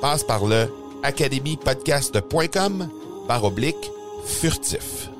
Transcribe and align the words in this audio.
Passe 0.00 0.24
par 0.24 0.46
le 0.46 0.66
academypodcast.com 1.02 2.88
par 3.28 3.44
oblique 3.44 3.90
furtif. 4.26 5.10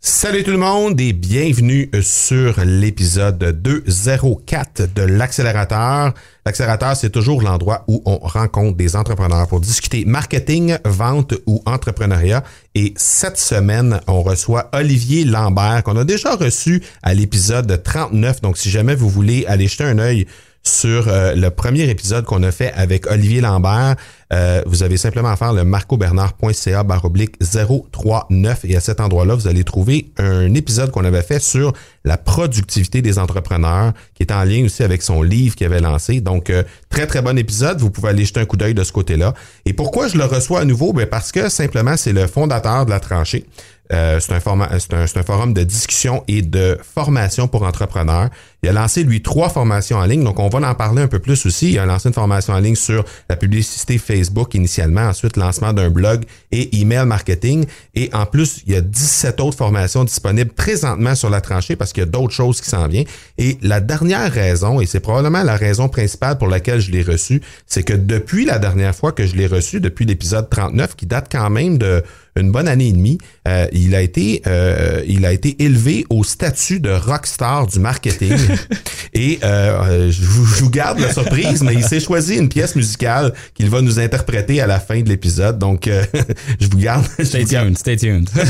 Salut 0.00 0.44
tout 0.44 0.52
le 0.52 0.56
monde 0.56 1.00
et 1.00 1.12
bienvenue 1.12 1.90
sur 2.00 2.60
l'épisode 2.64 3.60
204 3.60 4.94
de 4.94 5.02
l'accélérateur. 5.02 6.14
L'accélérateur, 6.46 6.96
c'est 6.96 7.10
toujours 7.10 7.42
l'endroit 7.42 7.84
où 7.88 8.02
on 8.04 8.18
rencontre 8.18 8.76
des 8.76 8.94
entrepreneurs 8.94 9.48
pour 9.48 9.60
discuter 9.60 10.04
marketing, 10.04 10.76
vente 10.84 11.34
ou 11.46 11.60
entrepreneuriat. 11.66 12.44
Et 12.76 12.94
cette 12.96 13.38
semaine, 13.38 14.00
on 14.06 14.22
reçoit 14.22 14.70
Olivier 14.72 15.24
Lambert 15.24 15.82
qu'on 15.84 15.96
a 15.96 16.04
déjà 16.04 16.36
reçu 16.36 16.82
à 17.02 17.14
l'épisode 17.14 17.82
39. 17.82 18.42
Donc 18.42 18.58
si 18.58 18.70
jamais 18.70 18.94
vous 18.94 19.08
voulez 19.08 19.44
aller 19.46 19.66
jeter 19.66 19.84
un 19.84 19.98
œil 19.98 20.26
sur 20.62 21.08
euh, 21.08 21.34
le 21.34 21.50
premier 21.50 21.88
épisode 21.88 22.24
qu'on 22.24 22.42
a 22.42 22.52
fait 22.52 22.72
avec 22.74 23.10
Olivier 23.10 23.40
Lambert. 23.40 23.96
Euh, 24.32 24.62
vous 24.66 24.82
avez 24.82 24.96
simplement 24.96 25.28
à 25.28 25.36
faire 25.36 25.52
le 25.52 25.64
marcobernard.ca 25.64 26.82
baroblique 26.84 27.36
039 27.40 28.64
et 28.64 28.76
à 28.76 28.80
cet 28.80 29.00
endroit-là, 29.00 29.34
vous 29.34 29.46
allez 29.46 29.64
trouver 29.64 30.10
un 30.16 30.54
épisode 30.54 30.90
qu'on 30.90 31.04
avait 31.04 31.22
fait 31.22 31.40
sur 31.40 31.72
la 32.04 32.16
productivité 32.16 33.02
des 33.02 33.18
entrepreneurs 33.18 33.92
qui 34.14 34.22
est 34.22 34.32
en 34.32 34.44
lien 34.44 34.64
aussi 34.64 34.82
avec 34.82 35.02
son 35.02 35.22
livre 35.22 35.54
qu'il 35.54 35.66
avait 35.66 35.80
lancé. 35.80 36.20
Donc, 36.20 36.48
euh, 36.48 36.62
très, 36.88 37.06
très 37.06 37.20
bon 37.22 37.36
épisode. 37.36 37.80
Vous 37.80 37.90
pouvez 37.90 38.10
aller 38.10 38.24
jeter 38.24 38.40
un 38.40 38.46
coup 38.46 38.56
d'œil 38.56 38.74
de 38.74 38.84
ce 38.84 38.92
côté-là. 38.92 39.34
Et 39.66 39.72
pourquoi 39.72 40.08
je 40.08 40.16
le 40.16 40.24
reçois 40.24 40.60
à 40.60 40.64
nouveau? 40.64 40.92
Ben 40.92 41.06
parce 41.06 41.32
que 41.32 41.48
simplement, 41.48 41.96
c'est 41.96 42.12
le 42.12 42.26
fondateur 42.26 42.86
de 42.86 42.90
la 42.90 43.00
tranchée. 43.00 43.44
Euh, 43.92 44.20
c'est 44.20 44.32
un, 44.32 44.60
un, 44.60 44.78
un, 44.92 45.22
forum 45.22 45.52
de 45.52 45.64
discussion 45.64 46.24
et 46.28 46.40
de 46.40 46.78
formation 46.82 47.48
pour 47.48 47.64
entrepreneurs. 47.64 48.30
Il 48.62 48.68
a 48.68 48.72
lancé, 48.72 49.02
lui, 49.02 49.22
trois 49.22 49.48
formations 49.48 49.98
en 49.98 50.04
ligne. 50.04 50.22
Donc, 50.22 50.38
on 50.38 50.48
va 50.48 50.66
en 50.66 50.74
parler 50.74 51.02
un 51.02 51.08
peu 51.08 51.18
plus 51.18 51.44
aussi. 51.46 51.72
Il 51.72 51.78
a 51.78 51.84
lancé 51.84 52.08
une 52.08 52.14
formation 52.14 52.54
en 52.54 52.60
ligne 52.60 52.76
sur 52.76 53.04
la 53.28 53.36
publicité 53.36 53.98
Facebook 53.98 54.54
initialement, 54.54 55.02
ensuite 55.02 55.36
lancement 55.36 55.72
d'un 55.72 55.90
blog 55.90 56.24
et 56.52 56.80
email 56.80 57.04
marketing. 57.06 57.66
Et 57.94 58.08
en 58.12 58.24
plus, 58.24 58.62
il 58.66 58.72
y 58.72 58.76
a 58.76 58.80
17 58.80 59.40
autres 59.40 59.58
formations 59.58 60.04
disponibles 60.04 60.52
présentement 60.52 61.14
sur 61.14 61.28
la 61.28 61.40
tranchée 61.40 61.76
parce 61.76 61.92
qu'il 61.92 62.02
y 62.02 62.06
a 62.06 62.10
d'autres 62.10 62.32
choses 62.32 62.60
qui 62.60 62.70
s'en 62.70 62.86
viennent. 62.86 63.06
Et 63.36 63.58
la 63.62 63.80
dernière 63.80 64.32
raison, 64.32 64.80
et 64.80 64.86
c'est 64.86 65.00
probablement 65.00 65.42
la 65.42 65.56
raison 65.56 65.88
principale 65.88 66.38
pour 66.38 66.48
laquelle 66.48 66.80
je 66.80 66.92
l'ai 66.92 67.02
reçu, 67.02 67.42
c'est 67.66 67.82
que 67.82 67.94
depuis 67.94 68.44
la 68.44 68.58
dernière 68.58 68.94
fois 68.94 69.12
que 69.12 69.26
je 69.26 69.34
l'ai 69.34 69.48
reçu, 69.48 69.80
depuis 69.80 70.04
l'épisode 70.04 70.48
39, 70.48 70.94
qui 70.94 71.06
date 71.06 71.26
quand 71.30 71.50
même 71.50 71.78
de 71.78 72.02
une 72.36 72.50
bonne 72.50 72.68
année 72.68 72.88
et 72.88 72.92
demie, 72.92 73.18
euh, 73.46 73.66
il 73.72 73.94
a 73.94 74.00
été 74.00 74.42
euh, 74.46 75.02
il 75.06 75.26
a 75.26 75.32
été 75.32 75.62
élevé 75.62 76.06
au 76.08 76.24
statut 76.24 76.80
de 76.80 76.90
rockstar 76.90 77.66
du 77.66 77.78
marketing. 77.78 78.36
et 79.12 79.38
euh, 79.44 80.10
je, 80.10 80.24
vous, 80.24 80.46
je, 80.46 80.62
vous, 80.62 80.70
garde 80.70 80.98
la 80.98 81.12
surprise, 81.12 81.62
mais 81.62 81.74
il 81.74 81.84
s'est 81.84 82.00
choisi 82.00 82.36
une 82.36 82.48
pièce 82.48 82.74
musicale 82.74 83.34
qu'il 83.54 83.68
va 83.68 83.82
nous 83.82 84.00
interpréter 84.00 84.60
à 84.60 84.66
la 84.66 84.80
fin 84.80 85.00
de 85.00 85.08
l'épisode. 85.08 85.58
Donc 85.58 85.88
je 86.60 86.66
vous 86.68 86.78
garde. 86.78 87.04
Stay 87.22 87.44
tuned, 87.44 87.76
stay 87.76 87.96
tuned. 87.96 88.28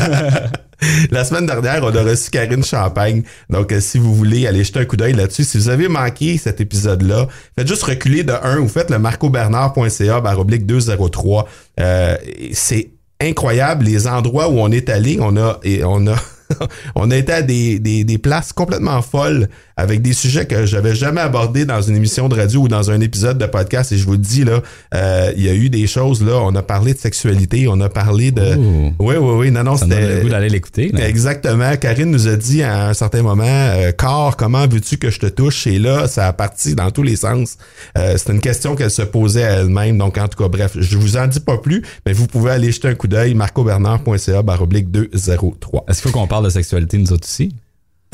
La 1.11 1.25
semaine 1.25 1.47
dernière, 1.47 1.85
on 1.85 1.95
a 1.95 2.03
reçu 2.03 2.31
Karine 2.31 2.65
Champagne. 2.65 3.23
Donc, 3.49 3.73
si 3.79 3.99
vous 3.99 4.15
voulez 4.15 4.49
aller 4.49 4.65
jeter 4.65 4.81
un 4.81 4.85
coup 4.85 4.97
d'œil 4.97 5.13
là-dessus, 5.13 5.45
si 5.45 5.57
vous 5.57 5.69
avez 5.69 5.87
manqué 5.87 6.39
cet 6.39 6.61
épisode-là, 6.61 7.29
faites 7.57 7.69
juste 7.69 7.85
reculer 7.85 8.25
de 8.25 8.33
1 8.33 8.59
ou 8.59 8.67
faites 8.67 8.91
le 8.91 8.99
marcobernard.ca 8.99 10.21
baroblique 10.21 10.67
203. 10.67 11.49
Euh, 11.79 12.17
c'est 12.53 12.91
incroyable 13.23 13.85
les 13.85 14.07
endroits 14.07 14.49
où 14.49 14.59
on 14.59 14.71
est 14.71 14.89
allé. 14.89 15.19
On 15.21 15.37
a, 15.37 15.59
et 15.63 15.85
on 15.85 16.07
a, 16.07 16.17
on 16.95 17.11
a 17.11 17.17
été 17.17 17.33
à 17.33 17.43
des, 17.43 17.79
des, 17.79 18.05
des, 18.05 18.19
places 18.19 18.53
complètement 18.53 19.03
folles 19.03 19.49
avec 19.77 20.03
des 20.03 20.13
sujets 20.13 20.47
que 20.47 20.67
j'avais 20.67 20.95
jamais 20.95 21.21
abordés 21.21 21.65
dans 21.65 21.81
une 21.81 21.97
émission 21.97 22.29
de 22.29 22.35
radio 22.35 22.61
ou 22.61 22.69
dans 22.69 22.91
un 22.91 23.01
épisode 23.01 23.39
de 23.39 23.47
podcast. 23.47 23.93
Et 23.93 23.99
je 23.99 24.05
vous 24.05 24.13
le 24.13 24.19
dis, 24.19 24.45
là, 24.45 24.63
euh, 24.95 25.33
il 25.37 25.43
y 25.43 25.49
a 25.49 25.55
eu 25.55 25.71
des 25.71 25.87
choses, 25.87 26.23
là, 26.23 26.39
on 26.43 26.55
a 26.55 26.63
parlé 26.63 26.95
de 26.95 26.99
sexualité, 26.99 27.67
on 27.69 27.81
a 27.81 27.89
parlé 27.89 28.31
de... 28.31 28.57
Oui, 28.99 29.17
oui, 29.17 29.35
oui, 29.37 29.51
non, 29.51 29.65
non, 29.65 29.77
c'était... 29.77 30.21
goût 30.23 30.29
d'aller 30.29 30.49
l'écouter. 30.49 30.93
Exactement. 30.97 31.77
Karine 31.77 32.11
nous 32.11 32.29
a 32.29 32.37
dit 32.37 32.63
à 32.63 32.89
un 32.89 32.95
certain 32.95 33.23
moment, 33.23 33.45
euh, 33.47 33.93
Corps, 33.93 34.37
comment 34.37 34.67
veux-tu 34.67 34.99
que 34.99 35.11
je 35.11 35.19
te 35.19 35.27
touche? 35.27 35.67
Et 35.67 35.79
là, 35.79 36.07
ça 36.07 36.29
a 36.29 36.33
parti 36.33 36.75
dans 36.75 36.91
tous 36.91 37.03
les 37.03 37.17
sens. 37.17 37.57
Euh, 37.99 38.15
c'est 38.17 38.33
une 38.33 38.41
question 38.41 38.77
qu'elle 38.77 38.91
se 38.91 39.03
posait 39.03 39.45
à 39.45 39.53
elle-même. 39.61 39.99
Donc, 39.99 40.19
en 40.19 40.29
tout 40.29 40.43
cas, 40.43 40.49
bref, 40.49 40.73
je 40.79 40.97
vous 40.97 41.17
en 41.17 41.27
dis 41.27 41.41
pas 41.41 41.59
plus, 41.59 41.83
mais 42.07 42.13
vous 42.13 42.27
pouvez 42.27 42.53
aller 42.53 42.73
jeter 42.73 42.89
un 42.89 42.95
coup 42.95 43.09
d'œil, 43.09 43.35
marcobernard.ca 43.35 44.43
baroblique 44.43 44.91
203. 44.91 45.85
Est-ce 45.89 46.03
qu'il 46.03 46.11
faut 46.11 46.19
qu'on 46.19 46.27
parle 46.27 46.42
de 46.43 46.51
sexualité 46.51 46.99
nous 46.99 47.13
autres 47.13 47.27
aussi? 47.27 47.55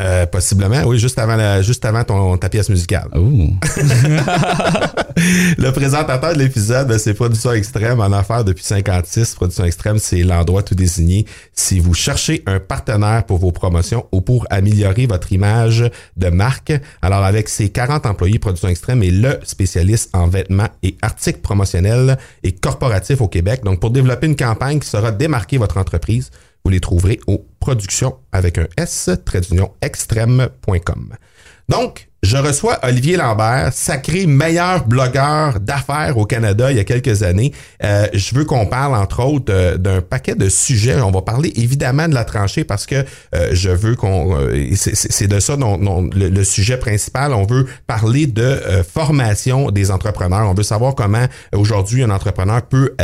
Euh, 0.00 0.26
possiblement, 0.26 0.84
oui, 0.84 0.96
juste 0.96 1.18
avant 1.18 1.34
la, 1.34 1.60
juste 1.60 1.84
avant 1.84 2.04
ton, 2.04 2.36
ta 2.36 2.48
pièce 2.48 2.68
musicale. 2.68 3.08
le 5.58 5.70
présentateur 5.72 6.34
de 6.34 6.38
l'épisode, 6.38 6.86
ben, 6.86 7.00
c'est 7.00 7.14
Production 7.14 7.50
Extrême 7.52 7.98
en 7.98 8.12
affaires 8.12 8.44
depuis 8.44 8.62
56. 8.62 9.34
Production 9.34 9.64
Extrême, 9.64 9.98
c'est 9.98 10.22
l'endroit 10.22 10.62
tout 10.62 10.76
désigné. 10.76 11.26
Si 11.52 11.80
vous 11.80 11.94
cherchez 11.94 12.44
un 12.46 12.60
partenaire 12.60 13.24
pour 13.24 13.38
vos 13.38 13.50
promotions 13.50 14.06
ou 14.12 14.20
pour 14.20 14.46
améliorer 14.50 15.06
votre 15.06 15.32
image 15.32 15.90
de 16.16 16.28
marque, 16.28 16.72
alors 17.02 17.24
avec 17.24 17.48
ses 17.48 17.70
40 17.70 18.06
employés, 18.06 18.38
Production 18.38 18.68
Extrême 18.68 19.02
est 19.02 19.10
le 19.10 19.40
spécialiste 19.42 20.10
en 20.12 20.28
vêtements 20.28 20.68
et 20.84 20.96
articles 21.02 21.40
promotionnels 21.40 22.18
et 22.44 22.52
corporatifs 22.52 23.20
au 23.20 23.26
Québec. 23.26 23.64
Donc, 23.64 23.80
pour 23.80 23.90
développer 23.90 24.28
une 24.28 24.36
campagne 24.36 24.78
qui 24.78 24.88
saura 24.88 25.10
démarquer 25.10 25.58
votre 25.58 25.76
entreprise, 25.76 26.30
vous 26.64 26.70
les 26.70 26.80
trouverez 26.80 27.20
aux 27.26 27.46
productions 27.60 28.18
avec 28.32 28.58
un 28.58 28.66
S, 28.76 29.10
extrême.com. 29.80 31.14
Donc, 31.68 32.07
je 32.22 32.36
reçois 32.36 32.78
Olivier 32.82 33.16
Lambert, 33.16 33.72
sacré 33.72 34.26
meilleur 34.26 34.86
blogueur 34.86 35.60
d'affaires 35.60 36.18
au 36.18 36.26
Canada 36.26 36.70
il 36.72 36.76
y 36.76 36.80
a 36.80 36.84
quelques 36.84 37.22
années. 37.22 37.52
Euh, 37.84 38.08
je 38.12 38.34
veux 38.34 38.44
qu'on 38.44 38.66
parle 38.66 38.96
entre 38.96 39.24
autres 39.24 39.52
euh, 39.52 39.76
d'un 39.76 40.00
paquet 40.00 40.34
de 40.34 40.48
sujets. 40.48 41.00
On 41.00 41.12
va 41.12 41.22
parler 41.22 41.52
évidemment 41.54 42.08
de 42.08 42.14
la 42.14 42.24
tranchée 42.24 42.64
parce 42.64 42.86
que 42.86 43.04
euh, 43.34 43.50
je 43.52 43.70
veux 43.70 43.94
qu'on 43.94 44.36
c'est 44.74 45.28
de 45.28 45.38
ça 45.38 45.56
dont, 45.56 46.10
le, 46.12 46.44
sujet 46.44 46.76
principal. 46.76 47.32
On 47.32 47.46
veut 47.46 47.66
parler 47.86 48.26
de 48.26 48.58
formation 48.92 49.70
des 49.70 49.90
entrepreneurs. 49.90 50.48
On 50.50 50.54
veut 50.54 50.62
savoir 50.62 50.94
comment 50.94 51.26
aujourd'hui 51.54 52.02
un 52.02 52.10
entrepreneur 52.10 52.62
peut 52.62 52.94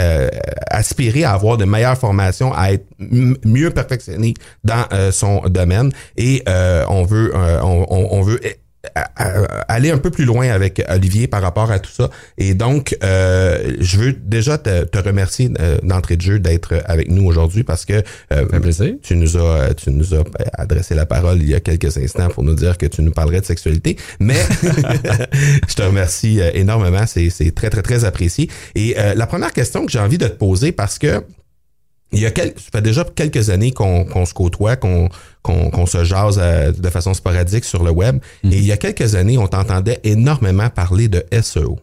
aspirer 0.70 1.24
à 1.24 1.32
avoir 1.32 1.56
de 1.56 1.64
meilleures 1.64 1.98
formations, 1.98 2.52
à 2.54 2.72
être 2.72 2.86
mieux 2.98 3.70
perfectionné 3.70 4.34
dans 4.64 4.86
son 5.12 5.42
domaine. 5.48 5.92
Et 6.16 6.42
on 6.46 7.04
veut 7.04 7.32
on, 7.34 8.08
on 8.10 8.22
veut 8.22 8.40
aller 9.68 9.90
un 9.90 9.98
peu 9.98 10.10
plus 10.10 10.24
loin 10.24 10.48
avec 10.48 10.82
Olivier 10.88 11.26
par 11.26 11.42
rapport 11.42 11.70
à 11.70 11.78
tout 11.78 11.90
ça. 11.90 12.10
Et 12.38 12.54
donc, 12.54 12.96
euh, 13.02 13.74
je 13.80 13.96
veux 13.98 14.12
déjà 14.12 14.58
te, 14.58 14.84
te 14.84 14.98
remercier 14.98 15.50
euh, 15.60 15.78
d'entrée 15.82 16.16
de 16.16 16.22
jeu 16.22 16.38
d'être 16.38 16.74
avec 16.86 17.10
nous 17.10 17.24
aujourd'hui 17.24 17.64
parce 17.64 17.84
que 17.84 18.02
euh, 18.32 18.46
plaisir. 18.60 18.94
tu 19.02 19.16
nous 19.16 19.36
as 19.36 19.74
tu 19.74 19.90
nous 19.90 20.14
as 20.14 20.24
adressé 20.54 20.94
la 20.94 21.06
parole 21.06 21.38
il 21.40 21.48
y 21.48 21.54
a 21.54 21.60
quelques 21.60 21.96
instants 21.96 22.28
pour 22.28 22.42
nous 22.42 22.54
dire 22.54 22.78
que 22.78 22.86
tu 22.86 23.02
nous 23.02 23.12
parlerais 23.12 23.40
de 23.40 23.46
sexualité. 23.46 23.96
Mais 24.20 24.34
je 25.68 25.74
te 25.74 25.82
remercie 25.82 26.40
euh, 26.40 26.50
énormément. 26.54 27.06
C'est 27.06 27.30
c'est 27.30 27.52
très 27.52 27.70
très 27.70 27.82
très 27.82 28.04
apprécié. 28.04 28.50
Et 28.74 28.94
euh, 28.98 29.14
la 29.14 29.26
première 29.26 29.52
question 29.52 29.84
que 29.86 29.92
j'ai 29.92 29.98
envie 29.98 30.18
de 30.18 30.28
te 30.28 30.36
poser 30.36 30.72
parce 30.72 30.98
que 30.98 31.24
il 32.14 32.20
y 32.20 32.26
a 32.26 32.30
quelques, 32.30 32.58
ça 32.58 32.70
fait 32.72 32.82
déjà 32.82 33.04
quelques 33.04 33.50
années 33.50 33.72
qu'on 33.72 34.04
qu'on 34.04 34.24
se 34.24 34.34
côtoie, 34.34 34.76
qu'on 34.76 35.08
qu'on 35.42 35.86
se 35.86 36.04
jase 36.04 36.38
euh, 36.40 36.72
de 36.72 36.90
façon 36.90 37.12
sporadique 37.12 37.64
sur 37.64 37.84
le 37.84 37.90
web. 37.90 38.18
Et 38.44 38.56
il 38.56 38.64
y 38.64 38.72
a 38.72 38.76
quelques 38.76 39.14
années, 39.14 39.36
on 39.36 39.46
t'entendait 39.46 40.00
énormément 40.04 40.70
parler 40.70 41.08
de 41.08 41.24
SEO. 41.42 41.78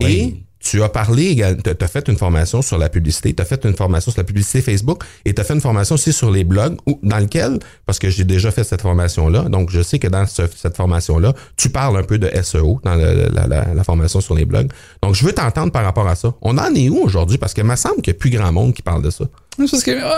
Et. 0.00 0.34
Tu 0.62 0.82
as 0.82 0.88
parlé, 0.88 1.34
tu 1.64 1.70
as 1.84 1.88
fait 1.88 2.08
une 2.08 2.16
formation 2.16 2.62
sur 2.62 2.78
la 2.78 2.88
publicité, 2.88 3.34
tu 3.34 3.42
as 3.42 3.44
fait 3.44 3.64
une 3.64 3.74
formation 3.74 4.10
sur 4.12 4.20
la 4.20 4.24
publicité 4.24 4.62
Facebook 4.62 5.02
et 5.24 5.34
tu 5.34 5.40
as 5.40 5.44
fait 5.44 5.54
une 5.54 5.60
formation 5.60 5.94
aussi 5.96 6.12
sur 6.12 6.30
les 6.30 6.44
blogs 6.44 6.76
dans 7.02 7.18
lequel, 7.18 7.58
parce 7.84 7.98
que 7.98 8.08
j'ai 8.10 8.24
déjà 8.24 8.50
fait 8.50 8.64
cette 8.64 8.82
formation-là, 8.82 9.42
donc 9.48 9.70
je 9.70 9.82
sais 9.82 9.98
que 9.98 10.06
dans 10.08 10.26
ce- 10.26 10.42
cette 10.56 10.76
formation-là, 10.76 11.34
tu 11.56 11.68
parles 11.68 11.96
un 11.98 12.04
peu 12.04 12.18
de 12.18 12.30
SEO 12.42 12.80
dans 12.84 12.94
la, 12.94 13.12
la- 13.46 13.74
la 13.74 13.84
formation 13.84 14.20
sur 14.20 14.34
les 14.34 14.44
blogs. 14.44 14.70
Donc 15.02 15.14
je 15.14 15.24
veux 15.26 15.32
t'entendre 15.32 15.72
par 15.72 15.84
rapport 15.84 16.06
à 16.08 16.14
ça. 16.14 16.32
On 16.42 16.56
en 16.58 16.74
est 16.74 16.88
où 16.88 16.98
aujourd'hui? 16.98 17.38
Parce 17.38 17.54
que 17.54 17.60
il 17.60 17.66
me 17.66 17.76
semble 17.76 18.02
qu'il 18.02 18.12
n'y 18.12 18.16
a 18.16 18.20
plus 18.20 18.30
grand 18.30 18.52
monde 18.52 18.72
qui 18.74 18.82
parle 18.82 19.02
de 19.02 19.10
ça. 19.10 19.24
C'est 19.58 19.70
parce 19.70 19.82
que. 19.82 19.90
euh, 19.90 20.10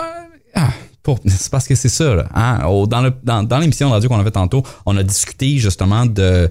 ah, 0.54 0.68
c'est 1.26 1.50
parce 1.50 1.66
que 1.68 1.74
c'est 1.74 1.88
ça, 1.88 2.14
là. 2.14 2.26
hein. 2.34 2.58
Dans, 2.86 3.00
le, 3.02 3.12
dans, 3.22 3.42
dans 3.42 3.58
l'émission 3.58 3.90
radio 3.90 4.08
qu'on 4.08 4.18
a 4.20 4.24
fait 4.24 4.30
tantôt, 4.30 4.62
on 4.86 4.96
a 4.96 5.02
discuté 5.02 5.58
justement 5.58 6.06
de. 6.06 6.48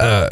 euh, 0.00 0.28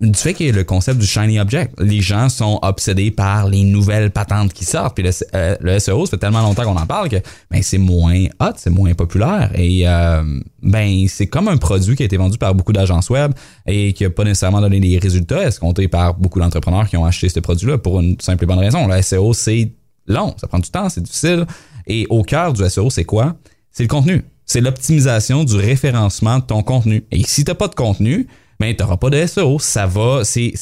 du 0.00 0.18
fait 0.18 0.32
qu'il 0.32 0.46
y 0.46 0.48
a 0.48 0.52
le 0.52 0.64
concept 0.64 0.98
du 0.98 1.06
shiny 1.06 1.38
object. 1.38 1.74
Les 1.78 2.00
gens 2.00 2.30
sont 2.30 2.58
obsédés 2.62 3.10
par 3.10 3.48
les 3.48 3.64
nouvelles 3.64 4.10
patentes 4.10 4.52
qui 4.54 4.64
sortent. 4.64 4.94
Puis 4.94 5.04
le, 5.04 5.10
euh, 5.34 5.78
SEO, 5.78 6.06
ça 6.06 6.12
fait 6.12 6.18
tellement 6.18 6.40
longtemps 6.40 6.64
qu'on 6.64 6.76
en 6.76 6.86
parle 6.86 7.10
que 7.10 7.16
ben, 7.50 7.62
c'est 7.62 7.78
moins 7.78 8.24
hot, 8.40 8.52
c'est 8.56 8.70
moins 8.70 8.94
populaire. 8.94 9.50
Et 9.54 9.86
euh, 9.86 10.22
ben 10.62 11.06
c'est 11.06 11.26
comme 11.26 11.48
un 11.48 11.58
produit 11.58 11.96
qui 11.96 12.02
a 12.02 12.06
été 12.06 12.16
vendu 12.16 12.38
par 12.38 12.54
beaucoup 12.54 12.72
d'agences 12.72 13.10
web 13.10 13.32
et 13.66 13.92
qui 13.92 14.04
n'a 14.04 14.10
pas 14.10 14.24
nécessairement 14.24 14.62
donné 14.62 14.80
les 14.80 14.98
résultats 14.98 15.46
escomptés 15.46 15.88
par 15.88 16.14
beaucoup 16.14 16.40
d'entrepreneurs 16.40 16.88
qui 16.88 16.96
ont 16.96 17.04
acheté 17.04 17.28
ce 17.28 17.40
produit-là 17.40 17.76
pour 17.76 18.00
une 18.00 18.18
simple 18.20 18.44
et 18.44 18.46
bonne 18.46 18.58
raison. 18.58 18.86
Le 18.86 19.02
SEO, 19.02 19.34
c'est 19.34 19.70
long, 20.06 20.34
ça 20.40 20.46
prend 20.46 20.60
du 20.60 20.70
temps, 20.70 20.88
c'est 20.88 21.02
difficile. 21.02 21.46
Et 21.86 22.06
au 22.08 22.22
cœur 22.22 22.54
du 22.54 22.66
SEO, 22.68 22.88
c'est 22.88 23.04
quoi? 23.04 23.36
C'est 23.70 23.82
le 23.82 23.88
contenu. 23.88 24.24
C'est 24.46 24.62
l'optimisation 24.62 25.44
du 25.44 25.56
référencement 25.56 26.38
de 26.38 26.44
ton 26.44 26.62
contenu. 26.62 27.04
Et 27.10 27.22
si 27.22 27.44
tu 27.44 27.50
n'as 27.50 27.54
pas 27.54 27.68
de 27.68 27.74
contenu, 27.74 28.26
ben, 28.60 28.76
tu 28.76 28.82
n'auras 28.82 28.98
pas 28.98 29.10
de 29.10 29.26
SEO. 29.26 29.58
Ça 29.58 29.86
va, 29.86 30.22
c'est 30.24 30.52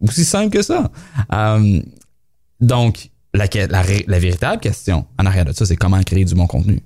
aussi 0.00 0.24
simple 0.24 0.50
que 0.50 0.62
ça. 0.62 0.90
Euh, 1.32 1.80
donc, 2.60 3.10
la, 3.32 3.46
la, 3.54 3.84
la 4.06 4.18
véritable 4.18 4.60
question 4.60 5.06
en 5.18 5.24
arrière 5.24 5.44
de 5.44 5.52
ça, 5.52 5.64
c'est 5.64 5.76
comment 5.76 6.02
créer 6.02 6.24
du 6.24 6.34
bon 6.34 6.46
contenu. 6.46 6.82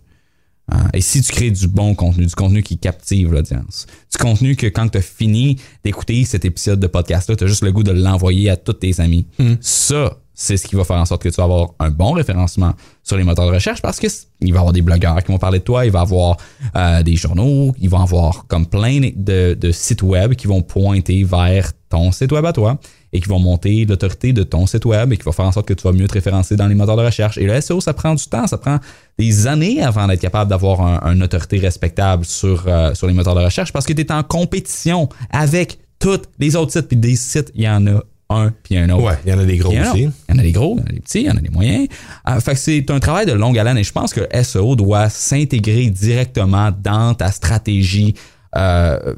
Euh, 0.72 0.76
et 0.94 1.00
si 1.00 1.22
tu 1.22 1.32
crées 1.32 1.50
du 1.50 1.66
bon 1.66 1.94
contenu, 1.94 2.26
du 2.26 2.34
contenu 2.34 2.62
qui 2.62 2.78
captive 2.78 3.32
l'audience, 3.32 3.86
du 4.12 4.18
contenu 4.18 4.54
que 4.54 4.66
quand 4.66 4.88
tu 4.88 4.98
as 4.98 5.02
fini 5.02 5.58
d'écouter 5.84 6.24
cet 6.24 6.44
épisode 6.44 6.78
de 6.78 6.86
podcast-là, 6.86 7.34
tu 7.34 7.44
as 7.44 7.46
juste 7.46 7.64
le 7.64 7.72
goût 7.72 7.82
de 7.82 7.90
l'envoyer 7.92 8.48
à 8.48 8.56
tous 8.56 8.74
tes 8.74 9.00
amis, 9.00 9.26
ça, 9.60 10.18
c'est 10.34 10.56
ce 10.56 10.66
qui 10.66 10.76
va 10.76 10.84
faire 10.84 10.96
en 10.96 11.04
sorte 11.04 11.22
que 11.22 11.28
tu 11.28 11.36
vas 11.36 11.44
avoir 11.44 11.70
un 11.78 11.90
bon 11.90 12.12
référencement 12.12 12.72
sur 13.02 13.16
les 13.16 13.24
moteurs 13.24 13.46
de 13.46 13.52
recherche 13.54 13.82
parce 13.82 14.00
que 14.00 14.08
c- 14.08 14.26
il 14.40 14.52
va 14.52 14.56
y 14.56 14.60
avoir 14.60 14.72
des 14.72 14.82
blogueurs 14.82 15.22
qui 15.22 15.30
vont 15.30 15.38
parler 15.38 15.58
de 15.58 15.64
toi, 15.64 15.84
il 15.84 15.90
va 15.92 16.00
y 16.00 16.02
avoir 16.02 16.36
euh, 16.76 17.02
des 17.02 17.16
journaux, 17.16 17.74
il 17.80 17.88
va 17.88 17.98
y 17.98 18.02
avoir 18.02 18.46
comme 18.46 18.66
plein 18.66 19.00
de, 19.14 19.54
de 19.54 19.72
sites 19.72 20.02
web 20.02 20.34
qui 20.34 20.46
vont 20.46 20.62
pointer 20.62 21.22
vers 21.24 21.72
ton 21.88 22.10
site 22.12 22.32
web 22.32 22.44
à 22.46 22.52
toi 22.54 22.78
et 23.12 23.20
qui 23.20 23.28
vont 23.28 23.38
monter 23.38 23.84
l'autorité 23.84 24.32
de 24.32 24.42
ton 24.42 24.66
site 24.66 24.86
web 24.86 25.12
et 25.12 25.18
qui 25.18 25.24
va 25.24 25.32
faire 25.32 25.44
en 25.44 25.52
sorte 25.52 25.68
que 25.68 25.74
tu 25.74 25.82
vas 25.82 25.92
mieux 25.92 26.08
te 26.08 26.14
référencer 26.14 26.56
dans 26.56 26.66
les 26.66 26.74
moteurs 26.74 26.96
de 26.96 27.02
recherche. 27.04 27.36
Et 27.36 27.44
le 27.44 27.60
SEO, 27.60 27.82
ça 27.82 27.92
prend 27.92 28.14
du 28.14 28.24
temps, 28.26 28.46
ça 28.46 28.56
prend 28.56 28.78
des 29.18 29.46
années 29.46 29.82
avant 29.82 30.06
d'être 30.06 30.20
capable 30.20 30.48
d'avoir 30.48 30.80
un- 30.80 31.12
une 31.12 31.22
autorité 31.22 31.58
respectable 31.58 32.24
sur, 32.24 32.64
euh, 32.66 32.94
sur 32.94 33.06
les 33.06 33.12
moteurs 33.12 33.34
de 33.34 33.44
recherche 33.44 33.70
parce 33.72 33.84
que 33.84 33.92
tu 33.92 34.00
es 34.00 34.10
en 34.12 34.22
compétition 34.22 35.10
avec 35.30 35.78
tous 35.98 36.22
les 36.38 36.56
autres 36.56 36.72
sites. 36.72 36.88
Puis 36.88 36.96
des 36.96 37.16
sites, 37.16 37.52
il 37.54 37.64
y 37.64 37.68
en 37.68 37.86
a 37.86 38.00
un 38.36 38.52
puis 38.62 38.76
un 38.76 38.88
autre. 38.90 39.04
Ouais, 39.04 39.18
il 39.24 39.30
y 39.30 39.34
en 39.34 39.38
a 39.38 39.44
des 39.44 39.56
gros 39.56 39.72
aussi. 39.90 40.02
Il 40.02 40.10
y 40.28 40.32
en 40.34 40.38
a 40.38 40.42
des 40.42 40.52
gros, 40.52 40.76
il 40.76 40.80
y 40.80 40.82
en 40.82 40.86
a 40.86 40.92
des 40.92 41.00
petits, 41.00 41.20
il 41.20 41.26
y 41.26 41.30
en 41.30 41.36
a 41.36 41.40
des 41.40 41.48
moyens. 41.50 41.88
Euh, 42.28 42.40
fait 42.40 42.52
que 42.54 42.58
c'est 42.58 42.90
un 42.90 43.00
travail 43.00 43.26
de 43.26 43.32
longue 43.32 43.58
haleine 43.58 43.78
et 43.78 43.84
je 43.84 43.92
pense 43.92 44.12
que 44.14 44.26
SEO 44.42 44.76
doit 44.76 45.08
s'intégrer 45.08 45.90
directement 45.90 46.70
dans 46.76 47.14
ta 47.14 47.30
stratégie 47.30 48.14
euh, 48.56 49.14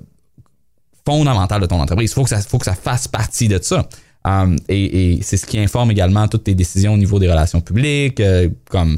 fondamentale 1.07 1.61
de 1.61 1.67
ton 1.67 1.81
entreprise. 1.81 2.11
Il 2.11 2.15
faut 2.15 2.25
que 2.25 2.31
ça, 2.31 2.41
faut 2.41 2.59
que 2.59 2.65
ça 2.65 2.75
fasse 2.75 3.09
partie 3.09 3.49
de 3.49 3.59
ça. 3.63 3.87
Um, 4.27 4.57
et 4.69 5.17
et 5.17 5.23
c'est 5.23 5.37
ce 5.37 5.45
qui 5.45 5.59
informe 5.59 5.91
également 5.91 6.27
toutes 6.29 6.45
tes 6.45 6.55
décisions 6.55 6.95
au 6.95 6.97
niveau 6.97 7.19
des 7.19 7.29
relations 7.29 7.61
publiques, 7.61 8.21
euh, 8.21 8.49
comme 8.71 8.97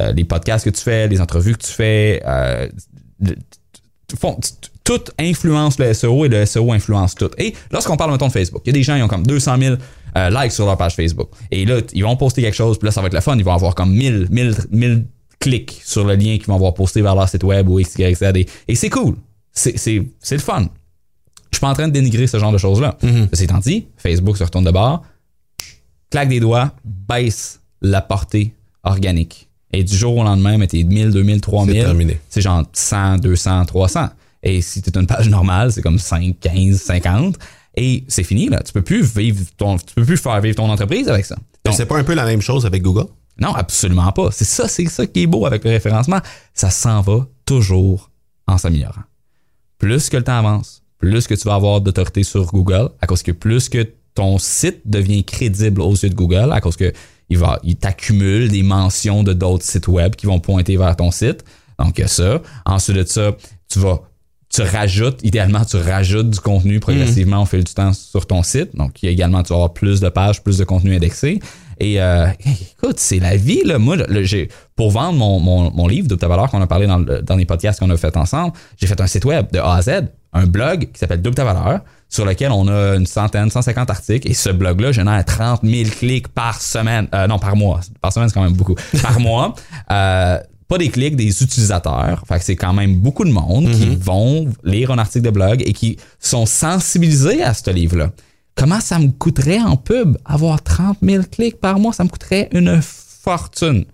euh, 0.00 0.12
les 0.12 0.22
podcasts 0.24 0.64
que 0.64 0.70
tu 0.70 0.80
fais, 0.80 1.08
les 1.08 1.20
entrevues 1.20 1.54
que 1.56 1.64
tu 1.66 1.72
fais. 1.72 2.22
euh, 2.24 2.68
le- 3.20 3.34
font- 4.16 4.38
tout 4.90 5.12
influence 5.20 5.78
le 5.78 5.94
SEO 5.94 6.24
et 6.24 6.28
le 6.28 6.44
SEO 6.44 6.72
influence 6.72 7.14
tout. 7.14 7.30
Et 7.38 7.54
lorsqu'on 7.70 7.96
parle, 7.96 8.10
mettons, 8.10 8.26
de 8.26 8.32
Facebook, 8.32 8.62
il 8.64 8.70
y 8.70 8.70
a 8.70 8.72
des 8.72 8.82
gens 8.82 8.96
qui 8.96 9.02
ont 9.02 9.08
comme 9.08 9.24
200 9.24 9.56
000 9.56 9.76
euh, 10.16 10.30
likes 10.30 10.50
sur 10.50 10.66
leur 10.66 10.76
page 10.76 10.96
Facebook. 10.96 11.28
Et 11.52 11.64
là, 11.64 11.80
ils 11.92 12.02
vont 12.02 12.16
poster 12.16 12.42
quelque 12.42 12.56
chose, 12.56 12.76
puis 12.76 12.86
là, 12.86 12.90
ça 12.90 13.00
va 13.00 13.06
être 13.06 13.14
le 13.14 13.20
fun. 13.20 13.36
Ils 13.36 13.44
vont 13.44 13.54
avoir 13.54 13.76
comme 13.76 13.92
1000, 13.92 14.26
1000, 14.30 14.56
1000 14.72 15.04
clics 15.38 15.80
sur 15.84 16.04
le 16.04 16.16
lien 16.16 16.36
qu'ils 16.38 16.46
vont 16.46 16.56
avoir 16.56 16.74
posté 16.74 17.02
vers 17.02 17.14
leur 17.14 17.28
site 17.28 17.44
web 17.44 17.68
ou 17.68 17.78
X, 17.78 17.94
Y, 17.98 18.16
Z. 18.16 18.22
Et, 18.34 18.46
et 18.66 18.74
c'est 18.74 18.90
cool. 18.90 19.14
C'est, 19.52 19.78
c'est, 19.78 20.02
c'est 20.18 20.34
le 20.34 20.40
fun. 20.40 20.66
Je 21.52 21.56
suis 21.56 21.60
pas 21.60 21.68
en 21.68 21.74
train 21.74 21.86
de 21.86 21.92
dénigrer 21.92 22.26
ce 22.26 22.40
genre 22.40 22.52
de 22.52 22.58
choses-là. 22.58 22.98
Ceci 23.30 23.44
étant 23.44 23.58
dit, 23.58 23.86
Facebook 23.96 24.36
se 24.38 24.42
retourne 24.44 24.64
de 24.64 24.70
bord, 24.72 25.04
claque 26.10 26.28
des 26.28 26.40
doigts, 26.40 26.72
baisse 26.84 27.60
la 27.80 28.00
portée 28.00 28.54
organique. 28.82 29.48
Et 29.72 29.84
du 29.84 29.96
jour 29.96 30.16
au 30.16 30.24
lendemain, 30.24 30.58
t'es 30.66 30.82
1000, 30.82 31.10
2000, 31.10 31.40
3000. 31.40 31.74
C'est 31.76 31.80
terminé. 31.80 32.18
C'est 32.28 32.40
genre 32.40 32.64
100, 32.72 33.18
200, 33.18 33.66
300. 33.66 34.08
Et 34.42 34.62
si 34.62 34.80
tu 34.82 34.90
une 34.98 35.06
page 35.06 35.28
normale, 35.28 35.72
c'est 35.72 35.82
comme 35.82 35.98
5, 35.98 36.36
15, 36.40 36.80
50. 36.80 37.36
Et 37.76 38.04
c'est 38.08 38.24
fini, 38.24 38.48
là. 38.48 38.62
Tu 38.62 38.72
peux 38.72 38.82
plus 38.82 39.02
vivre 39.02 39.44
ton, 39.56 39.76
tu 39.76 39.94
peux 39.94 40.04
plus 40.04 40.16
faire 40.16 40.40
vivre 40.40 40.56
ton 40.56 40.70
entreprise 40.70 41.08
avec 41.08 41.24
ça. 41.24 41.36
Donc, 41.64 41.74
C'est 41.74 41.86
pas 41.86 41.98
un 41.98 42.04
peu 42.04 42.14
la 42.14 42.24
même 42.24 42.40
chose 42.40 42.66
avec 42.66 42.82
Google? 42.82 43.06
non, 43.40 43.54
absolument 43.54 44.12
pas. 44.12 44.30
C'est 44.32 44.44
ça, 44.44 44.68
c'est 44.68 44.86
ça 44.86 45.06
qui 45.06 45.22
est 45.22 45.26
beau 45.26 45.46
avec 45.46 45.64
le 45.64 45.70
référencement. 45.70 46.20
Ça 46.52 46.68
s'en 46.70 47.00
va 47.00 47.26
toujours 47.46 48.10
en 48.46 48.58
s'améliorant. 48.58 49.02
Plus 49.78 50.10
que 50.10 50.18
le 50.18 50.24
temps 50.24 50.38
avance, 50.38 50.82
plus 50.98 51.26
que 51.26 51.34
tu 51.34 51.48
vas 51.48 51.54
avoir 51.54 51.80
d'autorité 51.80 52.22
sur 52.22 52.44
Google, 52.46 52.90
à 53.00 53.06
cause 53.06 53.22
que 53.22 53.32
plus 53.32 53.70
que 53.70 53.88
ton 54.14 54.36
site 54.38 54.82
devient 54.84 55.24
crédible 55.24 55.80
aux 55.80 55.94
yeux 55.94 56.10
de 56.10 56.14
Google, 56.14 56.52
à 56.52 56.60
cause 56.60 56.76
que 56.76 56.92
il 57.30 57.38
va, 57.38 57.58
il 57.62 57.76
t'accumule 57.76 58.50
des 58.50 58.62
mentions 58.62 59.22
de 59.22 59.32
d'autres 59.32 59.64
sites 59.64 59.88
web 59.88 60.16
qui 60.16 60.26
vont 60.26 60.40
pointer 60.40 60.76
vers 60.76 60.94
ton 60.96 61.10
site. 61.10 61.44
Donc, 61.78 61.96
il 61.96 62.02
y 62.02 62.04
a 62.04 62.08
ça. 62.08 62.42
Ensuite 62.66 62.96
de 62.96 63.04
ça, 63.04 63.36
tu 63.68 63.78
vas, 63.78 64.02
tu 64.52 64.62
rajoutes, 64.62 65.20
idéalement, 65.22 65.64
tu 65.64 65.76
rajoutes 65.76 66.30
du 66.30 66.40
contenu 66.40 66.80
progressivement 66.80 67.42
au 67.42 67.46
fil 67.46 67.62
du 67.62 67.72
temps 67.72 67.92
sur 67.92 68.26
ton 68.26 68.42
site. 68.42 68.74
Donc, 68.76 69.02
il 69.02 69.06
y 69.06 69.08
a 69.08 69.12
également, 69.12 69.42
tu 69.42 69.50
vas 69.50 69.56
avoir 69.56 69.72
plus 69.72 70.00
de 70.00 70.08
pages, 70.08 70.42
plus 70.42 70.58
de 70.58 70.64
contenu 70.64 70.94
indexé. 70.96 71.40
Et 71.78 72.02
euh, 72.02 72.26
écoute, 72.44 72.98
c'est 72.98 73.20
la 73.20 73.36
vie, 73.36 73.62
là. 73.64 73.78
Moi, 73.78 73.96
j'ai, 74.22 74.48
pour 74.76 74.90
vendre 74.90 75.16
mon, 75.18 75.38
mon, 75.40 75.70
mon 75.70 75.86
livre 75.86 76.08
de 76.08 76.14
ta 76.14 76.28
valeur 76.28 76.50
qu'on 76.50 76.60
a 76.60 76.66
parlé 76.66 76.86
dans, 76.86 76.98
le- 76.98 77.22
dans 77.22 77.36
les 77.36 77.46
podcasts 77.46 77.78
qu'on 77.80 77.88
a 77.90 77.96
fait 77.96 78.16
ensemble, 78.16 78.52
j'ai 78.76 78.86
fait 78.86 79.00
un 79.00 79.06
site 79.06 79.24
web 79.24 79.46
de 79.52 79.58
A 79.60 79.76
à 79.76 79.82
Z, 79.82 79.90
un 80.32 80.46
blog 80.46 80.88
qui 80.92 80.98
s'appelle 80.98 81.22
Double 81.22 81.36
ta 81.36 81.44
valeur, 81.44 81.80
sur 82.08 82.26
lequel 82.26 82.50
on 82.50 82.66
a 82.68 82.96
une 82.96 83.06
centaine, 83.06 83.50
150 83.50 83.88
articles. 83.88 84.28
Et 84.28 84.34
ce 84.34 84.50
blog-là 84.50 84.90
génère 84.92 85.24
30 85.24 85.60
000 85.62 85.88
clics 85.90 86.28
par 86.28 86.60
semaine. 86.60 87.06
Euh, 87.14 87.26
non, 87.28 87.38
par 87.38 87.54
mois. 87.56 87.80
Par 88.02 88.12
semaine, 88.12 88.28
c'est 88.28 88.34
quand 88.34 88.42
même 88.42 88.52
beaucoup. 88.52 88.74
Par 89.00 89.18
mois. 89.20 89.54
Euh, 89.90 90.38
pas 90.70 90.78
des 90.78 90.88
clics, 90.88 91.16
des 91.16 91.42
utilisateurs. 91.42 92.22
Fait 92.26 92.38
que 92.38 92.44
c'est 92.44 92.56
quand 92.56 92.72
même 92.72 92.94
beaucoup 92.96 93.24
de 93.24 93.30
monde 93.32 93.70
qui 93.72 93.94
vont 93.96 94.48
lire 94.64 94.90
un 94.92 94.98
article 94.98 95.24
de 95.26 95.30
blog 95.30 95.62
et 95.66 95.72
qui 95.74 95.98
sont 96.18 96.46
sensibilisés 96.46 97.42
à 97.42 97.52
ce 97.52 97.70
livre-là. 97.70 98.10
Comment 98.54 98.80
ça 98.80 98.98
me 98.98 99.08
coûterait 99.08 99.60
en 99.60 99.76
pub 99.76 100.16
avoir 100.24 100.62
30 100.62 100.98
000 101.02 101.24
clics 101.30 101.60
par 101.60 101.78
mois? 101.78 101.92
Ça 101.92 102.04
me 102.04 102.08
coûterait 102.08 102.48
une 102.52 102.80
fortune. 102.82 103.84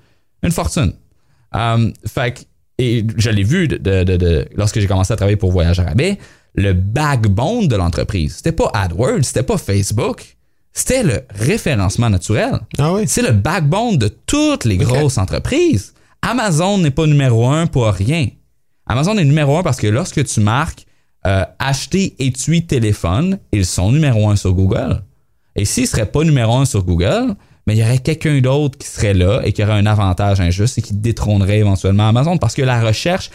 Une 0.42 0.52
fortune. 0.52 0.92
Um, 1.52 1.92
fait 2.06 2.32
que, 2.34 2.40
et 2.78 3.06
je 3.16 3.30
l'ai 3.30 3.42
vu 3.42 3.68
de, 3.68 3.76
de- 3.76 4.04
de- 4.04 4.16
de- 4.16 4.46
lorsque 4.54 4.78
j'ai 4.80 4.86
commencé 4.86 5.12
à 5.12 5.16
travailler 5.16 5.36
pour 5.36 5.50
Voyage 5.52 5.80
à 5.80 5.84
rabais, 5.84 6.18
le 6.54 6.72
backbone 6.72 7.68
de 7.68 7.76
l'entreprise, 7.76 8.36
c'était 8.36 8.52
pas 8.52 8.70
AdWords, 8.74 9.22
c'était 9.24 9.42
pas 9.42 9.56
Facebook, 9.58 10.36
c'était 10.72 11.02
le 11.02 11.22
référencement 11.30 12.10
naturel. 12.10 12.60
Ah 12.78 12.92
oui? 12.92 13.04
C'est 13.06 13.22
le 13.22 13.32
backbone 13.32 13.96
de 13.98 14.08
toutes 14.08 14.64
les 14.64 14.76
grosses 14.76 15.16
entreprises. 15.18 15.94
Amazon 16.28 16.78
n'est 16.78 16.90
pas 16.90 17.06
numéro 17.06 17.46
un 17.46 17.68
pour 17.68 17.86
rien. 17.86 18.26
Amazon 18.84 19.16
est 19.16 19.24
numéro 19.24 19.58
un 19.58 19.62
parce 19.62 19.76
que 19.76 19.86
lorsque 19.86 20.24
tu 20.24 20.40
marques 20.40 20.84
euh, 21.24 21.44
acheter 21.60 22.16
étui 22.18 22.66
téléphone, 22.66 23.38
ils 23.52 23.64
sont 23.64 23.92
numéro 23.92 24.28
un 24.28 24.34
sur 24.34 24.52
Google. 24.52 25.04
Et 25.54 25.64
s'ils 25.64 25.84
ne 25.84 25.88
seraient 25.88 26.10
pas 26.10 26.24
numéro 26.24 26.56
un 26.56 26.64
sur 26.64 26.82
Google, 26.82 27.36
mais 27.64 27.76
il 27.76 27.78
y 27.78 27.82
aurait 27.84 28.00
quelqu'un 28.00 28.40
d'autre 28.40 28.76
qui 28.76 28.88
serait 28.88 29.14
là 29.14 29.40
et 29.44 29.52
qui 29.52 29.62
aurait 29.62 29.74
un 29.74 29.86
avantage 29.86 30.40
injuste 30.40 30.78
et 30.78 30.82
qui 30.82 30.94
détrônerait 30.94 31.58
éventuellement 31.58 32.08
Amazon 32.08 32.38
parce 32.38 32.54
que 32.54 32.62
la 32.62 32.80
recherche 32.80 33.30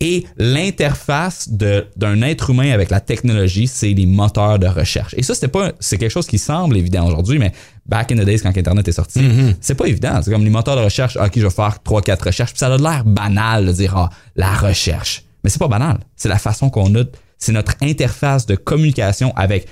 Et 0.00 0.26
l'interface 0.36 1.48
d'un 1.48 2.20
être 2.20 2.50
humain 2.50 2.70
avec 2.70 2.90
la 2.90 3.00
technologie, 3.00 3.66
c'est 3.66 3.94
les 3.94 4.04
moteurs 4.04 4.58
de 4.58 4.66
recherche. 4.66 5.14
Et 5.16 5.22
ça, 5.22 5.34
c'était 5.34 5.48
pas, 5.48 5.72
c'est 5.80 5.96
quelque 5.96 6.10
chose 6.10 6.26
qui 6.26 6.38
semble 6.38 6.76
évident 6.76 7.06
aujourd'hui, 7.06 7.38
mais 7.38 7.52
back 7.86 8.12
in 8.12 8.16
the 8.16 8.24
days, 8.24 8.40
quand 8.40 8.56
Internet 8.56 8.86
est 8.86 8.92
sorti, 8.92 9.22
c'est 9.60 9.74
pas 9.74 9.86
évident. 9.86 10.20
C'est 10.22 10.30
comme 10.30 10.44
les 10.44 10.50
moteurs 10.50 10.76
de 10.76 10.82
recherche, 10.82 11.16
ok, 11.16 11.32
je 11.34 11.42
vais 11.42 11.50
faire 11.50 11.82
trois, 11.82 12.02
quatre 12.02 12.26
recherches, 12.26 12.52
puis 12.52 12.58
ça 12.58 12.72
a 12.72 12.76
l'air 12.76 13.04
banal 13.04 13.64
de 13.64 13.72
dire, 13.72 13.96
ah, 13.96 14.10
la 14.34 14.54
recherche. 14.54 15.24
Mais 15.42 15.48
c'est 15.48 15.58
pas 15.58 15.68
banal. 15.68 15.98
C'est 16.14 16.28
la 16.28 16.38
façon 16.38 16.68
qu'on 16.68 16.94
a, 16.96 17.04
c'est 17.38 17.52
notre 17.52 17.74
interface 17.80 18.44
de 18.44 18.54
communication 18.54 19.32
avec 19.34 19.66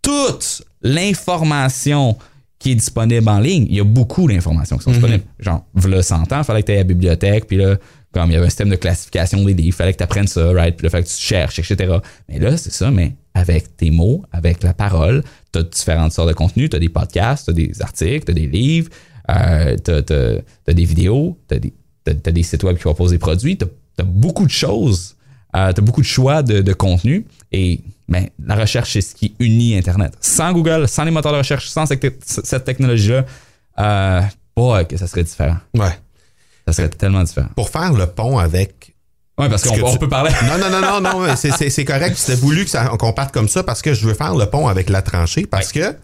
toute 0.00 0.62
l'information 0.80 2.16
qui 2.58 2.72
est 2.72 2.74
disponible 2.74 3.28
en 3.28 3.38
ligne. 3.38 3.66
Il 3.68 3.76
y 3.76 3.80
a 3.80 3.84
beaucoup 3.84 4.28
d'informations 4.28 4.78
qui 4.78 4.84
sont 4.84 4.90
disponibles. 4.92 5.24
Genre, 5.38 5.64
v'là 5.74 6.02
100 6.02 6.32
ans, 6.32 6.38
il 6.38 6.44
fallait 6.44 6.62
que 6.62 6.66
tu 6.66 6.72
ailles 6.72 6.78
à 6.78 6.80
la 6.80 6.88
bibliothèque, 6.88 7.46
puis 7.46 7.56
là, 7.56 7.76
comme 8.12 8.30
il 8.30 8.34
y 8.34 8.36
avait 8.36 8.46
un 8.46 8.50
système 8.50 8.70
de 8.70 8.76
classification 8.76 9.44
des 9.44 9.54
livres, 9.54 9.68
il 9.68 9.72
fallait 9.72 9.92
que 9.92 9.98
tu 9.98 10.04
apprennes 10.04 10.26
ça, 10.26 10.50
right? 10.52 10.76
Puis 10.76 10.86
il 10.86 10.90
fallait 10.90 11.04
que 11.04 11.08
tu 11.08 11.20
cherches, 11.20 11.58
etc. 11.58 11.98
Mais 12.28 12.38
là, 12.38 12.56
c'est 12.56 12.72
ça, 12.72 12.90
mais 12.90 13.14
avec 13.34 13.76
tes 13.76 13.90
mots, 13.90 14.24
avec 14.32 14.62
la 14.62 14.72
parole, 14.72 15.22
tu 15.52 15.58
as 15.58 15.62
différentes 15.62 16.12
sortes 16.12 16.28
de 16.28 16.34
contenus, 16.34 16.70
tu 16.70 16.76
as 16.76 16.80
des 16.80 16.88
podcasts, 16.88 17.44
tu 17.44 17.50
as 17.50 17.54
des 17.54 17.82
articles, 17.82 18.24
tu 18.24 18.30
as 18.30 18.34
des 18.34 18.46
livres, 18.46 18.90
euh, 19.30 19.76
tu 19.84 19.90
as, 19.90 20.74
des 20.74 20.84
vidéos, 20.84 21.38
tu 21.48 21.56
as, 22.06 22.12
des 22.32 22.42
sites 22.42 22.64
web 22.64 22.76
qui 22.76 22.82
proposent 22.82 23.10
des 23.10 23.18
produits, 23.18 23.58
tu 23.58 23.66
as, 23.98 24.02
beaucoup 24.02 24.46
de 24.46 24.50
choses, 24.50 25.16
euh, 25.54 25.72
tu 25.72 25.80
as 25.80 25.84
beaucoup 25.84 26.00
de 26.00 26.06
choix 26.06 26.42
de, 26.42 26.62
de 26.62 26.72
contenu 26.72 27.26
et 27.52 27.80
mais 28.08 28.32
la 28.42 28.56
recherche, 28.56 28.94
c'est 28.94 29.02
ce 29.02 29.14
qui 29.14 29.34
unit 29.38 29.76
Internet. 29.76 30.14
Sans 30.20 30.52
Google, 30.52 30.88
sans 30.88 31.04
les 31.04 31.10
moteurs 31.10 31.32
de 31.32 31.38
recherche, 31.38 31.68
sans 31.68 31.84
cette, 31.84 32.24
cette 32.24 32.64
technologie-là, 32.64 33.26
euh, 33.78 34.22
que 34.88 34.96
ça 34.96 35.06
serait 35.06 35.24
différent. 35.24 35.58
Ouais. 35.74 35.92
Ça 36.72 36.82
serait 36.82 36.88
tellement 36.90 37.22
différent. 37.22 37.48
Pour 37.56 37.70
faire 37.70 37.92
le 37.92 38.06
pont 38.06 38.38
avec. 38.38 38.94
Ouais, 39.38 39.48
parce 39.48 39.62
ce 39.62 39.68
qu'on 39.68 39.92
tu- 39.92 39.98
peut 39.98 40.08
parler. 40.08 40.30
Non, 40.46 40.58
non, 40.58 40.68
non, 40.68 41.00
non, 41.00 41.00
non, 41.26 41.36
c'est- 41.36 41.84
correct. 41.84 42.16
C'était 42.16 42.34
voulu 42.38 42.66
qu'on 42.98 43.12
parte 43.12 43.32
comme 43.32 43.48
ça 43.48 43.62
parce 43.62 43.82
que 43.82 43.94
je 43.94 44.06
veux 44.06 44.14
faire 44.14 44.34
le 44.34 44.46
pont 44.46 44.66
avec 44.68 44.90
la 44.90 45.00
tranchée 45.00 45.46
parce 45.46 45.70
que, 45.72 45.94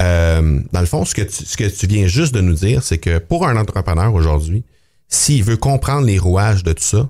euh, 0.00 0.60
dans 0.72 0.80
le 0.80 0.86
fond, 0.86 1.04
ce 1.04 1.14
que, 1.14 1.22
tu, 1.22 1.44
ce 1.44 1.56
que 1.56 1.64
tu 1.64 1.86
viens 1.86 2.06
juste 2.06 2.34
de 2.34 2.40
nous 2.40 2.54
dire, 2.54 2.82
c'est 2.82 2.98
que 2.98 3.18
pour 3.18 3.46
un 3.48 3.56
entrepreneur 3.56 4.12
aujourd'hui, 4.14 4.64
s'il 5.08 5.42
veut 5.44 5.56
comprendre 5.56 6.06
les 6.06 6.18
rouages 6.18 6.62
de 6.62 6.72
tout 6.72 6.82
ça, 6.84 7.08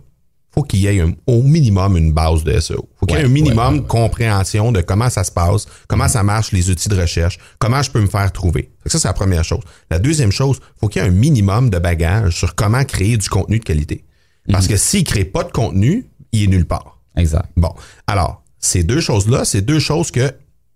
faut 0.51 0.63
qu'il 0.63 0.81
y 0.81 0.87
ait 0.87 1.01
un- 1.01 1.13
au 1.27 1.43
minimum 1.43 1.97
une 1.97 2.13
base 2.13 2.43
de 2.45 2.59
SEO. 2.59 2.89
Faut 2.99 3.07
qu'il 3.07 3.17
y 3.17 3.21
ait 3.21 3.25
un 3.25 3.29
minimum 3.29 3.59
ouais, 3.59 3.73
ouais, 3.75 3.81
de 3.81 3.87
compréhension 3.87 4.73
de 4.73 4.81
comment 4.81 5.11
ça 5.11 5.23
se 5.25 5.31
passe, 5.31 5.67
comment 5.89 6.09
ça 6.09 6.23
marche 6.23 6.53
les 6.53 6.71
outils 6.71 6.89
de 6.89 7.01
recherche, 7.01 7.39
comment 7.59 7.83
je 7.83 7.91
peux 7.91 8.01
me 8.01 8.07
faire 8.09 8.33
trouver. 8.33 8.63
Fait 8.83 8.85
que 8.85 8.91
ça, 8.91 8.99
c'est 8.99 9.09
la 9.09 9.15
première 9.15 9.45
chose. 9.45 9.61
La 9.91 9.99
deuxième 9.99 10.33
chose, 10.33 10.59
faut 10.81 10.89
qu'il 10.89 11.03
y 11.03 11.05
ait 11.05 11.09
un 11.09 11.13
minimum 11.13 11.71
de 11.71 11.79
bagage 11.79 12.37
sur 12.37 12.55
comment 12.55 12.85
créer 12.85 13.17
du 13.17 13.29
contenu 13.29 13.59
de 13.59 13.65
qualité. 13.65 14.05
Parce 14.51 14.67
que 14.67 14.77
s'il 14.79 15.05
crée 15.05 15.25
pas 15.27 15.45
de 15.45 15.53
contenu, 15.53 16.07
il 16.33 16.45
est 16.45 16.47
nulle 16.47 16.65
part. 16.65 16.99
Exact. 17.17 17.47
Bon, 17.57 17.75
alors, 18.07 18.43
ces 18.59 18.83
deux 18.83 19.01
choses-là, 19.01 19.45
c'est 19.45 19.61
deux 19.61 19.79
choses 19.79 20.11
que 20.11 20.33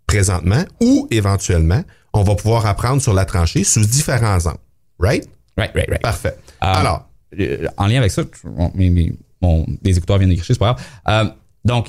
présentement 0.07 0.65
ou 0.81 1.09
éventuellement, 1.11 1.83
on 2.13 2.23
va 2.23 2.35
pouvoir 2.35 2.67
apprendre 2.67 3.01
sur 3.01 3.15
la 3.15 3.25
tranchée 3.25 3.65
sous 3.65 3.81
différents 3.87 4.45
angles. 4.47 4.59
Right? 4.99 5.27
Right, 5.57 5.71
right, 5.75 5.89
right. 5.89 6.03
Parfait. 6.03 6.37
Euh, 6.63 6.67
alors, 6.67 7.09
euh, 7.41 7.67
en 7.79 7.87
lien 7.87 7.99
avec 7.99 8.11
ça, 8.13 8.23
bon, 8.45 8.71
mes, 8.75 9.15
mon- 9.43 9.67
les 9.83 9.97
écouteurs 9.99 10.19
viennent 10.19 10.31
d'écrire, 10.31 10.47
c'est 10.47 10.59
pas 10.59 10.75
grave. 10.75 11.27
Euh, 11.29 11.31
donc, 11.65 11.89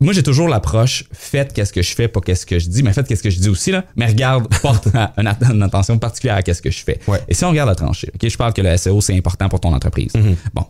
moi, 0.00 0.12
j'ai 0.12 0.22
toujours 0.24 0.48
l'approche 0.48 1.04
faites 1.12 1.52
qu'est-ce 1.52 1.72
que 1.72 1.80
je 1.80 1.94
fais, 1.94 2.08
pas 2.08 2.20
qu'est-ce 2.20 2.44
que 2.44 2.58
je 2.58 2.68
dis, 2.68 2.82
mais 2.82 2.92
faites 2.92 3.06
qu'est-ce 3.06 3.22
que 3.22 3.30
je 3.30 3.38
dis 3.38 3.48
aussi, 3.48 3.70
là. 3.70 3.84
Mais 3.96 4.06
regarde, 4.06 4.48
porte 4.62 4.88
une, 5.16 5.26
att- 5.26 5.42
une 5.50 5.62
attention 5.62 5.98
particulière 5.98 6.36
à 6.36 6.42
qu'est-ce 6.42 6.60
que 6.60 6.70
je 6.70 6.82
fais. 6.84 6.98
Ouais. 7.06 7.20
Et 7.28 7.34
si 7.34 7.44
on 7.44 7.50
regarde 7.50 7.68
la 7.68 7.74
tranchée, 7.76 8.10
OK, 8.14 8.28
je 8.28 8.36
parle 8.36 8.52
que 8.52 8.60
le 8.60 8.76
SEO, 8.76 9.00
c'est 9.00 9.16
important 9.16 9.48
pour 9.48 9.60
ton 9.60 9.72
entreprise. 9.72 10.12
Bon, 10.52 10.66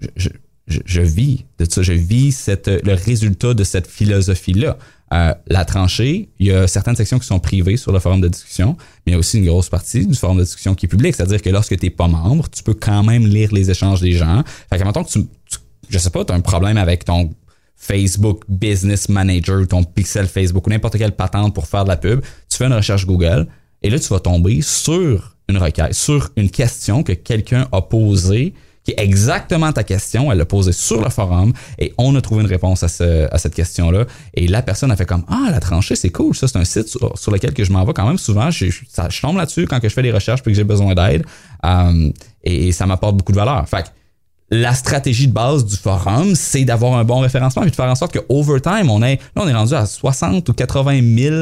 je, 0.00 0.08
je- 0.16 0.28
je- 0.66 0.80
je 0.84 1.00
vis 1.02 1.44
de 1.58 1.70
ça, 1.70 1.82
je 1.82 1.92
vis 1.92 2.32
cette, 2.32 2.68
le 2.68 2.94
résultat 2.94 3.54
de 3.54 3.64
cette 3.64 3.86
philosophie-là. 3.86 4.76
Euh, 5.12 5.32
la 5.46 5.64
tranchée, 5.64 6.30
il 6.40 6.46
y 6.46 6.50
a 6.52 6.66
certaines 6.66 6.96
sections 6.96 7.18
qui 7.20 7.26
sont 7.26 7.38
privées 7.38 7.76
sur 7.76 7.92
le 7.92 8.00
forum 8.00 8.20
de 8.20 8.26
discussion, 8.28 8.76
mais 9.06 9.12
il 9.12 9.12
y 9.12 9.14
a 9.14 9.18
aussi 9.18 9.38
une 9.38 9.44
grosse 9.44 9.68
partie 9.68 10.06
du 10.06 10.14
forum 10.16 10.38
de 10.38 10.42
discussion 10.42 10.74
qui 10.74 10.86
est 10.86 10.88
public. 10.88 11.14
C'est-à-dire 11.14 11.40
que 11.40 11.50
lorsque 11.50 11.78
tu 11.78 11.86
n'es 11.86 11.90
pas 11.90 12.08
membre, 12.08 12.48
tu 12.50 12.62
peux 12.64 12.74
quand 12.74 13.04
même 13.04 13.24
lire 13.26 13.52
les 13.52 13.70
échanges 13.70 14.00
des 14.00 14.12
gens. 14.12 14.42
Fait 14.70 14.78
que, 14.78 14.84
mettons 14.84 15.04
que 15.04 15.10
tu- 15.10 15.28
je 15.88 15.98
sais 15.98 16.10
pas, 16.10 16.24
tu 16.24 16.32
as 16.32 16.36
un 16.36 16.40
problème 16.40 16.76
avec 16.76 17.04
ton 17.04 17.30
Facebook 17.76 18.42
Business 18.48 19.08
Manager, 19.08 19.66
ton 19.68 19.84
pixel 19.84 20.26
Facebook 20.26 20.66
ou 20.66 20.70
n'importe 20.70 20.96
quelle 20.96 21.12
patente 21.12 21.54
pour 21.54 21.66
faire 21.66 21.84
de 21.84 21.88
la 21.90 21.96
pub, 21.96 22.20
tu 22.48 22.56
fais 22.56 22.66
une 22.66 22.72
recherche 22.72 23.06
Google 23.06 23.46
et 23.82 23.90
là, 23.90 23.98
tu 23.98 24.08
vas 24.08 24.20
tomber 24.20 24.62
sur 24.62 25.36
une 25.48 25.58
requête, 25.58 25.92
sur 25.94 26.30
une 26.36 26.50
question 26.50 27.02
que 27.02 27.12
quelqu'un 27.12 27.66
a 27.72 27.82
posée 27.82 28.54
qui 28.84 28.92
est 28.92 29.00
exactement 29.02 29.72
ta 29.72 29.82
question. 29.82 30.30
Elle 30.30 30.36
l'a 30.38 30.44
posée 30.44 30.72
sur 30.72 31.02
le 31.02 31.08
forum 31.10 31.52
et 31.78 31.94
on 31.96 32.14
a 32.16 32.20
trouvé 32.20 32.42
une 32.42 32.48
réponse 32.48 32.82
à, 32.82 32.88
ce- 32.88 33.26
à 33.32 33.38
cette 33.38 33.54
question-là. 33.54 34.04
Et 34.34 34.46
la 34.46 34.60
personne 34.60 34.90
a 34.90 34.96
fait 34.96 35.06
comme 35.06 35.24
Ah, 35.28 35.48
la 35.50 35.58
tranchée, 35.58 35.96
c'est 35.96 36.10
cool. 36.10 36.34
Ça, 36.36 36.48
c'est 36.48 36.58
un 36.58 36.64
site 36.64 36.88
sur, 36.88 37.30
lequel 37.32 37.54
que 37.54 37.64
je 37.64 37.72
m'en 37.72 37.82
vais 37.84 37.94
quand 37.94 38.06
même 38.06 38.18
souvent. 38.18 38.50
Je 38.50 39.20
tombe 39.22 39.38
là-dessus 39.38 39.66
quand 39.66 39.80
que 39.80 39.88
je 39.88 39.94
fais 39.94 40.02
des 40.02 40.12
recherches 40.12 40.42
puis 40.42 40.52
que 40.52 40.56
j'ai 40.56 40.64
besoin 40.64 40.94
d'aide. 40.94 41.24
Euh, 41.64 42.10
et, 42.42 42.68
et 42.68 42.72
ça 42.72 42.84
m'apporte 42.84 43.16
beaucoup 43.16 43.32
de 43.32 43.38
valeur. 43.38 43.66
Fait 43.66 43.84
que 43.84 43.88
la 44.60 44.74
stratégie 44.74 45.26
de 45.28 45.32
base 45.32 45.64
du 45.64 45.76
forum, 45.76 46.34
c'est 46.34 46.64
d'avoir 46.64 46.94
un 46.98 47.04
bon 47.04 47.20
référencement 47.20 47.64
et 47.64 47.70
de 47.70 47.74
faire 47.74 47.86
en 47.90 47.94
sorte 47.94 48.12
que 48.12 48.20
over 48.28 48.60
time, 48.60 48.90
on 48.90 49.02
est, 49.02 49.16
là, 49.36 49.42
on 49.42 49.48
est 49.48 49.54
rendu 49.54 49.74
à 49.74 49.86
60 49.86 50.48
ou 50.48 50.52
80 50.52 51.00
000 51.18 51.34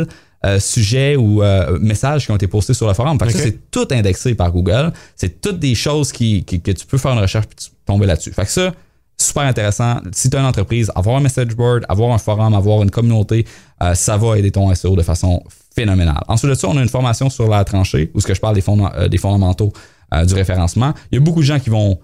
euh, 0.44 0.58
sujets 0.58 1.14
ou 1.16 1.42
euh, 1.42 1.78
messages 1.80 2.24
qui 2.26 2.32
ont 2.32 2.36
été 2.36 2.46
postés 2.48 2.74
sur 2.74 2.88
le 2.88 2.94
forum. 2.94 3.18
Fait 3.18 3.26
que 3.26 3.32
ça, 3.32 3.38
c'est 3.44 3.70
tout 3.70 3.86
indexé 3.92 4.34
par 4.34 4.50
Google. 4.50 4.92
C'est 5.14 5.40
toutes 5.40 5.58
des 5.58 5.74
choses 5.74 6.10
qui, 6.12 6.44
qui- 6.44 6.60
que 6.60 6.72
tu 6.72 6.86
peux 6.86 6.98
faire 6.98 7.12
une 7.12 7.20
recherche 7.20 7.46
puis 7.46 7.68
tomber 7.86 8.06
là-dessus. 8.06 8.32
Fait 8.32 8.44
que 8.44 8.50
ça, 8.50 8.72
super 9.20 9.42
intéressant. 9.44 9.98
Si 10.12 10.28
tu 10.30 10.36
as 10.36 10.40
une 10.40 10.46
entreprise, 10.46 10.90
avoir 10.96 11.16
un 11.16 11.20
message 11.20 11.54
board, 11.54 11.84
avoir 11.88 12.12
un 12.12 12.18
forum, 12.18 12.54
avoir 12.54 12.82
une 12.82 12.90
communauté, 12.90 13.46
euh, 13.82 13.94
ça 13.94 14.16
va 14.16 14.36
aider 14.38 14.50
ton 14.50 14.74
SEO 14.74 14.96
de 14.96 15.02
façon 15.02 15.42
phénoménale. 15.76 16.22
Ensuite 16.28 16.50
de 16.50 16.54
ça, 16.54 16.68
on 16.68 16.76
a 16.76 16.82
une 16.82 16.88
formation 16.88 17.30
sur 17.30 17.48
la 17.48 17.64
tranchée 17.64 18.10
où 18.14 18.20
ce 18.20 18.26
que 18.26 18.34
je 18.34 18.40
parle 18.40 18.54
des, 18.56 19.08
des 19.08 19.18
fondamentaux 19.18 19.72
du 20.26 20.34
référencement. 20.34 20.92
Il 21.10 21.14
y 21.14 21.18
a 21.18 21.20
beaucoup 21.22 21.40
de 21.40 21.46
gens 21.46 21.58
qui 21.58 21.70
vont 21.70 21.98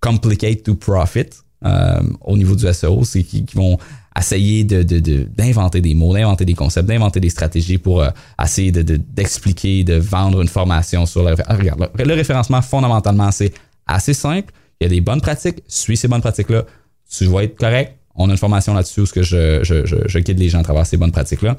complicate 0.00 0.62
to 0.62 0.74
profit 0.74 1.26
euh, 1.64 2.00
au 2.24 2.36
niveau 2.36 2.54
du 2.54 2.72
SEO, 2.72 3.04
c'est 3.04 3.22
qui, 3.24 3.44
qui 3.44 3.56
vont 3.56 3.78
essayer 4.16 4.64
de, 4.64 4.82
de- 4.82 5.00
de- 5.00 5.26
d'inventer 5.36 5.80
des 5.80 5.94
mots, 5.94 6.12
d'inventer 6.14 6.44
des 6.44 6.54
concepts, 6.54 6.88
d'inventer 6.88 7.20
des 7.20 7.30
stratégies 7.30 7.78
pour 7.78 8.02
euh, 8.02 8.10
essayer 8.42 8.70
de, 8.72 8.82
de- 8.82 8.96
d'expliquer, 8.96 9.82
de 9.84 9.94
vendre 9.94 10.40
une 10.40 10.48
formation 10.48 11.04
sur 11.06 11.22
le 11.22 11.30
référencement. 11.30 11.58
Regarde, 11.58 11.90
le, 11.98 12.14
référencement, 12.14 12.62
fondamentalement, 12.62 13.30
c'est 13.32 13.52
assez 13.86 14.14
simple. 14.14 14.52
Il 14.80 14.84
y 14.84 14.86
a 14.86 14.90
des 14.90 15.00
bonnes 15.00 15.20
pratiques. 15.20 15.62
Suis 15.66 15.96
ces 15.96 16.06
bonnes 16.08 16.20
pratiques-là. 16.20 16.64
Tu 17.10 17.24
vas 17.26 17.42
être 17.44 17.56
correct. 17.56 17.94
On 18.14 18.28
a 18.28 18.32
une 18.32 18.38
formation 18.38 18.74
là-dessus 18.74 19.00
où 19.02 19.06
je, 19.06 19.22
je, 19.22 19.62
je, 19.84 19.96
je 20.06 20.18
guide 20.20 20.38
les 20.38 20.48
gens 20.48 20.60
à 20.60 20.64
travers 20.64 20.86
ces 20.86 20.96
bonnes 20.96 21.12
pratiques-là. 21.12 21.56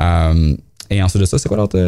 Euh, 0.00 0.54
et 0.90 1.02
ensuite 1.02 1.20
de 1.20 1.26
ça, 1.26 1.38
c'est 1.38 1.48
quoi 1.48 1.56
l'autre? 1.56 1.78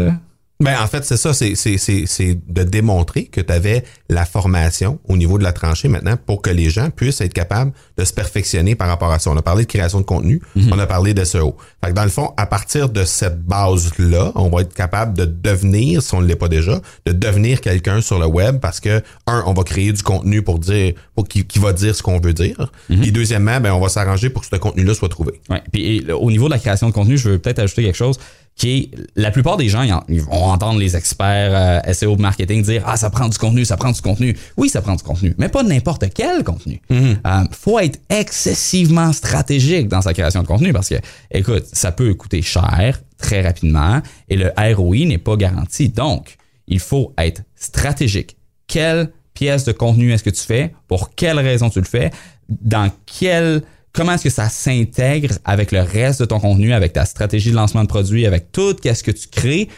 Ben, 0.61 0.77
en 0.83 0.89
fait, 0.89 1.05
c'est 1.05 1.17
ça, 1.17 1.33
c'est, 1.33 1.55
c'est, 1.55 1.79
c'est, 1.79 2.05
c'est 2.07 2.37
de 2.49 2.65
démontrer 2.65 3.27
que 3.27 3.41
tu 3.41 3.53
avais 3.53 3.85
la 4.09 4.25
formation 4.25 4.99
au 5.07 5.17
niveau 5.17 5.39
de 5.39 5.45
la 5.45 5.53
tranchée 5.53 5.87
maintenant 5.87 6.17
pour 6.17 6.43
que 6.43 6.51
les 6.51 6.69
gens 6.69 6.91
puissent 6.91 7.21
être 7.21 7.33
capables 7.33 7.73
de 7.99 8.05
se 8.05 8.13
perfectionner 8.13 8.77
par 8.77 8.89
rapport 8.89 9.11
à 9.11 9.19
ça. 9.19 9.31
On 9.31 9.37
a 9.37 9.43
parlé 9.43 9.65
de 9.65 9.69
création 9.69 9.99
de 9.99 10.05
contenu, 10.05 10.41
on 10.71 10.79
a 10.79 10.87
parlé 10.87 11.15
de 11.15 11.25
SEO. 11.25 11.57
Fait 11.85 11.91
que 11.91 11.97
dans 11.97 12.05
le 12.05 12.11
fond, 12.11 12.33
à 12.37 12.47
partir 12.47 12.89
de 12.89 13.05
cette 13.05 13.43
base-là, 13.45 14.33
on 14.37 14.49
va 14.49 14.63
être 14.63 14.73
capable 14.73 15.17
de 15.17 15.25
devenir, 15.25 16.01
si 16.01 16.15
on 16.15 16.21
ne 16.21 16.27
l'est 16.27 16.37
pas 16.37 16.49
déjà, 16.49 16.81
de 17.07 17.13
devenir 17.13 17.61
quelqu'un 17.61 18.01
sur 18.01 18.19
le 18.19 18.27
web 18.27 18.61
parce 18.61 18.79
que, 18.79 19.03
un, 19.27 19.43
on 19.47 19.53
va 19.53 19.65
créer 19.65 19.93
du 19.93 20.03
contenu 20.03 20.43
pour 20.43 20.61
dire, 20.61 20.95
pour 21.17 21.27
qui, 21.27 21.45
qui 21.45 21.59
va 21.59 21.73
dire 21.73 21.95
ce 21.95 22.03
qu'on 22.03 22.21
veut 22.21 22.33
dire. 22.33 22.71
Et 22.91 23.11
deuxièmement, 23.11 23.61
ben, 23.61 23.73
on 23.73 23.81
va 23.81 23.89
s'arranger 23.89 24.31
pour 24.31 24.43
que 24.43 24.49
ce 24.49 24.57
contenu-là 24.57 24.95
soit 24.95 25.09
trouvé. 25.09 25.41
Ouais. 25.51 25.63
Puis 25.73 25.97
et, 25.97 26.13
au 26.13 26.31
niveau 26.31 26.47
de 26.47 26.53
la 26.53 26.59
création 26.59 26.89
de 26.89 26.95
contenu, 26.95 27.19
je 27.19 27.31
veux 27.31 27.39
peut-être 27.39 27.59
ajouter 27.59 27.83
quelque 27.83 27.97
chose 27.97 28.19
qui 28.59 28.77
est 28.77 28.91
la 29.15 29.31
plupart 29.31 29.57
des 29.57 29.69
gens 29.69 29.83
ils, 30.09 30.21
vont 30.21 30.45
entendre 30.45 30.81
les 30.81 30.97
experts 30.97 31.81
euh, 31.87 31.93
SEO 31.93 32.17
marketing 32.17 32.63
dire 32.63 32.83
ah 32.87 32.97
ça 32.97 33.09
prend 33.09 33.29
du 33.29 33.39
contenu, 33.39 33.65
ça 33.65 33.77
prend 33.77 33.93
du 33.93 34.01
contenu. 34.03 34.37
Oui, 34.57 34.69
ça 34.69 34.83
prend 34.83 34.97
du 34.97 35.03
contenu, 35.05 35.35
mais 35.39 35.49
pas 35.49 35.63
n'importe 35.63 36.07
quel 36.13 36.43
contenu. 36.43 36.83
Euh, 36.91 37.17
faut 37.53 37.79
être 37.79 37.88
excessivement 38.09 39.13
stratégique 39.13 39.89
dans 39.89 40.03
sa 40.03 40.13
création 40.13 40.43
de 40.43 40.47
contenu 40.47 40.73
parce 40.73 40.89
que 40.89 40.97
écoute, 41.31 41.65
ça 41.73 41.93
peut 41.93 42.15
coûter 42.15 42.43
cher 42.43 43.01
très 43.17 43.43
rapidement 43.43 44.01
et 44.29 44.37
le 44.37 44.53
ROI 44.75 45.07
n'est 45.07 45.19
pas 45.19 45.37
garanti. 45.37 45.89
Donc, 45.89 46.37
il 46.67 46.81
faut 46.81 47.13
être 47.19 47.43
stratégique. 47.57 48.37
Quelle 48.67 49.11
pièce 49.35 49.65
de 49.65 49.73
contenu 49.73 50.13
est-ce 50.13 50.23
que 50.23 50.31
tu 50.31 50.43
fais? 50.43 50.73
Pour 50.87 51.15
quelle 51.15 51.39
raison 51.39 51.71
tu 51.71 51.79
le 51.79 51.87
fais? 51.87 52.11
Dans 52.49 52.91
quel 53.07 53.63
comment 53.93 54.13
est-ce 54.13 54.25
que 54.25 54.31
ça 54.31 54.49
s'intègre 54.49 55.35
avec 55.45 55.73
le 55.73 55.81
reste 55.81 56.21
de 56.21 56.27
ton 56.27 56.39
contenu, 56.39 56.73
avec 56.73 56.93
ta 56.93 57.05
stratégie 57.05 57.51
de 57.51 57.57
lancement 57.57 57.83
de 57.83 57.89
produit, 57.89 58.27
avec 58.27 58.53
tout 58.53 58.75
qu'est-ce 58.75 59.03
que 59.03 59.11
tu 59.11 59.29
crées, 59.29 59.69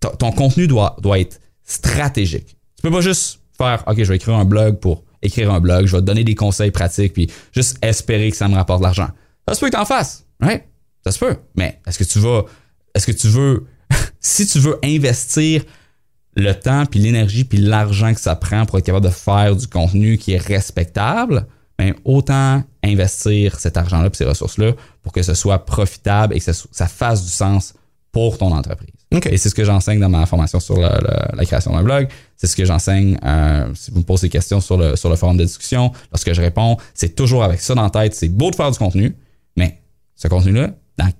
ton, 0.00 0.10
ton 0.18 0.32
contenu 0.32 0.66
doit, 0.66 0.96
doit 1.00 1.20
être 1.20 1.40
stratégique. 1.62 2.56
Tu 2.76 2.82
peux 2.82 2.90
pas 2.90 3.00
juste 3.00 3.40
faire, 3.56 3.84
OK, 3.86 3.96
je 3.98 4.04
vais 4.04 4.16
écrire 4.16 4.34
un 4.34 4.44
blog 4.44 4.78
pour 4.80 5.04
écrire 5.22 5.52
un 5.52 5.60
blog, 5.60 5.86
je 5.86 5.96
vais 5.96 6.00
te 6.00 6.06
donner 6.06 6.24
des 6.24 6.34
conseils 6.34 6.70
pratiques, 6.70 7.12
puis 7.12 7.30
juste 7.52 7.78
espérer 7.82 8.30
que 8.30 8.36
ça 8.36 8.48
me 8.48 8.54
rapporte 8.54 8.80
de 8.80 8.84
l'argent. 8.84 9.08
Ça 9.46 9.54
se 9.54 9.60
peut 9.60 9.66
que 9.66 9.76
t'en 9.76 9.84
fasses, 9.84 10.26
right? 10.40 10.64
Ça 11.04 11.12
se 11.12 11.18
peut. 11.18 11.36
Mais 11.56 11.80
est-ce 11.86 11.98
que 11.98 12.04
tu 12.04 12.18
vas, 12.18 12.44
est-ce 12.94 13.06
que 13.06 13.12
tu 13.12 13.28
veux, 13.28 13.66
si 14.20 14.46
tu 14.46 14.58
veux 14.58 14.78
investir 14.84 15.62
le 16.36 16.52
temps, 16.52 16.86
puis 16.86 17.00
l'énergie, 17.00 17.44
puis 17.44 17.58
l'argent 17.58 18.14
que 18.14 18.20
ça 18.20 18.36
prend 18.36 18.66
pour 18.66 18.78
être 18.78 18.86
capable 18.86 19.06
de 19.06 19.12
faire 19.12 19.56
du 19.56 19.66
contenu 19.66 20.16
qui 20.16 20.32
est 20.32 20.38
respectable, 20.38 21.46
ben, 21.78 21.94
autant 22.04 22.62
investir 22.84 23.58
cet 23.58 23.76
argent-là 23.76 24.08
et 24.08 24.16
ces 24.16 24.26
ressources-là 24.26 24.72
pour 25.02 25.12
que 25.12 25.22
ce 25.22 25.34
soit 25.34 25.64
profitable 25.64 26.36
et 26.36 26.40
que 26.40 26.52
ça 26.52 26.86
fasse 26.86 27.24
du 27.24 27.30
sens 27.30 27.74
pour 28.12 28.38
ton 28.38 28.52
entreprise. 28.52 28.90
Et 29.12 29.36
c'est 29.38 29.48
ce 29.48 29.54
que 29.54 29.64
j'enseigne 29.64 29.98
dans 30.00 30.08
ma 30.08 30.24
formation 30.26 30.60
sur 30.60 30.78
la 30.78 31.44
création 31.44 31.72
d'un 31.72 31.82
blog. 31.82 32.08
C'est 32.36 32.46
ce 32.46 32.56
que 32.56 32.64
j'enseigne 32.64 33.18
euh, 33.24 33.68
si 33.74 33.90
vous 33.90 33.98
me 33.98 34.04
posez 34.04 34.28
des 34.28 34.30
questions 34.30 34.60
sur 34.60 34.76
le, 34.76 34.96
sur 34.96 35.10
le 35.10 35.16
forum 35.16 35.36
de 35.36 35.44
discussion. 35.44 35.92
Lorsque 36.12 36.32
je 36.32 36.40
réponds, 36.40 36.76
c'est 36.94 37.14
toujours 37.16 37.42
avec 37.42 37.60
ça 37.60 37.74
dans 37.74 37.82
la 37.82 37.90
tête. 37.90 38.14
C'est 38.14 38.28
beau 38.28 38.50
de 38.50 38.56
faire 38.56 38.70
du 38.70 38.78
contenu, 38.78 39.16
mais 39.56 39.80
ce 40.14 40.28
contenu-là, 40.28 40.70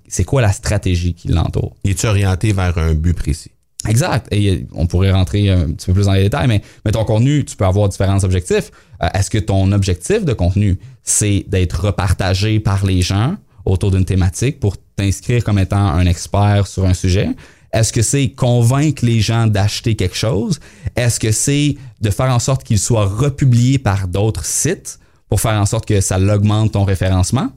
c'est 0.07 0.25
quoi 0.25 0.43
la 0.43 0.53
stratégie 0.53 1.15
qui 1.15 1.29
l'entoure? 1.29 1.75
Es-tu 1.85 2.07
orienté 2.07 2.53
vers 2.53 2.77
un 2.79 2.95
but 2.95 3.15
précis? 3.15 3.51
Exact. 3.89 4.29
Et 4.31 4.67
on 4.73 4.87
pourrait 4.87 5.11
rentrer 5.11 5.49
un 5.49 5.73
petit 5.73 5.87
peu 5.87 5.95
plus 5.95 6.07
dans 6.07 6.13
les 6.13 6.25
détails, 6.25 6.49
mais, 6.49 6.61
mais 6.85 6.93
ton 6.93 7.05
contenu, 7.05 7.45
tu 7.45 7.57
peux 7.57 7.65
avoir 7.65 7.89
différents 7.89 8.23
objectifs. 8.23 8.71
Euh, 9.03 9.09
Est-ce 9.15 9.31
que 9.31 9.39
ton 9.39 9.73
objectif 9.73 10.25
de 10.25 10.33
contenu, 10.33 10.79
c'est 11.03 11.45
d'être 11.49 11.87
repartagé 11.87 12.61
par 12.61 12.85
les 12.85 13.01
gens 13.01 13.37
autour 13.65 13.91
d'une 13.91 14.05
thématique 14.05 14.61
pour 14.61 14.77
t'inscrire 15.01 15.43
comme 15.45 15.59
étant 15.59 15.87
un 15.87 16.07
expert 16.07 16.67
sur 16.67 16.85
un 16.85 16.95
sujet? 16.95 17.29
Est-ce 17.73 17.93
que 17.93 18.03
c'est 18.03 18.31
convaincre 18.31 19.05
les 19.05 19.21
gens 19.21 19.47
d'acheter 19.47 19.95
quelque 19.97 20.17
chose? 20.17 20.59
Est-ce 20.97 21.19
que 21.21 21.31
c'est 21.33 21.77
de 22.01 22.11
faire 22.11 22.31
en 22.35 22.39
sorte 22.39 22.65
qu'il 22.65 22.79
soit 22.79 23.07
republié 23.07 23.79
par 23.79 24.09
d'autres 24.09 24.45
sites 24.45 24.99
pour 25.29 25.41
faire 25.41 25.59
en 25.61 25.67
sorte 25.67 25.87
que 25.87 26.01
ça 26.01 26.19
l'augmente 26.19 26.73
ton 26.73 26.85
référencement? 26.85 27.51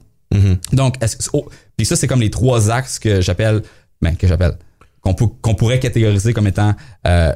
Donc, 0.72 0.96
est-ce 1.02 1.16
que- 1.16 1.24
oh, 1.32 1.48
puis 1.76 1.86
ça, 1.86 1.96
c'est 1.96 2.06
comme 2.06 2.20
les 2.20 2.30
trois 2.30 2.70
axes 2.70 2.98
que 2.98 3.20
j'appelle, 3.20 3.62
ben, 4.00 4.16
que 4.16 4.26
j'appelle, 4.26 4.56
qu'on 5.02 5.14
pourrait 5.54 5.78
catégoriser 5.80 6.32
comme 6.32 6.46
étant 6.46 6.74
euh, 7.06 7.32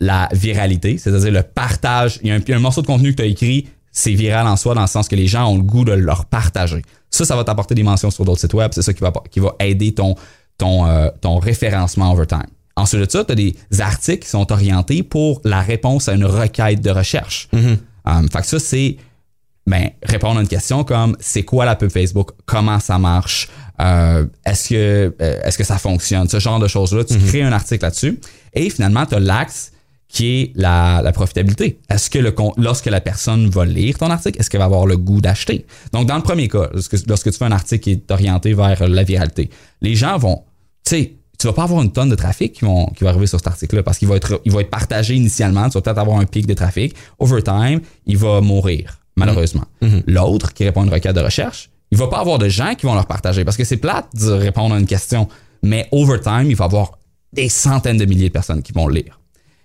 la 0.00 0.28
viralité, 0.32 0.98
c'est-à-dire 0.98 1.32
le 1.32 1.42
partage. 1.42 2.18
Il 2.22 2.28
y, 2.28 2.30
a 2.30 2.34
un, 2.34 2.38
il 2.38 2.48
y 2.48 2.52
a 2.52 2.56
un 2.56 2.60
morceau 2.60 2.82
de 2.82 2.86
contenu 2.86 3.10
que 3.12 3.16
tu 3.16 3.22
as 3.22 3.26
écrit, 3.26 3.68
c'est 3.96 4.12
viral 4.12 4.46
en 4.46 4.56
soi 4.56 4.74
dans 4.74 4.82
le 4.82 4.86
sens 4.86 5.08
que 5.08 5.16
les 5.16 5.26
gens 5.26 5.50
ont 5.50 5.56
le 5.56 5.62
goût 5.62 5.86
de 5.86 5.92
le 5.92 6.12
partager. 6.28 6.82
Ça, 7.08 7.24
ça 7.24 7.34
va 7.34 7.44
t'apporter 7.44 7.74
des 7.74 7.82
mentions 7.82 8.10
sur 8.10 8.26
d'autres 8.26 8.40
sites 8.40 8.52
web. 8.52 8.70
C'est 8.74 8.82
ça 8.82 8.92
qui 8.92 9.00
va, 9.00 9.10
qui 9.30 9.40
va 9.40 9.54
aider 9.58 9.94
ton, 9.94 10.14
ton, 10.58 10.86
euh, 10.86 11.08
ton 11.22 11.38
référencement 11.38 12.12
over 12.12 12.26
time. 12.26 12.44
Ensuite 12.76 13.00
de 13.00 13.10
ça, 13.10 13.24
tu 13.24 13.32
as 13.32 13.34
des 13.34 13.56
articles 13.78 14.24
qui 14.24 14.28
sont 14.28 14.52
orientés 14.52 15.02
pour 15.02 15.40
la 15.44 15.62
réponse 15.62 16.10
à 16.10 16.12
une 16.12 16.26
requête 16.26 16.82
de 16.82 16.90
recherche. 16.90 17.48
Um, 18.04 18.28
fait 18.30 18.40
que 18.40 18.46
ça, 18.46 18.58
c'est 18.58 18.98
ben, 19.66 19.88
répondre 20.02 20.38
à 20.38 20.42
une 20.42 20.48
question 20.48 20.84
comme 20.84 21.16
c'est 21.18 21.44
quoi 21.44 21.64
la 21.64 21.74
pub 21.74 21.90
Facebook, 21.90 22.32
comment 22.44 22.78
ça 22.78 22.98
marche, 22.98 23.48
euh, 23.80 24.26
est-ce 24.44 24.68
que 24.68 25.14
euh, 25.22 25.40
est-ce 25.42 25.56
que 25.56 25.64
ça 25.64 25.78
fonctionne, 25.78 26.28
ce 26.28 26.38
genre 26.38 26.58
de 26.58 26.68
choses-là. 26.68 27.02
Tu 27.04 27.18
crées 27.18 27.42
un 27.42 27.52
article 27.52 27.82
là-dessus 27.82 28.20
et 28.52 28.68
finalement, 28.68 29.06
tu 29.06 29.14
as 29.14 29.20
l'axe 29.20 29.72
qui 30.16 30.40
est 30.40 30.52
la, 30.54 31.02
la 31.04 31.12
profitabilité. 31.12 31.78
Est-ce 31.90 32.08
que 32.08 32.18
le 32.18 32.34
lorsque 32.56 32.86
la 32.86 33.02
personne 33.02 33.50
va 33.50 33.66
lire 33.66 33.98
ton 33.98 34.08
article, 34.08 34.40
est-ce 34.40 34.48
qu'elle 34.48 34.60
va 34.60 34.64
avoir 34.64 34.86
le 34.86 34.96
goût 34.96 35.20
d'acheter? 35.20 35.66
Donc, 35.92 36.08
dans 36.08 36.16
le 36.16 36.22
premier 36.22 36.48
cas, 36.48 36.70
lorsque, 36.72 37.06
lorsque 37.06 37.30
tu 37.30 37.36
fais 37.36 37.44
un 37.44 37.52
article 37.52 37.84
qui 37.84 37.90
est 37.90 38.10
orienté 38.10 38.54
vers 38.54 38.88
la 38.88 39.02
viralité, 39.02 39.50
les 39.82 39.94
gens 39.94 40.16
vont, 40.16 40.44
tu 40.86 40.96
sais, 40.96 41.12
tu 41.38 41.46
vas 41.46 41.52
pas 41.52 41.64
avoir 41.64 41.82
une 41.82 41.92
tonne 41.92 42.08
de 42.08 42.14
trafic 42.14 42.54
qui, 42.54 42.64
vont, 42.64 42.86
qui 42.96 43.04
va 43.04 43.10
arriver 43.10 43.26
sur 43.26 43.38
cet 43.38 43.48
article-là 43.48 43.82
parce 43.82 43.98
qu'il 43.98 44.08
va 44.08 44.16
être, 44.16 44.40
il 44.46 44.52
va 44.52 44.62
être 44.62 44.70
partagé 44.70 45.14
initialement. 45.14 45.68
Tu 45.68 45.74
vas 45.74 45.82
peut-être 45.82 45.98
avoir 45.98 46.18
un 46.18 46.24
pic 46.24 46.46
de 46.46 46.54
trafic. 46.54 46.94
Over 47.18 47.42
time, 47.42 47.82
il 48.06 48.16
va 48.16 48.40
mourir, 48.40 48.98
malheureusement. 49.16 49.64
L'autre, 50.06 50.54
qui 50.54 50.64
répond 50.64 50.80
à 50.80 50.84
une 50.86 50.92
requête 50.94 51.14
de 51.14 51.20
recherche, 51.20 51.68
il 51.90 51.98
va 51.98 52.06
pas 52.06 52.20
avoir 52.20 52.38
de 52.38 52.48
gens 52.48 52.74
qui 52.74 52.86
vont 52.86 52.94
leur 52.94 53.06
partager 53.06 53.44
parce 53.44 53.58
que 53.58 53.64
c'est 53.64 53.76
plate 53.76 54.08
de 54.14 54.30
répondre 54.30 54.74
à 54.74 54.78
une 54.78 54.86
question. 54.86 55.28
Mais 55.62 55.86
over 55.92 56.20
time, 56.20 56.46
il 56.46 56.56
va 56.56 56.64
avoir 56.64 56.92
des 57.34 57.50
centaines 57.50 57.98
de 57.98 58.06
milliers 58.06 58.28
de 58.28 58.32
personnes 58.32 58.62
qui 58.62 58.72
vont 58.72 58.86
le 58.86 58.94
lire. 58.94 59.20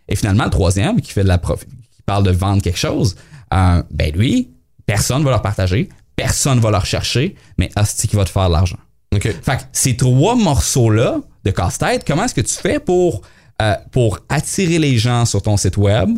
Et 0.08 0.16
finalement, 0.16 0.46
le 0.46 0.50
troisième, 0.50 1.00
qui 1.02 1.12
fait 1.12 1.24
de 1.24 1.28
la 1.28 1.38
prof- 1.38 1.66
qui 1.66 2.02
parle 2.06 2.24
de 2.24 2.32
vendre 2.32 2.62
quelque 2.62 2.78
chose, 2.80 3.16
euh, 3.54 3.82
ben 3.92 4.12
lui, 4.16 4.50
personne 4.86 5.24
va 5.24 5.30
leur 5.32 5.42
partager, 5.42 5.90
personne 6.16 6.60
va 6.60 6.72
leur 6.72 6.86
chercher, 6.86 7.36
mais 7.58 7.70
hostie 7.78 8.08
qui 8.08 8.16
va 8.16 8.26
te 8.26 8.30
faire 8.30 8.48
de 8.48 8.54
l'argent. 8.54 8.78
OK. 9.14 9.24
Fait 9.42 9.58
que 9.58 9.62
ces 9.74 9.96
trois 9.98 10.36
morceaux-là 10.36 11.20
de 11.44 11.52
casse-tête, 11.52 12.04
comment 12.06 12.26
est-ce 12.26 12.36
que 12.36 12.42
tu 12.42 12.54
fais 12.54 12.80
pour, 12.80 13.22
euh, 13.62 13.76
pour 13.92 14.20
attirer 14.30 14.80
les 14.80 14.98
gens 14.98 15.26
sur 15.26 15.42
ton 15.42 15.58
site 15.58 15.78
web, 15.78 16.10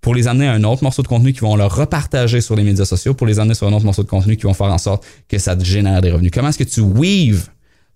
pour 0.00 0.14
les 0.14 0.28
amener 0.28 0.46
à 0.46 0.52
un 0.52 0.62
autre 0.64 0.84
morceau 0.84 1.02
de 1.02 1.08
contenu 1.08 1.32
qui 1.32 1.40
vont 1.40 1.56
leur 1.56 1.74
repartager 1.74 2.40
sur 2.40 2.54
les 2.54 2.62
médias 2.62 2.84
sociaux, 2.84 3.14
pour 3.14 3.26
les 3.26 3.40
amener 3.40 3.54
sur 3.54 3.66
un 3.66 3.72
autre 3.72 3.84
morceau 3.84 4.02
de 4.04 4.08
contenu 4.08 4.36
qui 4.36 4.44
vont 4.44 4.54
faire 4.54 4.68
en 4.72 4.78
sorte 4.78 5.04
que 5.28 5.38
ça 5.38 5.56
te 5.56 5.64
génère 5.64 6.00
des 6.00 6.12
revenus? 6.12 6.30
Comment 6.32 6.48
est-ce 6.50 6.58
que 6.58 6.64
tu 6.64 6.80
weaves 6.80 7.48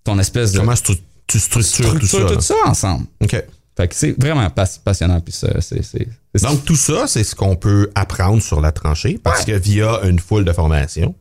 ton 0.03 0.19
espèce 0.19 0.51
de 0.51 0.59
Comment 0.59 0.73
tu, 0.73 0.93
tu 1.27 1.39
structures 1.39 1.97
tout 1.99 2.05
ça? 2.05 2.25
tout 2.25 2.41
ça 2.41 2.55
ensemble? 2.65 3.05
OK. 3.21 3.41
Fait 3.75 3.87
que 3.87 3.95
c'est 3.95 4.15
vraiment 4.19 4.49
pas- 4.49 4.67
passionnant. 4.83 5.19
Puis 5.21 5.33
ça, 5.33 5.47
c'est, 5.61 5.83
c'est, 5.83 6.07
c'est- 6.35 6.43
Donc, 6.45 6.63
tout 6.65 6.75
ça, 6.75 7.05
c'est 7.07 7.23
ce 7.23 7.35
qu'on 7.35 7.55
peut 7.55 7.89
apprendre 7.95 8.41
sur 8.41 8.61
la 8.61 8.71
tranchée 8.71 9.19
parce 9.21 9.45
que 9.45 9.51
via 9.53 9.99
une 10.03 10.19
foule 10.19 10.45
de 10.45 10.53
formations. 10.53 11.15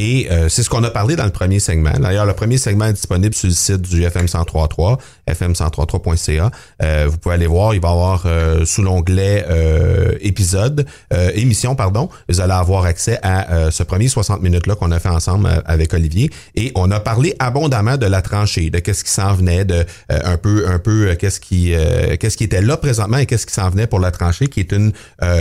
Et 0.00 0.30
euh, 0.30 0.48
c'est 0.48 0.62
ce 0.62 0.70
qu'on 0.70 0.84
a 0.84 0.90
parlé 0.90 1.16
dans 1.16 1.24
le 1.24 1.32
premier 1.32 1.58
segment. 1.58 1.90
D'ailleurs, 1.98 2.24
le 2.24 2.32
premier 2.32 2.56
segment 2.56 2.84
est 2.84 2.92
disponible 2.92 3.34
sur 3.34 3.48
le 3.48 3.54
site 3.54 3.80
du 3.82 4.04
FM 4.04 4.22
1033, 4.28 4.98
fm1033.ca. 5.32 6.50
Euh, 6.82 7.06
vous 7.10 7.18
pouvez 7.18 7.34
aller 7.34 7.46
voir, 7.46 7.74
il 7.74 7.80
va 7.80 7.88
y 7.88 7.92
avoir 7.92 8.22
euh, 8.26 8.64
sous 8.64 8.82
l'onglet 8.82 9.44
euh, 9.48 10.12
épisode, 10.20 10.86
euh, 11.12 11.30
émission, 11.34 11.74
pardon, 11.74 12.08
vous 12.28 12.40
allez 12.40 12.52
avoir 12.52 12.84
accès 12.84 13.18
à 13.22 13.52
euh, 13.52 13.70
ce 13.70 13.82
premier 13.82 14.08
60 14.08 14.42
minutes-là 14.42 14.74
qu'on 14.74 14.90
a 14.92 14.98
fait 14.98 15.08
ensemble 15.08 15.48
avec 15.66 15.92
Olivier. 15.94 16.30
Et 16.54 16.72
on 16.74 16.90
a 16.90 17.00
parlé 17.00 17.34
abondamment 17.38 17.96
de 17.96 18.06
la 18.06 18.22
tranchée, 18.22 18.70
de 18.70 18.78
qu'est-ce 18.78 19.04
qui 19.04 19.10
s'en 19.10 19.34
venait, 19.34 19.64
de 19.64 19.84
un 20.08 20.36
peu, 20.36 20.66
un 20.68 20.78
peu 20.78 21.14
qu'est-ce 21.14 21.40
qui, 21.40 21.74
qu'est-ce 22.20 22.36
qui 22.36 22.44
était 22.44 22.62
là 22.62 22.76
présentement 22.76 23.18
et 23.18 23.26
qu'est-ce 23.26 23.46
qui 23.46 23.54
s'en 23.54 23.70
venait 23.70 23.86
pour 23.86 24.00
la 24.00 24.10
tranchée, 24.10 24.48
qui 24.48 24.60
est 24.60 24.72
une, 24.72 24.92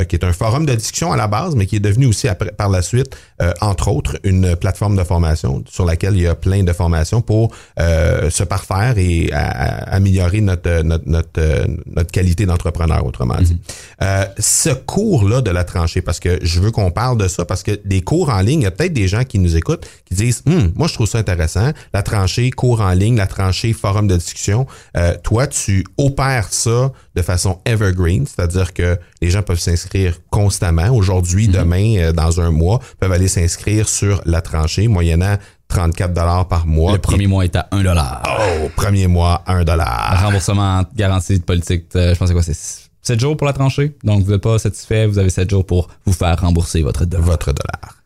qui 0.07 0.15
est 0.15 0.23
un 0.23 0.33
forum 0.33 0.65
de 0.65 0.73
discussion 0.75 1.11
à 1.11 1.17
la 1.17 1.27
base, 1.27 1.55
mais 1.55 1.65
qui 1.65 1.77
est 1.77 1.79
devenu 1.81 2.05
aussi 2.07 2.27
après, 2.27 2.51
par 2.51 2.69
la 2.69 2.81
suite, 2.81 3.15
entre 3.61 3.87
autres, 3.89 4.17
une 4.23 4.55
plateforme 4.55 4.95
de 4.95 5.03
formation 5.03 5.63
sur 5.69 5.85
laquelle 5.85 6.15
il 6.15 6.23
y 6.23 6.27
a 6.27 6.35
plein 6.35 6.63
de 6.63 6.73
formations 6.73 7.21
pour 7.21 7.53
se 7.77 8.43
parfaire 8.43 8.97
et 8.97 9.29
à- 9.33 9.76
améliorer 9.85 10.41
notre 10.41 10.81
notre 10.81 11.07
notre, 11.07 11.29
euh, 11.39 11.65
notre 11.85 12.11
qualité 12.11 12.45
d'entrepreneur, 12.45 13.05
autrement 13.05 13.37
dit. 13.41 13.57
Euh, 14.01 14.25
ce 14.37 14.69
cours-là 14.69 15.41
de 15.41 15.51
la 15.51 15.63
tranchée, 15.63 16.01
parce 16.01 16.19
que 16.19 16.39
je 16.41 16.59
veux 16.59 16.71
qu'on 16.71 16.91
parle 16.91 17.17
de 17.17 17.27
ça, 17.27 17.45
parce 17.45 17.63
que 17.63 17.79
des 17.85 18.01
cours 18.01 18.29
en 18.29 18.41
ligne, 18.41 18.61
il 18.61 18.63
y 18.63 18.67
a 18.67 18.71
peut-être 18.71 18.93
des 18.93 19.07
gens 19.07 19.23
qui 19.23 19.39
nous 19.39 19.55
écoutent 19.55 19.87
qui 20.05 20.15
disent, 20.15 20.43
Hum, 20.47 20.71
moi 20.75 20.87
je 20.87 20.93
trouve 20.93 21.07
ça 21.07 21.17
intéressant, 21.17 21.71
la 21.93 22.03
tranchée 22.03 22.49
cours 22.51 22.81
en 22.81 22.91
ligne, 22.91 23.15
la 23.15 23.27
tranchée 23.27 23.73
forum 23.73 24.07
de 24.07 24.15
discussion. 24.15 24.67
Euh, 24.95 25.15
toi, 25.23 25.47
tu 25.47 25.85
opères 25.97 26.51
ça 26.51 26.91
de 27.15 27.21
façon 27.21 27.59
evergreen, 27.65 28.25
c'est-à-dire 28.25 28.73
que 28.73 28.97
les 29.21 29.29
gens 29.29 29.41
peuvent 29.41 29.59
s'inscrire 29.59 30.19
constamment. 30.29 30.89
Aujourd'hui, 30.89 31.47
demain, 31.47 31.97
euh, 31.97 32.11
dans 32.11 32.39
un 32.41 32.51
mois, 32.51 32.79
peuvent 32.99 33.11
aller 33.11 33.27
s'inscrire 33.27 33.89
sur 33.89 34.21
la 34.25 34.41
tranchée, 34.41 34.87
moyennant 34.87 35.37
34 35.67 36.13
dollars 36.13 36.47
par 36.47 36.65
mois. 36.65 36.93
le 36.93 36.97
premier 36.99 37.27
mois 37.27 37.43
est 37.43 37.55
à 37.55 37.67
1 37.71 37.83
dollar. 37.83 38.23
Oh, 38.39 38.69
premier 38.75 39.07
mois, 39.07 39.43
1 39.47 39.63
dollar. 39.63 40.23
Remboursement 40.23 40.83
garantie 40.95 41.39
de 41.39 41.43
politique, 41.43 41.85
euh, 41.95 42.13
je 42.13 42.19
pense 42.19 42.29
que 42.29 42.33
quoi, 42.33 42.43
c'est 42.43 42.57
7 43.01 43.19
jours 43.19 43.37
pour 43.37 43.47
la 43.47 43.53
tranchée? 43.53 43.95
Donc, 44.03 44.23
vous 44.23 44.31
n'êtes 44.31 44.41
pas 44.41 44.59
satisfait, 44.59 45.05
vous 45.07 45.17
avez 45.17 45.29
7 45.29 45.49
jours 45.49 45.65
pour 45.65 45.89
vous 46.05 46.13
faire 46.13 46.39
rembourser 46.39 46.81
votre 46.81 47.05
dollar. 47.05 47.25
votre 47.25 47.53
dollar. 47.53 47.97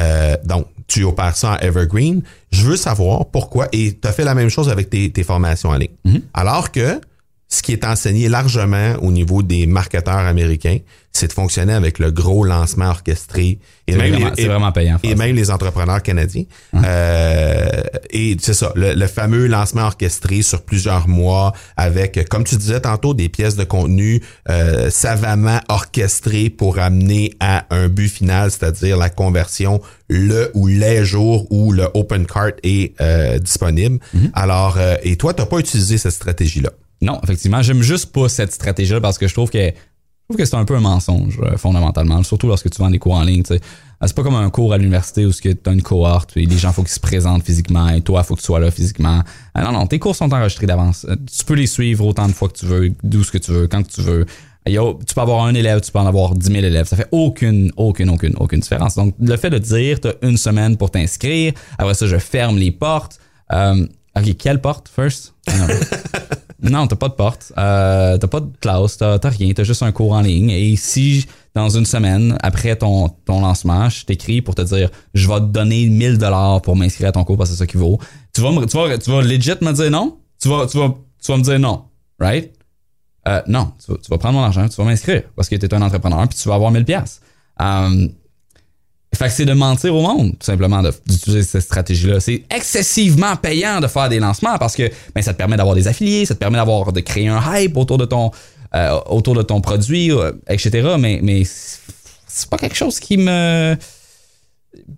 Euh, 0.00 0.36
donc, 0.44 0.66
tu 0.86 1.04
opères 1.04 1.36
ça 1.36 1.52
en 1.52 1.56
Evergreen. 1.58 2.22
Je 2.52 2.64
veux 2.64 2.76
savoir 2.76 3.26
pourquoi, 3.26 3.68
et 3.72 3.98
tu 4.00 4.08
as 4.08 4.12
fait 4.12 4.24
la 4.24 4.34
même 4.34 4.48
chose 4.48 4.68
avec 4.68 4.90
tes, 4.90 5.10
tes 5.10 5.22
formations 5.22 5.68
en 5.70 5.76
ligne. 5.76 6.22
Alors 6.34 6.72
que 6.72 7.00
ce 7.52 7.62
qui 7.62 7.72
est 7.72 7.84
enseigné 7.84 8.28
largement 8.28 8.94
au 9.02 9.10
niveau 9.10 9.42
des 9.42 9.66
marketeurs 9.66 10.14
américains, 10.18 10.78
c'est 11.12 11.26
de 11.26 11.32
fonctionner 11.32 11.72
avec 11.72 11.98
le 11.98 12.12
gros 12.12 12.44
lancement 12.44 12.88
orchestré. 12.90 13.58
Et 13.88 13.92
C'est 13.92 13.96
même 13.98 14.12
vraiment- 14.12 14.30
les- 14.38 14.46
vraiment 14.46 14.70
payant, 14.70 14.98
Et 15.02 15.16
même 15.16 15.34
les 15.34 15.50
entrepreneurs 15.50 16.00
canadiens. 16.00 16.44
Euh, 17.00 17.68
et 18.10 18.36
c'est 18.40 18.54
ça, 18.54 18.72
le, 18.76 18.94
le 18.94 19.06
fameux 19.08 19.46
lancement 19.48 19.82
orchestré 19.82 20.42
sur 20.42 20.62
plusieurs 20.62 21.08
mois 21.08 21.52
avec, 21.76 22.28
comme 22.28 22.44
tu 22.44 22.54
disais 22.56 22.80
tantôt, 22.80 23.14
des 23.14 23.28
pièces 23.28 23.56
de 23.56 23.64
contenu 23.64 24.22
euh, 24.48 24.88
savamment 24.90 25.58
orchestrées 25.68 26.50
pour 26.50 26.78
amener 26.78 27.32
à 27.40 27.66
un 27.70 27.88
but 27.88 28.08
final, 28.08 28.50
c'est-à-dire 28.52 28.96
la 28.96 29.10
conversion 29.10 29.80
le 30.08 30.50
ou 30.54 30.68
les 30.68 31.04
jours 31.04 31.46
où 31.50 31.72
le 31.72 31.88
open 31.94 32.26
cart 32.26 32.52
est 32.62 32.94
euh, 33.00 33.38
disponible. 33.40 33.98
Alors, 34.34 34.76
euh, 34.78 34.94
et 35.02 35.16
toi, 35.16 35.34
tu 35.34 35.40
n'as 35.42 35.46
pas 35.46 35.58
utilisé 35.58 35.98
cette 35.98 36.12
stratégie-là? 36.12 36.70
Non, 37.02 37.18
effectivement, 37.22 37.62
j'aime 37.62 37.82
juste 37.82 38.12
pas 38.12 38.28
cette 38.28 38.52
stratégie-là 38.52 39.00
parce 39.00 39.16
que 39.18 39.26
je 39.26 39.32
trouve 39.34 39.50
que 39.50 39.72
c'est 40.44 40.54
un 40.54 40.64
peu 40.64 40.76
un 40.76 40.80
mensonge 40.80 41.40
euh, 41.42 41.56
fondamentalement, 41.56 42.22
surtout 42.22 42.46
lorsque 42.46 42.70
tu 42.70 42.78
vends 42.78 42.90
des 42.90 42.98
cours 42.98 43.14
en 43.14 43.22
ligne. 43.24 43.42
Euh, 43.50 43.58
C'est 44.02 44.14
pas 44.14 44.22
comme 44.22 44.34
un 44.36 44.48
cours 44.50 44.72
à 44.72 44.78
l'université 44.78 45.26
où 45.26 45.32
tu 45.32 45.48
as 45.66 45.70
une 45.72 45.82
cohorte 45.82 46.36
et 46.36 46.46
les 46.46 46.58
gens 46.58 46.72
faut 46.72 46.82
qu'ils 46.82 46.92
se 46.92 47.00
présentent 47.00 47.42
physiquement 47.44 47.88
et 47.88 48.00
toi 48.00 48.22
faut 48.22 48.34
que 48.34 48.40
tu 48.40 48.46
sois 48.46 48.60
là 48.60 48.70
physiquement. 48.70 49.22
Euh, 49.56 49.62
non, 49.62 49.72
non, 49.72 49.86
tes 49.86 49.98
cours 49.98 50.14
sont 50.14 50.32
enregistrés 50.32 50.66
d'avance. 50.66 51.04
Euh, 51.08 51.16
Tu 51.36 51.44
peux 51.44 51.54
les 51.54 51.66
suivre 51.66 52.06
autant 52.06 52.28
de 52.28 52.32
fois 52.32 52.48
que 52.48 52.58
tu 52.58 52.66
veux, 52.66 52.92
d'où 53.02 53.24
ce 53.24 53.30
que 53.32 53.38
tu 53.38 53.50
veux, 53.50 53.66
quand 53.66 53.82
tu 53.86 54.02
veux. 54.02 54.26
Tu 54.66 54.74
peux 55.14 55.20
avoir 55.20 55.46
un 55.46 55.54
élève, 55.54 55.80
tu 55.80 55.90
peux 55.90 55.98
en 55.98 56.06
avoir 56.06 56.34
10 56.34 56.46
000 56.46 56.58
élèves. 56.58 56.86
Ça 56.86 56.94
fait 56.96 57.08
aucune, 57.10 57.72
aucune, 57.76 58.10
aucune, 58.10 58.34
aucune 58.38 58.60
différence. 58.60 58.94
Donc, 58.94 59.14
le 59.18 59.36
fait 59.36 59.50
de 59.50 59.58
dire, 59.58 60.00
tu 60.00 60.08
as 60.08 60.14
une 60.22 60.36
semaine 60.36 60.76
pour 60.76 60.90
t'inscrire, 60.90 61.54
après 61.78 61.94
ça, 61.94 62.06
je 62.06 62.18
ferme 62.18 62.56
les 62.58 62.70
portes. 62.70 63.18
Euh, 63.52 63.86
OK, 64.16 64.36
quelle 64.36 64.60
porte, 64.60 64.88
first? 64.94 65.34
Non. 66.62 66.86
T'as 66.86 66.96
pas 66.96 67.08
de 67.08 67.14
porte. 67.14 67.52
Euh, 67.58 68.18
t'as 68.18 68.26
pas 68.26 68.40
de 68.40 68.50
classe. 68.60 68.96
T'as 68.98 69.18
t'as 69.18 69.30
rien. 69.30 69.52
T'as 69.54 69.64
juste 69.64 69.82
un 69.82 69.92
cours 69.92 70.12
en 70.12 70.20
ligne. 70.20 70.50
Et 70.50 70.76
si 70.76 71.26
dans 71.54 71.68
une 71.68 71.86
semaine, 71.86 72.36
après 72.42 72.76
ton, 72.76 73.08
ton 73.08 73.40
lancement, 73.40 73.88
je 73.88 74.04
t'écris 74.04 74.40
pour 74.42 74.54
te 74.54 74.62
dire 74.62 74.88
je 75.14 75.28
vais 75.28 75.40
te 75.40 75.46
donner 75.46 75.86
1000 75.88 76.18
dollars 76.18 76.62
pour 76.62 76.76
m'inscrire 76.76 77.08
à 77.08 77.12
ton 77.12 77.24
cours 77.24 77.36
parce 77.36 77.50
que 77.50 77.56
c'est 77.56 77.58
ça 77.60 77.66
qu'il 77.66 77.80
vaut, 77.80 77.98
tu 78.34 78.40
vas, 78.40 78.52
me- 78.52 78.66
tu, 78.66 78.76
vas, 78.76 78.96
tu 78.98 79.10
vas 79.10 79.22
legit 79.22 79.52
me 79.60 79.72
dire 79.72 79.90
non? 79.90 80.18
Tu 80.40 80.48
vas, 80.48 80.66
tu 80.66 80.78
vas, 80.78 80.94
tu 81.22 81.32
vas 81.32 81.38
me 81.38 81.42
dire 81.42 81.58
non. 81.58 81.84
Right? 82.20 82.52
Euh, 83.28 83.42
non, 83.48 83.72
tu 83.84 83.92
vas, 83.92 83.98
tu 83.98 84.08
vas 84.10 84.18
prendre 84.18 84.38
mon 84.38 84.44
argent, 84.44 84.68
tu 84.68 84.76
vas 84.76 84.84
m'inscrire 84.84 85.22
parce 85.36 85.48
que 85.48 85.56
tu 85.56 85.66
es 85.66 85.74
un 85.74 85.82
entrepreneur 85.82 86.26
puis 86.28 86.38
tu 86.38 86.48
vas 86.48 86.54
avoir 86.54 86.70
1000 86.70 86.84
pièces. 86.84 87.20
Fait 89.16 89.26
que 89.26 89.32
c'est 89.32 89.44
de 89.44 89.52
mentir 89.52 89.94
au 89.94 90.02
monde, 90.02 90.32
tout 90.32 90.46
simplement, 90.46 90.82
d'utiliser 91.06 91.42
cette 91.42 91.62
stratégie-là. 91.62 92.20
C'est 92.20 92.44
excessivement 92.54 93.36
payant 93.36 93.80
de 93.80 93.86
faire 93.86 94.08
des 94.08 94.20
lancements 94.20 94.56
parce 94.58 94.76
que 94.76 94.88
ben, 95.14 95.22
ça 95.22 95.32
te 95.32 95.38
permet 95.38 95.56
d'avoir 95.56 95.74
des 95.74 95.88
affiliés, 95.88 96.26
ça 96.26 96.34
te 96.34 96.38
permet 96.38 96.58
d'avoir 96.58 96.92
de 96.92 97.00
créer 97.00 97.28
un 97.28 97.40
hype 97.54 97.76
autour 97.76 97.98
de 97.98 98.04
ton 98.04 98.30
euh, 98.72 99.00
autour 99.06 99.34
de 99.34 99.42
ton 99.42 99.60
produit, 99.60 100.12
euh, 100.12 100.30
etc. 100.48 100.94
Mais, 100.96 101.18
mais 101.22 101.42
c'est 101.44 102.48
pas 102.48 102.56
quelque 102.56 102.76
chose 102.76 103.00
qui 103.00 103.16
me. 103.16 103.76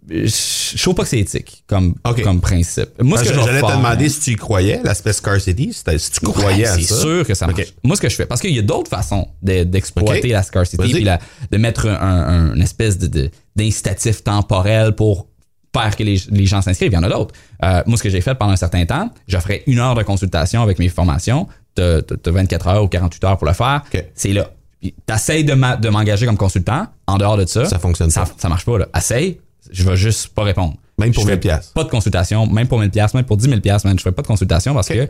Je 0.08 0.82
trouve 0.82 0.94
pas 0.94 1.02
que 1.04 1.08
c'est 1.08 1.18
éthique 1.20 1.64
comme, 1.66 1.94
principe. 2.40 2.90
Moi, 3.00 3.18
ce 3.18 3.24
que 3.24 3.34
J'allais 3.34 3.60
te 3.62 3.66
demander 3.76 4.08
si 4.08 4.20
tu 4.20 4.30
y 4.32 4.36
croyais, 4.36 4.80
l'aspect 4.84 5.12
scarcity, 5.12 5.72
si, 5.72 6.10
tu 6.10 6.20
croyais 6.20 6.64
Ouais, 6.64 6.66
à 6.68 6.74
c'est 6.74 6.82
ça. 6.82 6.96
sûr 7.00 7.26
que 7.26 7.34
ça 7.34 7.46
marche. 7.46 7.72
Moi, 7.82 7.96
ce 7.96 8.00
que 8.02 8.08
je 8.08 8.16
fais, 8.16 8.26
parce 8.26 8.40
qu'il 8.40 8.54
y 8.54 8.58
a 8.58 8.62
d'autres 8.62 8.90
façons 8.90 9.28
de- 9.42 9.64
d'exploiter 9.64 10.28
la 10.28 10.42
scarcity 10.42 10.76
puis 10.76 11.04
la- 11.04 11.18
de 11.50 11.56
mettre 11.56 11.86
un, 11.88 11.94
un- 11.94 12.54
une 12.54 12.62
espèce 12.62 12.98
de- 12.98 13.06
de- 13.06 13.30
d'incitatif 13.56 14.22
temporel 14.24 14.92
pour 14.94 15.28
faire 15.74 15.96
que 15.96 16.02
les, 16.02 16.20
les 16.30 16.44
gens 16.46 16.60
s'inscrivent. 16.60 16.92
Il 16.92 16.96
y 16.96 16.98
en 16.98 17.02
a 17.02 17.08
d'autres. 17.08 17.34
Euh, 17.64 17.82
moi, 17.86 17.96
ce 17.96 18.02
que 18.02 18.10
j'ai 18.10 18.20
fait 18.20 18.34
pendant 18.34 18.52
un 18.52 18.56
certain 18.56 18.84
temps, 18.84 19.08
j'offrais 19.26 19.62
une 19.66 19.78
heure 19.78 19.94
de 19.94 20.02
consultation 20.02 20.60
avec 20.62 20.78
mes 20.78 20.90
formations. 20.90 21.48
Tu 21.74 21.82
as 21.82 22.02
24 22.26 22.68
heures 22.68 22.82
ou 22.84 22.88
48 22.88 23.24
heures 23.24 23.38
pour 23.38 23.46
le 23.48 23.54
faire. 23.54 23.82
C'est 24.14 24.32
là. 24.34 24.50
Tu 24.82 24.92
essayes 25.14 25.44
de 25.44 25.54
m'engager 25.88 26.26
comme 26.26 26.36
consultant. 26.36 26.88
En 27.06 27.16
dehors 27.16 27.36
de 27.38 27.46
ça, 27.46 27.64
Ça 27.64 27.78
fonctionne 27.78 28.10
ça, 28.10 28.22
pas. 28.22 28.32
ça 28.36 28.48
marche 28.50 28.64
pas. 28.66 28.78
Là. 28.78 28.88
Essaye, 28.96 29.38
je 29.72 29.84
vais 29.84 29.96
juste 29.96 30.28
pas 30.28 30.44
répondre. 30.44 30.76
Même 30.98 31.12
pour 31.12 31.22
Je 31.22 31.28
fais 31.28 31.34
1000 31.34 31.40
piastres. 31.40 31.72
Pas 31.72 31.84
de 31.84 31.88
consultation, 31.88 32.46
même 32.46 32.68
pour 32.68 32.78
1000 32.78 32.90
pièces, 32.90 33.14
même 33.14 33.24
pour 33.24 33.36
10 33.36 33.48
000 33.48 33.60
pièces, 33.60 33.84
man, 33.84 33.98
je 33.98 34.02
fais 34.02 34.12
pas 34.12 34.22
de 34.22 34.26
consultation 34.26 34.74
parce 34.74 34.88
que 34.88 35.08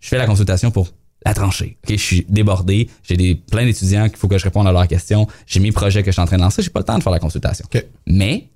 je 0.00 0.08
fais 0.08 0.18
la 0.18 0.26
consultation 0.26 0.70
pour 0.70 0.88
la 1.24 1.34
trancher. 1.34 1.78
Ok, 1.84 1.92
je 1.92 2.02
suis 2.02 2.26
débordé, 2.28 2.88
j'ai 3.02 3.16
des 3.16 3.34
plein 3.34 3.64
d'étudiants 3.64 4.08
qu'il 4.08 4.16
faut 4.16 4.28
que 4.28 4.38
je 4.38 4.44
réponde 4.44 4.66
à 4.66 4.72
leurs 4.72 4.88
questions, 4.88 5.26
j'ai 5.46 5.60
mes 5.60 5.72
projets 5.72 6.02
que 6.02 6.10
je 6.10 6.12
suis 6.12 6.22
en 6.22 6.26
train 6.26 6.36
de 6.36 6.42
lancer, 6.42 6.62
j'ai 6.62 6.70
pas 6.70 6.80
le 6.80 6.84
temps 6.84 6.98
de 6.98 7.02
faire 7.02 7.12
la 7.12 7.18
consultation. 7.18 7.66
Mais 8.06 8.48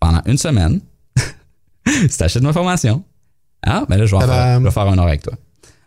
pendant 0.00 0.20
une 0.26 0.38
semaine, 0.38 0.80
si 2.08 2.18
t'achètes 2.18 2.42
ma 2.42 2.52
formation, 2.52 3.04
ah, 3.62 3.84
ben 3.88 3.96
là 3.96 4.06
je 4.06 4.14
vais, 4.14 4.24
faire, 4.24 4.58
je 4.60 4.64
vais 4.64 4.70
faire 4.70 4.86
un 4.86 4.98
heure 4.98 5.06
avec 5.06 5.22
toi. 5.22 5.34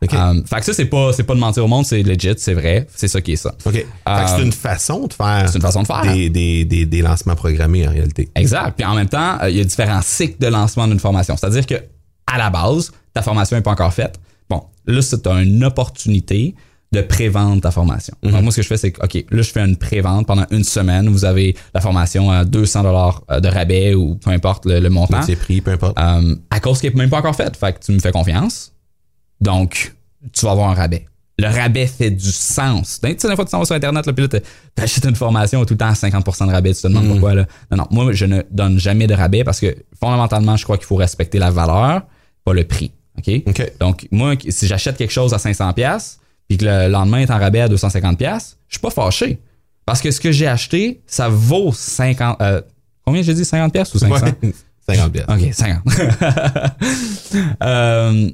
Um, 0.02 0.46
fait 0.48 0.60
que 0.60 0.66
ça 0.66 0.74
c'est 0.74 0.86
pas 0.86 1.12
c'est 1.12 1.24
pas 1.24 1.36
de 1.36 1.40
mentir 1.42 1.66
au 1.66 1.68
monde, 1.68 1.86
c'est 1.86 2.02
legit, 2.04 2.34
c'est 2.38 2.54
vrai, 2.54 2.88
c'est 2.96 3.10
ça 3.10 3.20
qui 3.20 3.34
est 3.34 3.36
ça. 3.36 3.54
OK. 3.66 3.74
Fait 3.74 3.84
que 3.84 4.30
c'est 4.30 4.42
une 4.42 4.54
façon 4.54 5.08
de 5.08 5.14
faire, 5.14 5.44
C'est 5.50 5.58
une 5.58 5.62
façon 5.62 5.82
de 5.82 5.88
faire. 5.88 6.02
des, 6.04 6.30
des, 6.30 6.64
des, 6.64 6.86
des 6.86 7.02
lancements 7.02 7.36
programmés 7.36 7.86
en 7.86 7.92
réalité. 7.92 8.30
Exact. 8.36 8.76
Puis 8.78 8.86
en 8.86 8.96
même 8.96 9.10
temps, 9.10 9.38
euh, 9.42 9.50
il 9.50 9.58
y 9.58 9.62
a 9.62 9.64
différents 9.66 10.02
cycles 10.02 10.38
de 10.40 10.48
lancement 10.48 10.88
d'une 10.88 11.00
formation. 11.02 11.36
C'est-à-dire 11.36 11.66
que 11.66 11.76
à 12.28 12.38
la 12.38 12.50
base, 12.50 12.92
ta 13.14 13.22
formation 13.22 13.58
n'est 13.58 13.64
pas 13.64 13.72
encore 13.72 13.94
faite. 13.94 14.20
Bon, 14.50 14.64
là, 14.86 15.02
c'est 15.02 15.28
une 15.28 15.64
opportunité 15.66 16.56
de 16.92 17.02
prévendre 17.02 17.62
ta 17.62 17.70
formation. 17.70 18.16
Donc, 18.24 18.42
moi, 18.42 18.52
ce 18.52 18.58
que 18.58 18.62
je 18.64 18.68
fais, 18.68 18.78
c'est 18.78 18.92
que, 18.92 19.04
OK, 19.04 19.26
là, 19.30 19.42
je 19.44 19.52
fais 19.52 19.64
une 19.64 19.78
prévente 19.78 20.26
pendant 20.26 20.46
une 20.50 20.64
semaine. 20.64 21.08
Vous 21.10 21.24
avez 21.26 21.56
la 21.74 21.82
formation 21.82 22.32
à 22.32 22.46
200 22.46 22.84
dollars 22.84 23.22
de 23.42 23.48
rabais 23.48 23.94
ou 23.96 24.16
peu 24.16 24.32
importe 24.32 24.66
le, 24.66 24.80
le 24.80 24.90
montant. 24.90 25.22
C'est 25.22 25.36
prix, 25.36 25.62
peu 25.62 25.72
importe. 25.72 26.00
Euh, 26.00 26.36
à 26.50 26.60
cause 26.60 26.80
qu'elle 26.82 26.94
n'est 26.94 27.00
même 27.02 27.10
pas 27.10 27.18
encore 27.20 27.36
faite. 27.36 27.58
Fait 27.58 27.74
que 27.74 27.80
tu 27.86 27.92
me 27.92 28.00
fais 28.00 28.12
confiance. 28.12 28.72
Donc, 29.42 29.94
tu 30.34 30.46
vas 30.46 30.52
avoir 30.52 30.70
un 30.70 30.74
rabais. 30.74 31.06
Le 31.38 31.48
rabais 31.48 31.88
fait 31.88 32.12
du 32.12 32.32
sens. 32.32 33.00
Tu 33.02 33.16
sais, 33.18 33.30
des 33.30 33.36
fois, 33.36 33.46
tu 33.46 33.52
t'en 33.52 33.60
vas 33.60 33.66
sur 33.66 33.76
Internet, 33.76 34.06
là, 34.06 34.12
puis 34.12 34.28
là, 34.28 34.40
tu 34.40 34.84
achètes 34.84 35.06
une 35.06 35.16
formation 35.16 35.64
tout 35.64 35.74
le 35.74 35.78
temps 35.78 35.88
à 35.88 35.94
50% 35.94 36.48
de 36.48 36.52
rabais. 36.52 36.74
Tu 36.74 36.82
te 36.82 36.88
demandes 36.88 37.08
pourquoi. 37.08 37.34
Là. 37.34 37.46
Non, 37.72 37.78
non. 37.78 37.88
Moi, 37.92 38.12
je 38.12 38.26
ne 38.26 38.42
donne 38.52 38.78
jamais 38.78 39.08
de 39.08 39.14
rabais 39.14 39.46
parce 39.46 39.62
que 39.62 39.74
fondamentalement, 39.98 40.58
je 40.58 40.66
crois 40.66 40.78
qu'il 40.78 40.86
faut 40.86 40.98
respecter 40.98 41.40
la 41.40 41.50
valeur, 41.50 42.02
pas 42.44 42.54
le 42.54 42.66
prix. 42.66 42.92
OK? 43.18 43.44
OK. 43.48 43.72
Donc, 43.80 44.08
moi, 44.12 44.34
si 44.50 44.68
j'achète 44.68 44.98
quelque 44.98 45.14
chose 45.14 45.34
à 45.34 45.38
500 45.38 45.72
pièces 45.74 46.20
puis 46.50 46.58
que 46.58 46.66
le 46.66 46.90
lendemain 46.90 47.20
est 47.20 47.32
en 47.32 47.40
rabais 47.40 47.62
à 47.62 47.70
250 47.70 48.18
pièces, 48.18 48.58
je 48.68 48.76
suis 48.76 48.82
pas 48.82 48.90
fâché. 48.90 49.40
Parce 49.86 50.02
que 50.02 50.12
ce 50.12 50.20
que 50.20 50.34
j'ai 50.34 50.48
acheté, 50.48 51.02
ça 51.08 51.30
vaut 51.30 51.72
50... 51.72 52.42
euh, 52.42 52.62
combien 53.06 53.22
j'ai 53.22 53.34
dit? 53.34 53.46
50 53.46 53.72
pièces 53.72 53.94
ou 53.96 54.00
500? 54.00 54.26
Ouais. 54.26 54.54
50 54.90 55.12
piastres. 55.12 55.34
OK, 55.34 55.54
50. 55.54 55.84
euh, 57.64 58.30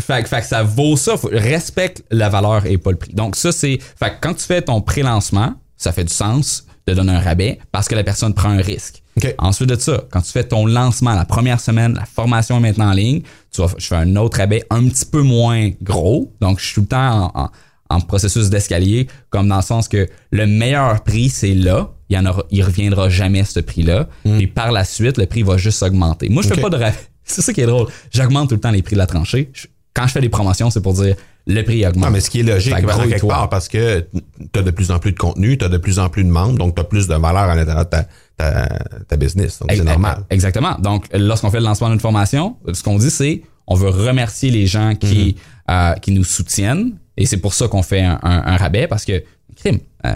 fait, 0.00 0.22
que- 0.22 0.28
fait 0.28 0.40
que 0.40 0.46
ça 0.46 0.62
vaut 0.62 0.96
ça. 0.96 1.16
Faut- 1.16 1.30
respecte 1.32 2.02
la 2.10 2.28
valeur 2.28 2.66
et 2.66 2.78
pas 2.78 2.90
le 2.90 2.96
prix. 2.96 3.12
Donc, 3.12 3.36
ça, 3.36 3.52
c'est. 3.52 3.78
Fait 3.98 4.10
que 4.10 4.14
quand 4.20 4.34
tu 4.34 4.44
fais 4.44 4.62
ton 4.62 4.80
pré-lancement, 4.80 5.54
ça 5.76 5.92
fait 5.92 6.04
du 6.04 6.12
sens 6.14 6.64
de 6.86 6.94
donner 6.94 7.12
un 7.12 7.20
rabais 7.20 7.58
parce 7.72 7.88
que 7.88 7.94
la 7.94 8.04
personne 8.04 8.34
prend 8.34 8.50
un 8.50 8.60
risque. 8.62 9.02
OK. 9.16 9.34
Ensuite 9.38 9.68
de 9.68 9.78
ça, 9.78 10.04
quand 10.10 10.20
tu 10.22 10.30
fais 10.30 10.44
ton 10.44 10.66
lancement 10.66 11.14
la 11.14 11.24
première 11.24 11.60
semaine, 11.60 11.94
la 11.94 12.04
formation 12.06 12.56
est 12.58 12.60
maintenant 12.60 12.90
en 12.90 12.92
ligne, 12.94 13.22
tu 13.52 13.60
vas, 13.60 13.68
je 13.76 13.86
fais 13.86 13.96
un 13.96 14.16
autre 14.16 14.38
rabais 14.38 14.62
un 14.70 14.88
petit 14.88 15.04
peu 15.04 15.20
moins 15.22 15.70
gros. 15.82 16.32
Donc, 16.40 16.58
je 16.60 16.64
suis 16.66 16.74
tout 16.74 16.80
le 16.82 16.86
temps 16.86 17.30
en, 17.34 17.42
en- 17.44 17.50
en 17.92 18.00
processus 18.00 18.50
d'escalier, 18.50 19.08
comme 19.30 19.48
dans 19.48 19.56
le 19.56 19.62
sens 19.62 19.88
que 19.88 20.08
le 20.30 20.46
meilleur 20.46 21.02
prix, 21.02 21.28
c'est 21.28 21.54
là. 21.54 21.90
Il 22.08 22.16
y 22.16 22.18
en 22.18 22.26
aura, 22.26 22.44
il 22.50 22.62
reviendra 22.62 23.08
jamais 23.08 23.42
ce 23.44 23.58
prix-là. 23.60 24.08
Puis 24.22 24.46
par 24.46 24.70
la 24.72 24.84
suite, 24.84 25.18
le 25.18 25.26
prix 25.26 25.42
va 25.42 25.56
juste 25.56 25.82
augmenter. 25.82 26.28
Moi, 26.28 26.42
je 26.42 26.48
fais 26.48 26.60
pas 26.60 26.70
de 26.70 26.76
rabais. 26.76 26.96
C'est 27.24 27.42
ça 27.42 27.52
qui 27.52 27.60
est 27.60 27.66
drôle. 27.66 27.86
J'augmente 28.12 28.48
tout 28.48 28.54
le 28.56 28.60
temps 28.60 28.70
les 28.72 28.82
prix 28.82 28.94
de 28.94 28.98
la 28.98 29.06
tranchée. 29.06 29.50
Je- 29.52 29.66
quand 29.94 30.06
je 30.06 30.12
fais 30.12 30.20
des 30.20 30.28
promotions, 30.28 30.70
c'est 30.70 30.80
pour 30.82 30.94
dire 30.94 31.16
le 31.46 31.62
prix 31.62 31.84
augmente. 31.86 32.04
Non, 32.04 32.10
mais 32.10 32.20
ce 32.20 32.30
qui 32.30 32.40
est 32.40 32.42
logique, 32.44 32.74
que 32.74 33.08
quelque 33.08 33.26
part, 33.26 33.48
parce 33.48 33.68
que 33.68 34.06
tu 34.52 34.58
as 34.58 34.62
de 34.62 34.70
plus 34.70 34.90
en 34.90 34.98
plus 34.98 35.12
de 35.12 35.18
contenu, 35.18 35.56
tu 35.58 35.64
as 35.64 35.68
de 35.68 35.78
plus 35.78 35.98
en 35.98 36.08
plus 36.08 36.22
de 36.24 36.28
membres, 36.28 36.58
donc 36.58 36.74
tu 36.74 36.80
as 36.80 36.84
plus 36.84 37.08
de 37.08 37.14
valeur 37.14 37.42
à 37.42 37.54
l'intérieur 37.54 37.84
de 37.86 37.90
ta, 37.90 38.06
ta, 38.36 38.68
ta 39.08 39.16
business. 39.16 39.58
Donc, 39.58 39.70
c'est 39.72 39.82
normal. 39.84 40.24
Exactement. 40.30 40.76
Donc, 40.78 41.06
lorsqu'on 41.12 41.50
fait 41.50 41.58
le 41.60 41.64
lancement 41.64 41.88
d'une 41.90 42.00
formation, 42.00 42.56
ce 42.72 42.82
qu'on 42.82 42.98
dit, 42.98 43.10
c'est 43.10 43.42
on 43.66 43.74
veut 43.74 43.88
remercier 43.90 44.50
les 44.50 44.66
gens 44.66 44.94
qui, 44.94 45.36
Mm-hmm. 45.70 45.94
euh, 45.94 45.94
qui 46.00 46.10
nous 46.12 46.24
soutiennent. 46.24 46.92
Et 47.16 47.26
c'est 47.26 47.36
pour 47.36 47.54
ça 47.54 47.68
qu'on 47.68 47.82
fait 47.82 48.02
un, 48.02 48.18
un- 48.22 48.42
un 48.46 48.56
rabais 48.56 48.86
parce 48.88 49.04
que, 49.04 49.22
crime, 49.60 49.78
euh, 50.06 50.14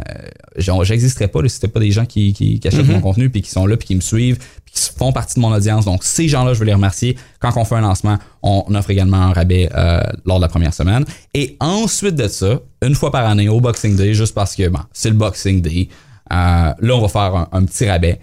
j'existerais 0.56 1.28
pas 1.28 1.42
là, 1.42 1.48
si 1.48 1.56
c'était 1.56 1.68
pas 1.68 1.80
des 1.80 1.90
gens 1.90 2.06
qui, 2.06 2.32
qui, 2.32 2.58
qui 2.58 2.68
achètent 2.68 2.88
mon 2.88 3.00
contenu 3.00 3.30
puis 3.30 3.42
qui 3.42 3.50
sont 3.50 3.66
là 3.66 3.76
puis 3.76 3.86
qui 3.86 3.94
me 3.94 4.00
suivent 4.00 4.38
puis 4.38 4.74
qui 4.74 4.90
font 4.96 5.12
partie 5.12 5.36
de 5.36 5.40
mon 5.40 5.52
audience. 5.52 5.84
Donc, 5.84 6.04
ces 6.04 6.28
gens-là, 6.28 6.54
je 6.54 6.58
veux 6.58 6.64
les 6.64 6.74
remercier. 6.74 7.16
Quand 7.38 7.52
on 7.56 7.64
fait 7.64 7.76
un 7.76 7.82
lancement, 7.82 8.18
on 8.42 8.64
offre 8.74 8.90
également 8.90 9.18
un 9.18 9.32
rabais 9.32 9.68
euh, 9.74 10.00
lors 10.24 10.38
de 10.38 10.42
la 10.42 10.48
première 10.48 10.74
semaine. 10.74 11.04
Et 11.34 11.56
ensuite 11.60 12.14
de 12.14 12.28
ça, 12.28 12.60
une 12.82 12.94
fois 12.94 13.10
par 13.10 13.26
année, 13.26 13.48
au 13.48 13.60
Boxing 13.60 13.96
Day, 13.96 14.14
juste 14.14 14.34
parce 14.34 14.54
que 14.56 14.68
bon, 14.68 14.80
c'est 14.92 15.10
le 15.10 15.16
Boxing 15.16 15.60
Day, 15.60 15.88
euh, 16.32 16.34
là, 16.34 16.94
on 16.94 17.00
va 17.00 17.08
faire 17.08 17.34
un, 17.34 17.48
un 17.52 17.64
petit 17.64 17.88
rabais 17.88 18.18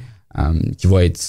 qui 0.78 0.88
va 0.88 1.04
être 1.04 1.20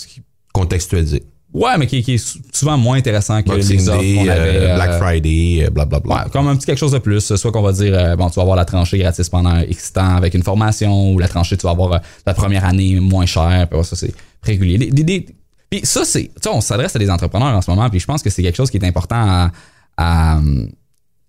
Contextualisé. 0.53 1.25
Ouais, 1.55 1.77
mais 1.79 1.87
qui, 1.87 2.03
qui 2.03 2.15
est 2.15 2.19
sou- 2.19 2.39
souvent 2.53 2.79
moins 2.79 2.97
intéressant 2.97 3.43
que 3.43 3.49
Boxing 3.49 3.79
les 3.79 3.85
qu'on 4.17 4.29
avait. 4.31 4.41
euh, 4.41 4.71
euh, 4.71 4.75
Black 4.77 4.99
Friday, 4.99 5.65
euh, 5.67 5.71
blablabla. 5.71 6.15
Ouais, 6.25 6.31
comme 6.33 6.49
un 6.49 6.57
petit 6.57 6.65
quelque 6.67 6.79
chose 6.79 6.93
de 6.93 6.99
plus. 6.99 7.35
Soit 7.37 7.53
qu'on 7.53 7.61
va 7.61 7.73
dire, 7.73 7.93
euh, 7.95 8.17
bon, 8.17 8.31
tu 8.31 8.37
vas 8.37 8.43
avoir 8.43 8.57
la 8.57 8.65
tranchée 8.65 8.97
gratis 8.99 9.29
pendant 9.29 9.59
X 9.61 9.93
temps 9.93 10.17
avec 10.17 10.33
une 10.35 10.43
formation, 10.43 11.13
ou 11.13 11.19
la 11.19 11.29
tranchée, 11.29 11.57
tu 11.59 11.65
vas 11.65 11.71
avoir 11.73 11.93
euh, 11.93 11.99
la 12.25 12.33
première 12.33 12.65
année 12.65 12.99
moins 13.01 13.27
cher, 13.27 13.67
puis 13.69 13.79
ouais, 13.79 13.85
ça, 13.85 13.97
c'est 13.97 14.15
régulier. 14.43 14.79
Des- 14.79 14.91
des- 14.91 15.05
des- 15.05 15.27
puis 15.71 15.81
ça, 15.85 16.05
c'est, 16.05 16.25
tu 16.25 16.31
sais, 16.43 16.49
on 16.51 16.61
s'adresse 16.63 16.97
à 16.97 16.99
des 16.99 17.11
entrepreneurs 17.11 17.55
en 17.55 17.61
ce 17.63 17.71
moment, 17.71 17.89
puis 17.91 18.01
je 18.01 18.07
pense 18.07 18.23
que 18.23 18.31
c'est 18.31 18.43
quelque 18.43 18.57
chose 18.57 18.71
qui 18.71 18.79
est 18.79 18.85
important 18.87 19.17
à, 19.17 19.53
à, 19.99 20.41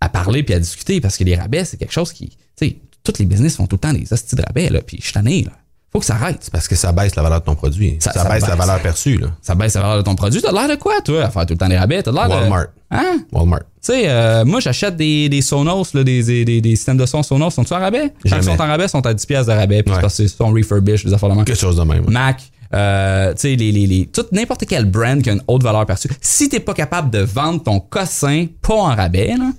à 0.02 0.10
parler 0.10 0.44
puis 0.44 0.54
à 0.56 0.60
discuter, 0.60 1.02
parce 1.02 1.18
que 1.18 1.24
les 1.26 1.36
rabais, 1.36 1.66
c'est 1.66 1.78
quelque 1.78 1.94
chose 1.94 2.12
qui, 2.14 2.30
tu 2.30 2.36
sais, 2.68 2.78
tous 3.04 3.20
les 3.20 3.26
business 3.26 3.58
font 3.58 3.68
tout 3.68 3.76
le 3.76 3.80
temps 3.82 3.94
des 3.94 4.12
hosties 4.12 4.36
de 4.38 4.42
rabais, 4.42 4.70
là, 4.70 4.82
puis 4.82 4.98
je 5.00 5.04
suis 5.04 5.14
tanné, 5.14 5.44
là. 5.44 5.52
Faut 5.94 6.00
que 6.00 6.06
ça 6.06 6.16
arrête. 6.16 6.50
Parce 6.52 6.68
que 6.68 6.76
ça 6.76 6.92
baisse 6.92 7.16
la 7.16 7.22
valeur 7.24 7.40
de 7.42 7.46
ton 7.46 7.54
produit. 7.56 7.98
Ça, 8.00 8.12
Ça- 8.12 8.24
ça 8.24 8.30
baisse 8.30 8.48
la 8.48 8.56
valeur 8.56 8.82
perçue. 8.82 9.18
Là. 9.18 9.28
Ça 9.42 9.54
baisse 9.56 9.76
la 9.76 9.82
valeur 9.82 9.98
de 9.98 10.02
ton 10.02 10.16
produit. 10.16 10.42
T'as 10.42 10.52
l'air 10.52 10.68
de 10.68 10.76
quoi, 10.82 11.00
toi, 11.06 11.24
à 11.26 11.30
faire 11.30 11.46
tout 11.46 11.54
le 11.54 11.58
temps 11.60 11.70
des 11.70 11.78
rabais? 11.78 12.02
T'as 12.02 12.12
l'air 12.12 12.28
de... 12.28 12.34
Walmart. 12.34 12.66
Hein? 12.90 13.20
Walmart. 13.32 13.60
Tu 13.60 13.66
sais, 13.94 14.04
euh, 14.10 14.44
moi, 14.44 14.60
j'achète 14.60 14.96
des, 14.96 15.30
des 15.30 15.42
Sonos, 15.42 15.94
là, 15.94 16.04
des, 16.04 16.24
des, 16.46 16.62
des, 16.62 16.76
systèmes 16.76 16.98
de 16.98 17.06
son 17.06 17.22
Sonos. 17.22 17.52
Sont-ils 17.52 17.74
en 17.74 17.80
rabais? 17.80 18.12
Quand 18.28 18.38
ils 18.38 18.44
sont 18.44 18.52
en 18.60 18.68
rabais, 18.68 18.86
ils 18.86 18.90
sont 18.90 19.06
à 19.06 19.14
10$ 19.14 19.26
piastres 19.28 19.52
de 19.52 19.58
rabais. 19.58 19.84
Puis 19.84 19.92
Ouais. 19.92 19.98
c'est 19.98 20.02
parce 20.02 20.16
qu'ils 20.16 20.30
sont 20.30 20.50
refurbished, 20.52 21.06
des 21.06 21.14
affaires 21.14 21.30
de 21.30 21.36
même. 21.36 21.46
Quelque 21.46 21.60
chose 21.60 21.78
de 21.78 21.84
même. 21.84 22.06
ouais. 22.06 22.12
Mac, 22.12 22.42
euh, 22.74 23.34
tu 23.34 23.42
sais, 23.42 23.56
les, 23.56 23.72
les, 23.72 23.86
les, 23.86 24.06
tout, 24.08 24.26
n'importe 24.32 24.66
quel 24.68 24.86
brand 24.90 25.22
qui 25.22 25.30
a 25.30 25.34
une 25.34 25.44
haute 25.48 25.62
valeur 25.62 25.86
perçue. 25.86 26.10
Si 26.22 26.50
t'es 26.50 26.60
pas 26.60 26.74
capable 26.74 27.12
de 27.12 27.20
vendre 27.20 27.62
ton 27.62 27.80
cossin 27.80 28.48
pas 28.64 28.74
en 28.74 28.96
rabais, 28.96 29.36
là, 29.38 29.52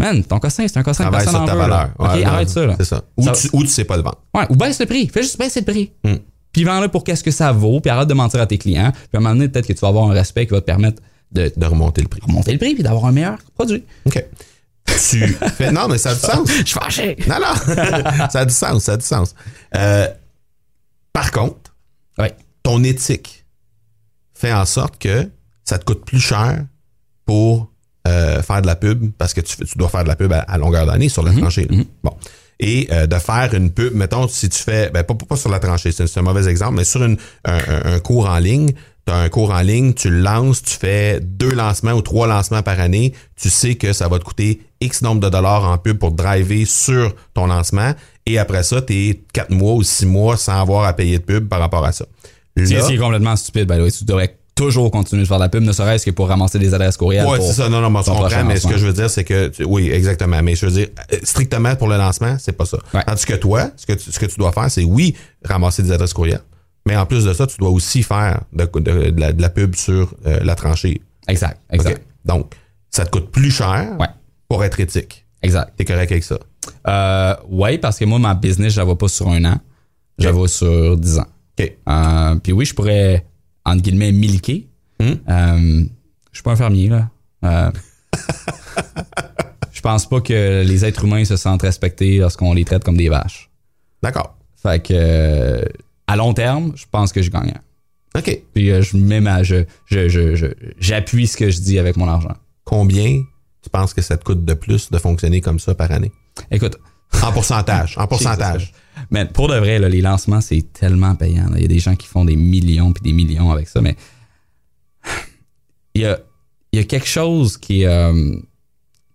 man, 0.00 0.24
ton 0.24 0.38
cossin, 0.40 0.66
c'est 0.66 0.78
un 0.78 0.82
cossin 0.82 1.04
Travaille 1.04 1.24
personne 1.24 1.34
sur 1.34 1.42
en 1.42 1.46
ta 1.46 1.52
veut, 1.54 1.60
là. 1.60 1.66
valeur. 1.68 1.90
OK, 1.98 2.24
non, 2.24 2.32
arrête 2.32 2.48
ça, 2.48 2.66
là. 2.66 2.74
C'est 2.78 2.84
ça. 2.84 3.02
Ou, 3.16 3.24
Ça- 3.24 3.32
tu, 3.32 3.48
ou 3.52 3.62
tu 3.62 3.68
sais 3.68 3.84
pas 3.84 3.96
le 3.96 4.02
vendre. 4.02 4.18
Ouais, 4.34 4.46
ou 4.50 4.56
baisse 4.56 4.80
le 4.80 4.86
prix. 4.86 5.08
Fais 5.08 5.22
juste 5.22 5.38
baisser 5.38 5.60
le 5.60 5.66
prix. 5.66 5.92
Hmm. 6.04 6.16
Puis 6.52 6.64
vends-le 6.64 6.88
pour 6.88 7.04
qu'est-ce 7.04 7.22
que 7.22 7.30
ça 7.30 7.52
vaut, 7.52 7.80
puis 7.80 7.90
arrête 7.90 8.08
de 8.08 8.14
mentir 8.14 8.40
à 8.40 8.46
tes 8.46 8.58
clients. 8.58 8.90
Puis 8.92 9.00
à 9.14 9.18
un 9.18 9.20
moment 9.20 9.34
donné, 9.34 9.48
peut-être 9.48 9.66
que 9.68 9.72
tu 9.72 9.78
vas 9.80 9.88
avoir 9.88 10.10
un 10.10 10.12
respect 10.12 10.46
qui 10.46 10.52
va 10.52 10.60
te 10.60 10.66
permettre 10.66 11.00
de 11.30 11.52
De 11.56 11.66
remonter 11.66 12.02
le 12.02 12.08
prix. 12.08 12.20
monter 12.26 12.50
le 12.52 12.58
prix 12.58 12.74
puis 12.74 12.82
d'avoir 12.82 13.04
un 13.06 13.12
meilleur 13.12 13.38
produit. 13.54 13.84
OK. 14.06 14.24
Tu 14.86 15.26
fais. 15.56 15.70
Non, 15.70 15.86
mais 15.86 15.98
ça 15.98 16.10
a 16.10 16.14
du 16.14 16.20
sens. 16.20 16.48
Je 16.58 16.64
suis 16.64 16.74
fâché. 16.74 17.16
Non, 17.28 17.36
non. 17.38 17.54
ça 18.30 18.40
a 18.40 18.44
du 18.44 18.52
sens. 18.52 18.82
Ça 18.82 18.92
a 18.94 18.96
du 18.96 19.06
sens. 19.06 19.34
Euh, 19.76 20.08
par 21.12 21.30
contre, 21.30 21.56
Ouais. 22.18 22.34
ton 22.64 22.82
éthique 22.82 23.44
fait 24.34 24.52
en 24.52 24.64
sorte 24.66 24.98
que 24.98 25.30
ça 25.64 25.78
te 25.78 25.84
coûte 25.84 26.04
plus 26.04 26.18
cher 26.20 26.64
pour 27.24 27.69
euh, 28.08 28.42
faire 28.42 28.62
de 28.62 28.66
la 28.66 28.76
pub 28.76 29.10
parce 29.18 29.34
que 29.34 29.40
tu, 29.40 29.56
tu 29.56 29.76
dois 29.78 29.88
faire 29.88 30.02
de 30.04 30.08
la 30.08 30.16
pub 30.16 30.32
à, 30.32 30.40
à 30.40 30.58
longueur 30.58 30.86
d'année 30.86 31.08
sur 31.08 31.22
la 31.22 31.32
tranchée. 31.32 31.66
là. 31.70 31.76
Bon. 32.02 32.12
Et 32.62 32.88
euh, 32.92 33.06
de 33.06 33.16
faire 33.18 33.54
une 33.54 33.70
pub, 33.70 33.94
mettons, 33.94 34.28
si 34.28 34.48
tu 34.48 34.58
fais, 34.62 34.90
ben 34.90 35.02
pas, 35.02 35.14
pas 35.14 35.36
sur 35.36 35.48
la 35.50 35.58
tranchée, 35.60 35.92
c'est 35.92 36.18
un 36.18 36.22
mauvais 36.22 36.46
exemple, 36.48 36.74
mais 36.76 36.84
sur 36.84 37.02
une, 37.02 37.16
un, 37.44 37.56
un- 37.56 37.94
un 37.94 38.00
cours 38.00 38.28
en 38.28 38.38
ligne, 38.38 38.72
tu 39.06 39.12
as 39.12 39.16
un 39.16 39.28
cours 39.30 39.50
en 39.50 39.60
ligne, 39.62 39.94
tu 39.94 40.10
le 40.10 40.20
lances, 40.20 40.62
tu 40.62 40.74
fais 40.76 41.20
deux 41.20 41.52
lancements 41.52 41.92
ou 41.92 42.02
trois 42.02 42.26
lancements 42.26 42.62
par 42.62 42.78
année, 42.78 43.14
tu 43.40 43.48
sais 43.48 43.76
que 43.76 43.94
ça 43.94 44.08
va 44.08 44.18
te 44.18 44.24
coûter 44.24 44.60
X 44.82 45.00
nombre 45.00 45.20
de 45.22 45.30
dollars 45.30 45.64
en 45.64 45.78
pub 45.78 45.96
pour 45.98 46.12
driver 46.12 46.66
sur 46.66 47.14
ton 47.32 47.46
lancement, 47.46 47.94
et 48.26 48.38
après 48.38 48.62
ça, 48.62 48.82
tu 48.82 48.92
es 48.94 49.22
quatre 49.32 49.50
mois 49.52 49.72
ou 49.72 49.82
six 49.82 50.04
mois 50.04 50.36
sans 50.36 50.60
avoir 50.60 50.84
à 50.84 50.92
payer 50.92 51.18
de 51.18 51.24
pub 51.24 51.48
par 51.48 51.60
rapport 51.60 51.84
à 51.86 51.92
ça. 51.92 52.04
C'est 52.56 52.96
complètement 52.98 53.36
stupide, 53.36 53.66
the 53.68 53.70
way. 53.80 53.90
Tu 53.90 54.04
devrais 54.04 54.36
toujours 54.64 54.90
continuer 54.90 55.22
de 55.22 55.26
faire 55.28 55.38
de 55.38 55.42
la 55.44 55.48
pub, 55.48 55.62
ne 55.62 55.72
serait-ce 55.72 56.04
que 56.04 56.10
pour 56.10 56.28
ramasser 56.28 56.58
des 56.58 56.74
adresses 56.74 56.96
courriels. 56.96 57.26
Ouais, 57.26 57.38
pour 57.38 57.46
c'est 57.46 57.54
ça. 57.54 57.68
Non, 57.68 57.80
non, 57.80 57.88
mais 57.90 58.00
je 58.02 58.10
comprends, 58.10 58.44
mais 58.44 58.56
ce 58.58 58.66
que 58.66 58.76
je 58.76 58.86
veux 58.86 58.92
dire, 58.92 59.08
c'est 59.08 59.24
que, 59.24 59.48
tu- 59.48 59.64
oui, 59.64 59.90
exactement. 59.90 60.42
Mais 60.42 60.54
je 60.54 60.66
veux 60.66 60.72
dire, 60.72 60.88
euh, 61.12 61.16
strictement 61.22 61.74
pour 61.76 61.88
le 61.88 61.96
lancement, 61.96 62.36
c'est 62.38 62.52
pas 62.52 62.66
ça. 62.66 62.78
Ouais. 62.94 63.02
Tandis 63.06 63.24
que 63.24 63.34
toi, 63.34 63.70
ce 63.76 63.86
que 63.86 63.92
tu, 63.94 64.12
ce 64.12 64.18
que 64.18 64.26
tu 64.26 64.36
dois 64.38 64.52
faire, 64.52 64.70
c'est 64.70 64.84
oui, 64.84 65.14
ramasser 65.44 65.82
des 65.82 65.92
adresses 65.92 66.12
courriels. 66.12 66.42
Mais 66.86 66.96
en 66.96 67.06
plus 67.06 67.24
de 67.24 67.32
ça, 67.32 67.46
tu 67.46 67.56
dois 67.58 67.70
aussi 67.70 68.02
faire 68.02 68.40
de, 68.52 68.64
de- 68.80 69.10
de 69.10 69.20
la, 69.20 69.32
de 69.32 69.42
la 69.42 69.48
pub 69.50 69.74
sur 69.74 70.14
euh, 70.26 70.40
la 70.42 70.54
tranchée. 70.54 71.00
Exact, 71.28 71.58
exact. 71.70 72.02
Donc, 72.24 72.52
ça 72.90 73.04
te 73.04 73.10
coûte 73.10 73.30
plus 73.30 73.50
cher 73.50 73.96
Ouais. 73.98 74.08
pour 74.48 74.62
être 74.64 74.78
éthique. 74.80 75.24
Exact. 75.42 75.72
T'es 75.76 75.84
correct 75.84 76.10
avec 76.12 76.24
ça? 76.24 76.38
Euh, 76.86 77.34
ouais, 77.48 77.78
parce 77.78 77.98
que 77.98 78.04
moi, 78.04 78.18
ma 78.18 78.34
business, 78.34 78.72
je 78.74 78.78
la 78.78 78.84
vois 78.84 78.98
pas 78.98 79.08
sur 79.08 79.28
un 79.28 79.44
an. 79.44 79.58
Je 80.18 80.26
la 80.26 80.32
vois 80.32 80.48
sur 80.48 80.96
10 80.98 81.18
ans. 81.18 81.26
OK. 81.58 81.72
Euh, 81.88 82.34
puis 82.42 82.52
oui, 82.52 82.64
je 82.66 82.74
pourrais, 82.74 83.24
entre 83.70 83.82
guillemets, 83.82 84.12
milquer. 84.12 84.68
Hmm? 85.00 85.12
Euh, 85.28 85.84
je 86.32 86.36
suis 86.36 86.42
pas 86.42 86.52
un 86.52 86.56
fermier, 86.56 86.88
là. 86.88 87.08
Euh, 87.44 87.70
je 89.72 89.80
pense 89.80 90.08
pas 90.08 90.20
que 90.20 90.62
les 90.64 90.84
êtres 90.84 91.04
humains 91.04 91.24
se 91.24 91.36
sentent 91.36 91.62
respectés 91.62 92.18
lorsqu'on 92.18 92.52
les 92.54 92.64
traite 92.64 92.84
comme 92.84 92.96
des 92.96 93.08
vaches. 93.08 93.50
D'accord. 94.02 94.36
Fait 94.62 94.82
que, 94.82 94.92
euh, 94.94 95.62
à 96.06 96.16
long 96.16 96.34
terme, 96.34 96.72
je 96.76 96.84
pense 96.90 97.12
que 97.12 97.22
je 97.22 97.30
gagne. 97.30 97.54
OK. 98.16 98.42
Puis 98.52 98.70
euh, 98.70 98.82
je 98.82 98.96
mets 98.96 99.20
ma, 99.20 99.42
je, 99.42 99.64
je, 99.86 100.08
je- 100.08 100.52
j'appuie 100.78 101.26
ce 101.26 101.36
que 101.36 101.50
je 101.50 101.60
dis 101.60 101.78
avec 101.78 101.96
mon 101.96 102.08
argent. 102.08 102.34
Combien 102.64 103.22
tu 103.62 103.70
penses 103.70 103.94
que 103.94 104.02
ça 104.02 104.16
te 104.16 104.24
coûte 104.24 104.44
de 104.44 104.54
plus 104.54 104.90
de 104.90 104.98
fonctionner 104.98 105.40
comme 105.40 105.58
ça 105.60 105.74
par 105.74 105.90
année? 105.92 106.12
Écoute, 106.50 106.76
En 107.22 107.32
pourcentage. 107.32 107.96
En 107.98 108.06
pourcentage. 108.08 108.72
Mais 109.10 109.24
pour 109.24 109.48
de 109.48 109.56
vrai, 109.56 109.78
là, 109.78 109.88
les 109.88 110.00
lancements, 110.00 110.40
c'est 110.40 110.72
tellement 110.72 111.14
payant. 111.14 111.48
là. 111.48 111.56
Il 111.56 111.62
y 111.62 111.64
a 111.64 111.68
des 111.68 111.78
gens 111.78 111.96
qui 111.96 112.06
font 112.06 112.24
des 112.24 112.36
millions 112.36 112.92
puis 112.92 113.02
des 113.02 113.12
millions 113.12 113.50
avec 113.50 113.68
ça, 113.68 113.80
mais 113.80 113.96
il 115.94 116.02
y 116.02 116.04
a, 116.04 116.18
il 116.72 116.78
y 116.78 116.82
a 116.82 116.84
quelque 116.84 117.08
chose 117.08 117.56
qui 117.56 117.82
est, 117.82 117.86
euh, 117.86 118.36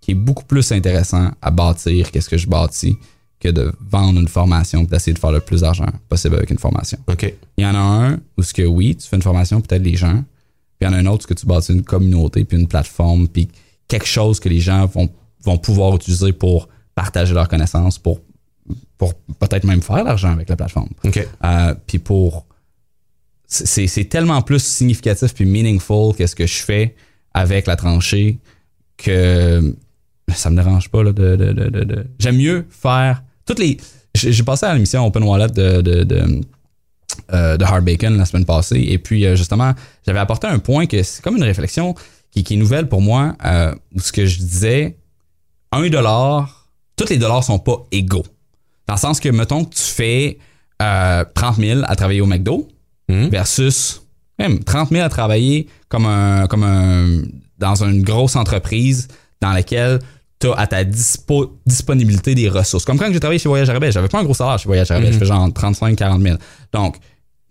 qui 0.01 0.11
est 0.11 0.15
beaucoup 0.15 0.45
plus 0.45 0.71
intéressant 0.71 1.31
à 1.41 1.51
bâtir 1.51 2.11
qu'est-ce 2.11 2.29
que 2.29 2.37
je 2.37 2.47
bâtis 2.47 2.97
que 3.39 3.49
de 3.49 3.71
vendre 3.79 4.19
une 4.19 4.27
formation 4.27 4.83
et 4.83 4.85
d'essayer 4.85 5.13
de 5.13 5.19
faire 5.19 5.31
le 5.31 5.39
plus 5.39 5.61
d'argent 5.61 5.87
possible 6.09 6.35
avec 6.35 6.49
une 6.49 6.57
formation. 6.57 6.97
OK. 7.07 7.33
Il 7.57 7.63
y 7.63 7.67
en 7.67 7.75
a 7.75 7.79
un 7.79 8.19
où 8.37 8.43
ce 8.43 8.53
que 8.53 8.63
oui, 8.63 8.95
tu 8.95 9.07
fais 9.07 9.15
une 9.15 9.21
formation, 9.21 9.61
peut-être 9.61 9.83
les 9.83 9.95
gens, 9.95 10.23
puis 10.77 10.81
il 10.81 10.85
y 10.85 10.87
en 10.87 10.93
a 10.93 10.97
un 10.97 11.05
autre 11.05 11.19
où 11.19 11.21
ce 11.23 11.27
que 11.27 11.33
tu 11.33 11.45
bâtis 11.45 11.73
une 11.73 11.83
communauté, 11.83 12.43
puis 12.43 12.57
une 12.57 12.67
plateforme, 12.67 13.27
puis 13.27 13.49
quelque 13.87 14.07
chose 14.07 14.39
que 14.39 14.49
les 14.49 14.59
gens 14.59 14.85
vont, 14.87 15.09
vont 15.43 15.57
pouvoir 15.57 15.95
utiliser 15.95 16.33
pour 16.33 16.69
partager 16.95 17.33
leurs 17.33 17.49
connaissances, 17.49 17.99
pour, 17.99 18.19
pour 18.97 19.13
peut-être 19.39 19.63
même 19.63 19.81
faire 19.81 19.99
de 19.99 20.05
l'argent 20.05 20.31
avec 20.31 20.49
la 20.49 20.55
plateforme. 20.55 20.89
Euh, 21.43 21.73
puis 21.87 21.99
pour. 21.99 22.45
C'est 23.47 24.09
tellement 24.09 24.41
plus 24.41 24.59
significatif 24.63 25.33
puis 25.33 25.45
meaningful 25.45 26.15
qu'est-ce 26.15 26.35
que 26.35 26.47
je 26.47 26.63
fais 26.63 26.95
avec 27.33 27.67
la 27.67 27.75
tranchée 27.75 28.39
que 28.97 29.75
ça 30.33 30.49
me 30.49 30.55
dérange 30.55 30.89
pas. 30.89 31.03
Là, 31.03 31.11
de, 31.13 31.35
de, 31.35 31.53
de, 31.53 31.69
de- 31.83 32.07
J'aime 32.17 32.37
mieux 32.37 32.65
faire 32.69 33.23
toutes 33.45 33.59
les. 33.59 33.77
J'ai 34.15 34.43
passé 34.43 34.65
à 34.65 34.73
l'émission 34.73 35.05
Open 35.05 35.23
Wallet 35.23 35.49
de, 35.49 35.81
de, 35.81 36.03
de, 36.03 36.41
euh, 37.33 37.57
de 37.57 37.63
Hard 37.63 37.83
Bacon 37.85 38.17
la 38.17 38.25
semaine 38.25 38.45
passée. 38.45 38.79
Et 38.87 38.97
puis, 38.97 39.25
euh, 39.25 39.35
justement, 39.35 39.73
j'avais 40.07 40.19
apporté 40.19 40.47
un 40.47 40.57
point 40.59 40.87
que 40.87 41.03
c'est 41.03 41.21
comme 41.21 41.37
une 41.37 41.43
réflexion 41.43 41.93
qui, 42.31 42.43
qui 42.43 42.55
est 42.55 42.57
nouvelle 42.57 42.87
pour 42.89 43.01
moi, 43.01 43.35
euh, 43.45 43.75
où 43.93 43.99
ce 43.99 44.11
que 44.11 44.25
je 44.25 44.39
disais, 44.39 44.97
un 45.71 45.87
dollar, 45.89 46.67
tous 46.95 47.09
les 47.09 47.17
dollars 47.17 47.43
sont 47.43 47.59
pas 47.59 47.85
égaux. 47.91 48.25
Dans 48.87 48.93
le 48.95 48.99
sens 48.99 49.19
que, 49.19 49.29
mettons 49.29 49.65
que 49.65 49.75
tu 49.75 49.81
fais 49.81 50.37
euh, 50.81 51.23
30 51.33 51.57
000 51.57 51.81
à 51.85 51.95
travailler 51.95 52.21
au 52.21 52.25
McDo 52.27 52.67
Mhm. 53.07 53.29
versus 53.29 54.01
même 54.39 54.63
30 54.63 54.89
000 54.89 55.05
à 55.05 55.09
travailler 55.09 55.67
comme 55.89 56.05
un, 56.07 56.47
comme 56.47 56.63
un, 56.63 57.21
dans 57.59 57.83
une 57.83 58.01
grosse 58.01 58.35
entreprise 58.35 59.07
dans 59.41 59.53
laquelle 59.53 59.99
tu 60.39 60.47
as 60.47 60.53
à 60.53 60.65
ta 60.67 60.83
dispo- 60.83 61.51
disponibilité 61.65 62.33
des 62.35 62.49
ressources. 62.49 62.83
Comme 62.83 62.97
quand 62.97 63.11
j'ai 63.13 63.19
travaillé 63.19 63.39
chez 63.39 63.47
Voyage 63.47 63.69
Arabais, 63.69 63.91
j'avais 63.91 64.07
pas 64.09 64.19
un 64.19 64.23
gros 64.23 64.33
salaire 64.33 64.57
chez 64.59 64.65
Voyage 64.67 64.89
Arabais, 64.91 65.11
je 65.13 65.17
fais 65.19 65.25
genre 65.25 65.47
35-40 65.49 66.21
000. 66.21 66.37
Donc, 66.73 66.97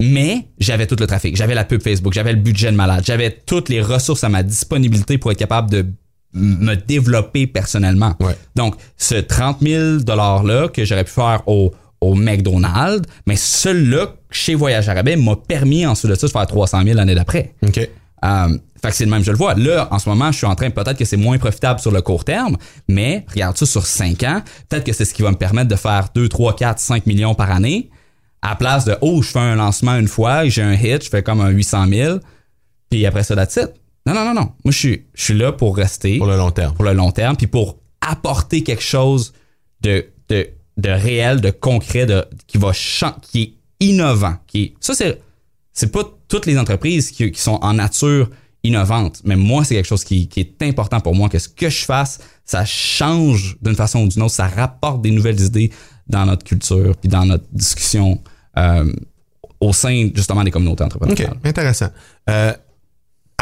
mais 0.03 0.49
j'avais 0.59 0.87
tout 0.89 0.97
le 0.99 1.07
trafic, 1.07 1.37
j'avais 1.37 1.55
la 1.55 1.65
pub 1.65 1.81
Facebook, 1.83 2.13
j'avais 2.13 2.33
le 2.33 2.41
budget 2.41 2.71
de 2.73 2.77
malade, 2.77 3.05
j'avais 3.07 3.31
toutes 3.31 3.69
les 3.69 3.81
ressources 3.81 4.25
à 4.25 4.29
ma 4.29 4.43
disponibilité 4.43 5.17
pour 5.19 5.31
être 5.33 5.39
capable 5.39 5.71
de 5.71 5.87
me 6.35 6.75
développer 6.75 7.47
personnellement. 7.47 8.15
Ouais. 8.21 8.37
Donc, 8.57 8.75
ce 8.97 9.15
30 9.15 9.59
000 9.63 9.99
$-là 9.99 10.69
que 10.69 10.85
j'aurais 10.85 11.05
pu 11.05 11.13
faire 11.13 11.43
au, 11.47 11.73
au 12.01 12.15
McDonald's, 12.15 13.09
mais 13.27 13.37
celui-là, 13.37 14.15
chez 14.31 14.55
Voyage 14.55 14.89
Arabais, 14.89 15.17
m'a 15.17 15.37
permis 15.37 15.87
ensuite 15.87 16.11
de 16.11 16.17
ça 16.17 16.27
de 16.27 16.33
faire 16.33 16.47
300 16.47 16.83
000 16.83 16.97
l'année 16.97 17.15
d'après. 17.15 17.55
OK. 17.63 17.79
Euh, 18.25 18.59
fait 18.83 18.91
que 18.91 18.97
c'est 18.97 19.05
le 19.05 19.11
même, 19.11 19.25
je 19.25 19.31
le 19.31 19.37
vois. 19.37 19.55
Là, 19.55 19.89
en 19.91 19.99
ce 19.99 20.09
moment, 20.09 20.31
je 20.31 20.39
suis 20.39 20.47
en 20.47 20.55
train, 20.55 20.69
peut-être 20.71 20.99
que 20.99 21.05
c'est 21.05 21.17
moins 21.17 21.39
profitable 21.39 21.81
sur 21.81 21.91
le 21.91 22.03
court 22.03 22.25
terme, 22.25 22.57
mais 22.89 23.25
regarde 23.33 23.57
ça 23.57 23.65
sur 23.65 23.87
5 23.87 24.23
ans, 24.25 24.43
peut-être 24.69 24.85
que 24.85 24.93
c'est 24.93 25.05
ce 25.05 25.15
qui 25.15 25.23
va 25.23 25.31
me 25.31 25.37
permettre 25.37 25.69
de 25.69 25.77
faire 25.77 26.09
2, 26.15 26.29
3, 26.29 26.57
4, 26.57 26.79
5 26.79 27.07
millions 27.07 27.35
par 27.35 27.51
année, 27.51 27.91
à 28.43 28.51
la 28.51 28.57
place 28.57 28.85
de, 28.85 28.97
oh, 29.01 29.23
je 29.23 29.31
fais 29.31 29.39
un 29.39 29.55
lancement 29.55 29.97
une 29.97 30.09
fois, 30.09 30.47
j'ai 30.49 30.63
un 30.63 30.75
hit, 30.75 31.03
je 31.03 31.09
fais 31.09 31.23
comme 31.23 31.41
un 31.41 31.49
800 31.49 31.87
000, 31.89 32.19
puis 32.91 33.07
après 33.07 33.23
ça, 33.23 33.35
that's 33.35 33.57
it. 33.57 33.71
Non, 34.07 34.15
non, 34.15 34.25
non, 34.25 34.35
non. 34.35 34.53
Moi, 34.65 34.73
je 34.73 34.79
suis, 34.79 35.07
je 35.15 35.23
suis 35.25 35.35
là 35.35 35.53
pour 35.53 35.77
rester 35.77 36.19
Pour 36.19 36.27
le 36.27 36.37
long 36.37 36.51
terme. 36.51 36.75
pour 36.75 36.85
le 36.85 36.93
long 36.93 37.11
terme, 37.11 37.37
puis 37.37 37.47
pour 37.47 37.79
apporter 38.01 38.63
quelque 38.63 38.83
chose 38.83 39.33
de, 39.81 40.07
de, 40.29 40.49
de 40.77 40.91
réel, 40.91 41.41
de 41.41 41.51
concret, 41.51 42.05
de, 42.07 42.25
qui 42.47 42.59
va 42.59 42.73
qui 43.23 43.43
est 43.43 43.55
innovant. 43.87 44.37
Qui 44.47 44.63
est, 44.63 44.75
ça, 44.81 44.95
c'est, 44.95 45.21
c'est 45.73 45.91
pas 45.91 46.03
toutes 46.29 46.47
les 46.47 46.59
entreprises 46.59 47.11
qui, 47.11 47.31
qui 47.31 47.41
sont 47.41 47.59
en 47.63 47.75
nature 47.75 48.29
innovantes, 48.63 49.21
mais 49.25 49.37
moi, 49.37 49.63
c'est 49.65 49.75
quelque 49.75 49.87
chose 49.87 50.05
qui, 50.05 50.27
qui 50.29 50.41
est 50.41 50.63
important 50.63 50.99
pour 51.01 51.15
moi, 51.15 51.29
que 51.29 51.39
ce 51.39 51.49
que 51.49 51.69
je 51.69 51.85
fasse, 51.85 52.19
ça 52.47 52.65
change 52.65 53.57
d'une 53.61 53.75
façon 53.75 54.01
ou 54.05 54.09
d'une 54.09 54.23
autre, 54.23 54.33
ça 54.35 54.49
rapporte 54.49 55.03
des 55.03 55.11
nouvelles 55.11 55.41
idées 55.41 55.71
dans 56.09 56.25
notre 56.27 56.45
culture, 56.45 56.95
puis 56.97 57.09
dans 57.11 57.27
notre 57.27 57.45
discussion 57.53 58.21
euh, 58.57 58.91
au 59.61 59.73
sein 59.75 60.09
justement 60.15 60.43
des 60.45 60.51
communautés 60.51 60.83
OK, 60.85 60.95
entrepreneuriales. 60.95 61.39
intéressant. 61.45 61.89
Euh, 62.31 62.55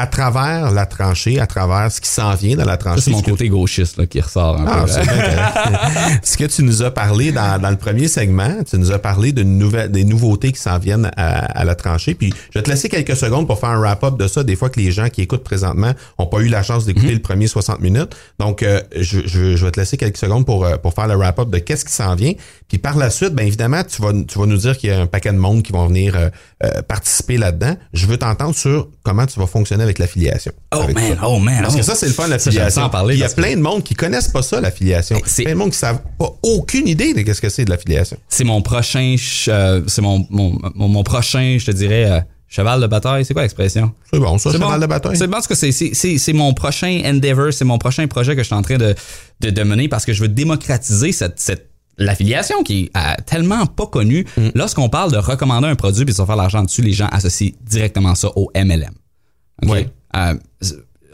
à 0.02 0.06
travers 0.08 0.70
la 0.72 0.84
tranchée, 0.86 1.38
à 1.38 1.46
travers 1.46 1.90
ce 1.92 2.00
qui 2.00 2.08
s'en 2.08 2.34
vient 2.34 2.56
dans 2.56 2.64
la 2.64 2.76
tranchée, 2.76 3.02
c'est 3.02 3.10
mon 3.12 3.22
côté 3.22 3.48
gauchiste 3.48 3.98
là, 3.98 4.06
qui 4.06 4.20
ressort 4.20 4.60
un 4.60 4.64
Ah, 4.66 4.84
peu. 4.84 4.90
Ce 6.22 6.36
que 6.36 6.44
tu 6.44 6.62
nous 6.64 6.82
as 6.82 6.90
parlé 6.90 7.30
dans, 7.32 7.60
dans 7.60 7.70
le 7.70 7.76
premier 7.76 8.08
segment, 8.08 8.52
tu 8.68 8.78
nous 8.78 8.90
as 8.92 8.98
parlé 8.98 9.32
de 9.32 9.42
nouvelles, 9.42 9.90
des 9.90 10.04
nouveautés 10.04 10.50
qui 10.52 10.60
s'en 10.60 10.78
viennent 10.78 11.10
à, 11.16 11.38
à 11.60 11.64
la 11.64 11.74
tranchée. 11.74 12.14
Puis 12.14 12.32
je 12.52 12.58
vais 12.58 12.62
te 12.62 12.70
laisser 12.70 12.88
quelques 12.88 13.16
secondes 13.16 13.46
pour 13.46 13.58
faire 13.60 13.70
un 13.70 13.78
wrap-up 13.78 14.16
de 14.18 14.26
ça. 14.26 14.42
Des 14.42 14.56
fois 14.56 14.70
que 14.70 14.80
les 14.80 14.90
gens 14.92 15.08
qui 15.08 15.22
écoutent 15.22 15.44
présentement 15.44 15.92
n'ont 16.18 16.26
pas 16.26 16.40
eu 16.40 16.48
la 16.48 16.62
chance 16.62 16.84
d'écouter 16.84 17.08
Mhm. 17.08 17.12
le 17.14 17.18
premier 17.22 17.46
60 17.46 17.80
minutes. 17.80 18.14
Donc, 18.38 18.62
euh, 18.62 18.80
je, 18.98 19.20
je, 19.26 19.56
je 19.56 19.64
vais 19.64 19.70
te 19.70 19.78
laisser 19.80 19.96
quelques 19.96 20.16
secondes 20.16 20.46
pour, 20.46 20.64
euh, 20.64 20.76
pour 20.78 20.94
faire 20.94 21.06
le 21.08 21.14
wrap-up 21.14 21.48
de 21.48 21.58
qu'est-ce 21.58 21.84
qui 21.84 21.92
s'en 21.92 22.14
vient. 22.14 22.32
Puis 22.68 22.78
par 22.78 22.96
la 22.96 23.10
suite, 23.10 23.34
bien 23.34 23.46
évidemment, 23.46 23.82
tu 23.84 24.02
vas, 24.02 24.12
tu 24.26 24.38
vas 24.38 24.46
nous 24.46 24.56
dire 24.56 24.76
qu'il 24.76 24.90
y 24.90 24.92
a 24.92 25.00
un 25.00 25.06
paquet 25.06 25.32
de 25.32 25.38
monde 25.38 25.62
qui 25.62 25.72
vont 25.72 25.86
venir 25.86 26.14
euh, 26.16 26.30
euh, 26.64 26.82
participer 26.82 27.38
là-dedans. 27.38 27.76
Je 27.92 28.06
veux 28.06 28.16
t'entendre 28.16 28.54
sur 28.54 28.88
comment 29.02 29.26
tu 29.26 29.38
vas 29.40 29.46
fonctionner 29.46 29.82
avec 29.82 29.98
l'affiliation. 29.98 30.52
Oh 30.74 30.82
Avec 30.82 30.94
man, 30.94 31.16
ça. 31.18 31.28
oh 31.28 31.38
man. 31.38 31.62
Parce 31.62 31.74
que 31.76 31.82
ça, 31.82 31.94
c'est 31.94 32.06
le 32.06 32.12
fun, 32.12 32.24
j'aime 32.24 32.32
l'affiliation. 32.32 32.90
Il 33.10 33.18
y 33.18 33.22
a 33.24 33.28
que- 33.28 33.34
plein 33.34 33.56
de 33.56 33.60
monde 33.60 33.82
qui 33.82 33.94
connaissent 33.94 34.28
pas 34.28 34.42
ça, 34.42 34.60
l'affiliation. 34.60 35.20
C'est- 35.26 35.42
Plein 35.44 35.52
de 35.54 35.58
monde 35.58 35.70
qui 35.70 35.78
savent 35.78 36.00
pas 36.18 36.30
aucune 36.42 36.86
idée 36.88 37.14
de 37.14 37.22
qu'est-ce 37.22 37.40
que 37.40 37.48
c'est 37.48 37.64
de 37.64 37.70
l'affiliation. 37.70 38.16
c'est 38.28 38.44
mon 38.44 38.62
prochain 38.62 39.16
ch- 39.18 39.48
euh, 39.52 39.80
c'est 39.88 40.02
mon, 40.02 40.26
mon, 40.30 40.58
mon, 40.74 40.88
mon 40.88 41.02
prochain 41.02 41.56
je 41.58 41.66
te 41.66 41.70
dirais 41.72 42.10
euh, 42.10 42.20
cheval 42.48 42.80
de 42.80 42.86
bataille 42.86 43.24
c'est 43.24 43.32
quoi 43.34 43.42
l'expression? 43.42 43.92
C'est 44.12 44.18
bon, 44.20 44.38
ça, 44.38 44.52
cheval 44.52 44.68
bon. 44.68 44.78
de 44.78 44.86
bataille. 44.86 45.16
c'est 45.16 45.26
bon 45.26 45.32
parce 45.32 45.46
que 45.46 45.54
c'est 45.54 46.32
mon 46.32 46.52
prochain 46.54 47.00
endeavor 47.04 47.52
c'est 47.52 47.64
mon 47.64 47.78
prochain 47.78 48.06
projet 48.06 48.36
que 48.36 48.42
je 48.42 48.46
suis 48.46 48.54
en 48.54 48.62
train 48.62 48.76
de, 48.76 48.94
de 49.40 49.50
de 49.50 49.62
mener 49.64 49.88
parce 49.88 50.04
que 50.04 50.12
je 50.12 50.20
veux 50.22 50.28
démocratiser 50.28 51.12
cette 51.12 51.40
cette 51.40 51.70
l'affiliation 52.02 52.62
qui 52.62 52.84
est 52.84 52.96
euh, 52.96 53.14
tellement 53.26 53.66
pas 53.66 53.86
connue 53.86 54.26
Mm. 54.36 54.48
lorsqu'on 54.54 54.88
parle 54.88 55.12
de 55.12 55.16
recommander 55.18 55.68
un 55.68 55.74
produit 55.74 56.04
puis 56.04 56.12
de 56.14 56.16
se 56.18 56.24
faire 56.24 56.36
l'argent 56.36 56.62
dessus 56.62 56.82
les 56.82 56.92
gens 56.92 57.06
associent 57.12 57.52
directement 57.62 58.14
ça 58.14 58.28
au 58.36 58.50
MLM 58.54 58.92
OK? 59.62 59.70
Ouais. 59.70 59.88
Euh, 60.16 60.34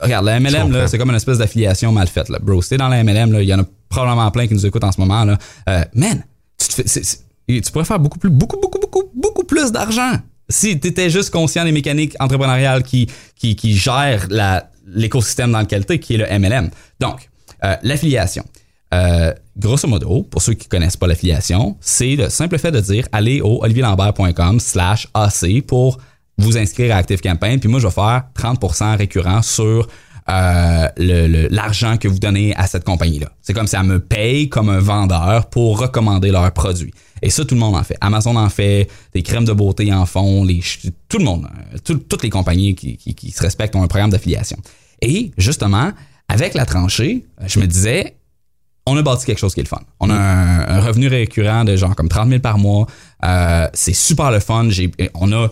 regarde, 0.00 0.24
la 0.24 0.40
MLM, 0.40 0.86
c'est 0.88 0.96
comme 0.98 1.10
une 1.10 1.16
espèce 1.16 1.38
d'affiliation 1.38 1.92
mal 1.92 2.06
faite. 2.08 2.28
Là. 2.28 2.38
Bro, 2.40 2.62
si 2.62 2.70
t'es 2.70 2.76
dans 2.76 2.88
la 2.88 3.02
MLM, 3.04 3.32
là, 3.32 3.42
il 3.42 3.48
y 3.48 3.54
en 3.54 3.60
a 3.60 3.64
probablement 3.88 4.30
plein 4.30 4.46
qui 4.46 4.54
nous 4.54 4.64
écoutent 4.66 4.84
en 4.84 4.92
ce 4.92 5.00
moment. 5.00 5.24
Là. 5.24 5.38
Euh, 5.68 5.84
man, 5.94 6.24
tu, 6.58 6.68
te 6.68 6.74
fais, 6.74 6.82
c'est- 6.86 7.04
c'est- 7.04 7.60
tu 7.60 7.72
pourrais 7.72 7.84
faire 7.84 7.98
beaucoup 7.98 8.18
plus, 8.18 8.30
beaucoup, 8.30 8.58
beaucoup, 8.60 8.78
beaucoup, 8.78 9.04
beaucoup 9.14 9.44
plus 9.44 9.70
d'argent 9.72 10.12
si 10.48 10.78
tu 10.80 10.88
étais 10.88 11.10
juste 11.10 11.30
conscient 11.30 11.64
des 11.64 11.72
mécaniques 11.72 12.14
entrepreneuriales 12.20 12.82
qui, 12.82 13.08
qui, 13.36 13.54
qui 13.56 13.76
gèrent 13.76 14.28
l'écosystème 14.86 15.52
dans 15.52 15.60
lequel 15.60 15.84
tu 15.84 15.94
es, 15.94 15.98
qui 15.98 16.14
est 16.14 16.18
le 16.18 16.26
MLM. 16.38 16.70
Donc, 17.00 17.28
euh, 17.64 17.74
l'affiliation. 17.82 18.44
Euh, 18.94 19.32
grosso 19.58 19.86
modo, 19.86 20.22
pour 20.22 20.40
ceux 20.40 20.54
qui 20.54 20.66
connaissent 20.68 20.96
pas 20.96 21.06
l'affiliation, 21.06 21.76
c'est 21.80 22.16
le 22.16 22.28
simple 22.30 22.58
fait 22.58 22.70
de 22.72 22.80
dire 22.80 23.06
allez 23.12 23.40
au 23.42 23.62
olivierlambert.com 23.62 24.60
slash 24.60 25.08
AC 25.12 25.60
pour 25.66 25.98
vous 26.38 26.56
inscrire 26.56 26.94
à 26.94 26.98
ActiveCampaign, 26.98 27.60
puis 27.60 27.68
moi 27.68 27.80
je 27.80 27.86
vais 27.86 27.92
faire 27.92 28.22
30% 28.34 28.96
récurrent 28.96 29.42
sur 29.42 29.88
euh, 30.30 30.88
l'argent 31.50 31.96
que 31.96 32.06
vous 32.08 32.18
donnez 32.18 32.54
à 32.56 32.66
cette 32.66 32.84
compagnie-là. 32.84 33.30
C'est 33.42 33.54
comme 33.54 33.66
ça 33.66 33.82
me 33.82 33.98
paye 33.98 34.48
comme 34.48 34.68
un 34.68 34.78
vendeur 34.78 35.46
pour 35.50 35.78
recommander 35.80 36.30
leurs 36.30 36.52
produits. 36.52 36.92
Et 37.22 37.30
ça, 37.30 37.44
tout 37.44 37.54
le 37.54 37.60
monde 37.60 37.74
en 37.74 37.82
fait. 37.82 37.96
Amazon 38.00 38.36
en 38.36 38.48
fait, 38.48 38.88
des 39.12 39.22
crèmes 39.22 39.44
de 39.44 39.52
beauté 39.52 39.92
en 39.92 40.06
font, 40.06 40.44
les, 40.44 40.60
tout 41.08 41.18
le 41.18 41.24
monde, 41.24 41.46
euh, 41.74 41.78
tout- 41.84 41.96
toutes 41.98 42.22
les 42.22 42.30
compagnies 42.30 42.74
qui 42.74 43.30
se 43.32 43.42
respectent 43.42 43.74
ont 43.74 43.82
un 43.82 43.86
programme 43.88 44.10
d'affiliation. 44.10 44.58
Et 45.02 45.32
justement, 45.38 45.90
avec 46.28 46.54
la 46.54 46.66
tranchée, 46.66 47.24
je 47.46 47.58
me 47.58 47.66
disais, 47.66 48.14
on 48.88 48.96
a 48.96 49.02
bâti 49.02 49.26
quelque 49.26 49.38
chose 49.38 49.54
qui 49.54 49.60
est 49.60 49.64
le 49.64 49.68
fun. 49.68 49.80
On 50.00 50.10
a 50.10 50.14
un, 50.14 50.68
un 50.68 50.80
revenu 50.80 51.08
récurrent 51.08 51.64
de 51.64 51.76
genre 51.76 51.94
comme 51.96 52.08
30 52.08 52.28
000 52.28 52.40
par 52.40 52.58
mois. 52.58 52.86
Euh, 53.24 53.66
c'est 53.74 53.94
super 53.94 54.30
le 54.30 54.40
fun. 54.40 54.66
J'ai, 54.70 54.90
on 55.14 55.32
a 55.32 55.48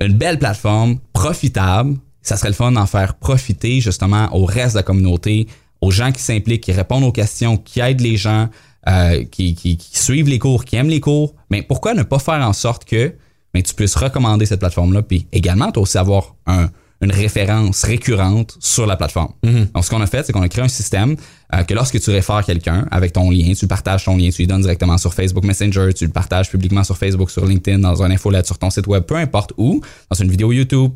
une 0.00 0.14
belle 0.14 0.38
plateforme, 0.38 0.98
profitable. 1.12 1.96
Ça 2.22 2.36
serait 2.36 2.48
le 2.48 2.54
fun 2.54 2.72
d'en 2.72 2.86
faire 2.86 3.14
profiter 3.14 3.80
justement 3.80 4.28
au 4.34 4.44
reste 4.44 4.72
de 4.74 4.78
la 4.78 4.82
communauté, 4.82 5.46
aux 5.80 5.90
gens 5.90 6.12
qui 6.12 6.22
s'impliquent, 6.22 6.62
qui 6.62 6.72
répondent 6.72 7.04
aux 7.04 7.12
questions, 7.12 7.56
qui 7.56 7.80
aident 7.80 8.00
les 8.00 8.16
gens, 8.16 8.48
euh, 8.88 9.24
qui, 9.24 9.54
qui- 9.54 9.76
qui 9.76 9.98
suivent 9.98 10.28
les 10.28 10.38
cours, 10.38 10.64
qui 10.64 10.76
aiment 10.76 10.88
les 10.90 11.00
cours. 11.00 11.34
Mais 11.50 11.62
pourquoi 11.62 11.94
ne 11.94 12.02
pas 12.02 12.18
faire 12.18 12.40
en 12.46 12.52
sorte 12.52 12.84
que 12.84 13.14
mais 13.52 13.62
tu 13.62 13.74
puisses 13.74 13.96
recommander 13.96 14.46
cette 14.46 14.60
plateforme-là, 14.60 15.02
puis 15.02 15.26
également, 15.32 15.72
toi 15.72 15.82
aussi 15.82 15.98
avoir 15.98 16.36
un- 16.46 16.68
une 17.00 17.12
référence 17.12 17.84
récurrente 17.84 18.56
sur 18.60 18.86
la 18.86 18.96
plateforme. 18.96 19.32
Donc, 19.42 19.84
ce 19.84 19.90
qu'on 19.90 20.02
a 20.02 20.06
fait, 20.06 20.24
c'est 20.26 20.32
qu'on 20.32 20.42
a 20.42 20.48
créé 20.48 20.62
un 20.64 20.68
système 20.68 21.16
euh, 21.54 21.62
que 21.62 21.72
lorsque 21.72 21.98
tu 21.98 22.10
réfères 22.10 22.44
quelqu'un 22.44 22.86
avec 22.90 23.12
ton 23.12 23.30
lien, 23.30 23.52
tu 23.54 23.66
partages 23.66 24.04
ton 24.04 24.16
lien, 24.16 24.28
tu 24.30 24.42
lui 24.42 24.46
donnes 24.46 24.60
directement 24.60 24.98
sur 24.98 25.14
Facebook 25.14 25.44
Messenger, 25.44 25.92
tu 25.94 26.04
le 26.04 26.12
partages 26.12 26.50
publiquement 26.50 26.84
sur 26.84 26.98
Facebook, 26.98 27.30
sur 27.30 27.46
LinkedIn, 27.46 27.78
dans 27.78 28.02
un 28.02 28.10
infolette, 28.10 28.46
sur 28.46 28.58
ton 28.58 28.70
site 28.70 28.86
web, 28.86 29.04
peu 29.04 29.16
importe 29.16 29.52
où, 29.56 29.80
dans 30.10 30.16
une 30.16 30.30
vidéo 30.30 30.52
YouTube, 30.52 30.92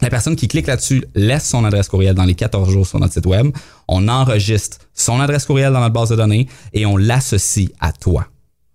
la 0.00 0.10
personne 0.10 0.36
qui 0.36 0.48
clique 0.48 0.66
là-dessus 0.66 1.04
laisse 1.14 1.48
son 1.48 1.64
adresse 1.64 1.88
courriel 1.88 2.14
dans 2.14 2.24
les 2.24 2.34
14 2.34 2.70
jours 2.70 2.86
sur 2.86 2.98
notre 3.00 3.14
site 3.14 3.26
web. 3.26 3.50
On 3.88 4.08
enregistre 4.08 4.78
son 4.92 5.20
adresse 5.20 5.46
courriel 5.46 5.72
dans 5.72 5.80
notre 5.80 5.94
base 5.94 6.10
de 6.10 6.16
données 6.16 6.48
et 6.74 6.84
on 6.84 6.96
l'associe 6.96 7.70
à 7.80 7.92
toi. 7.92 8.26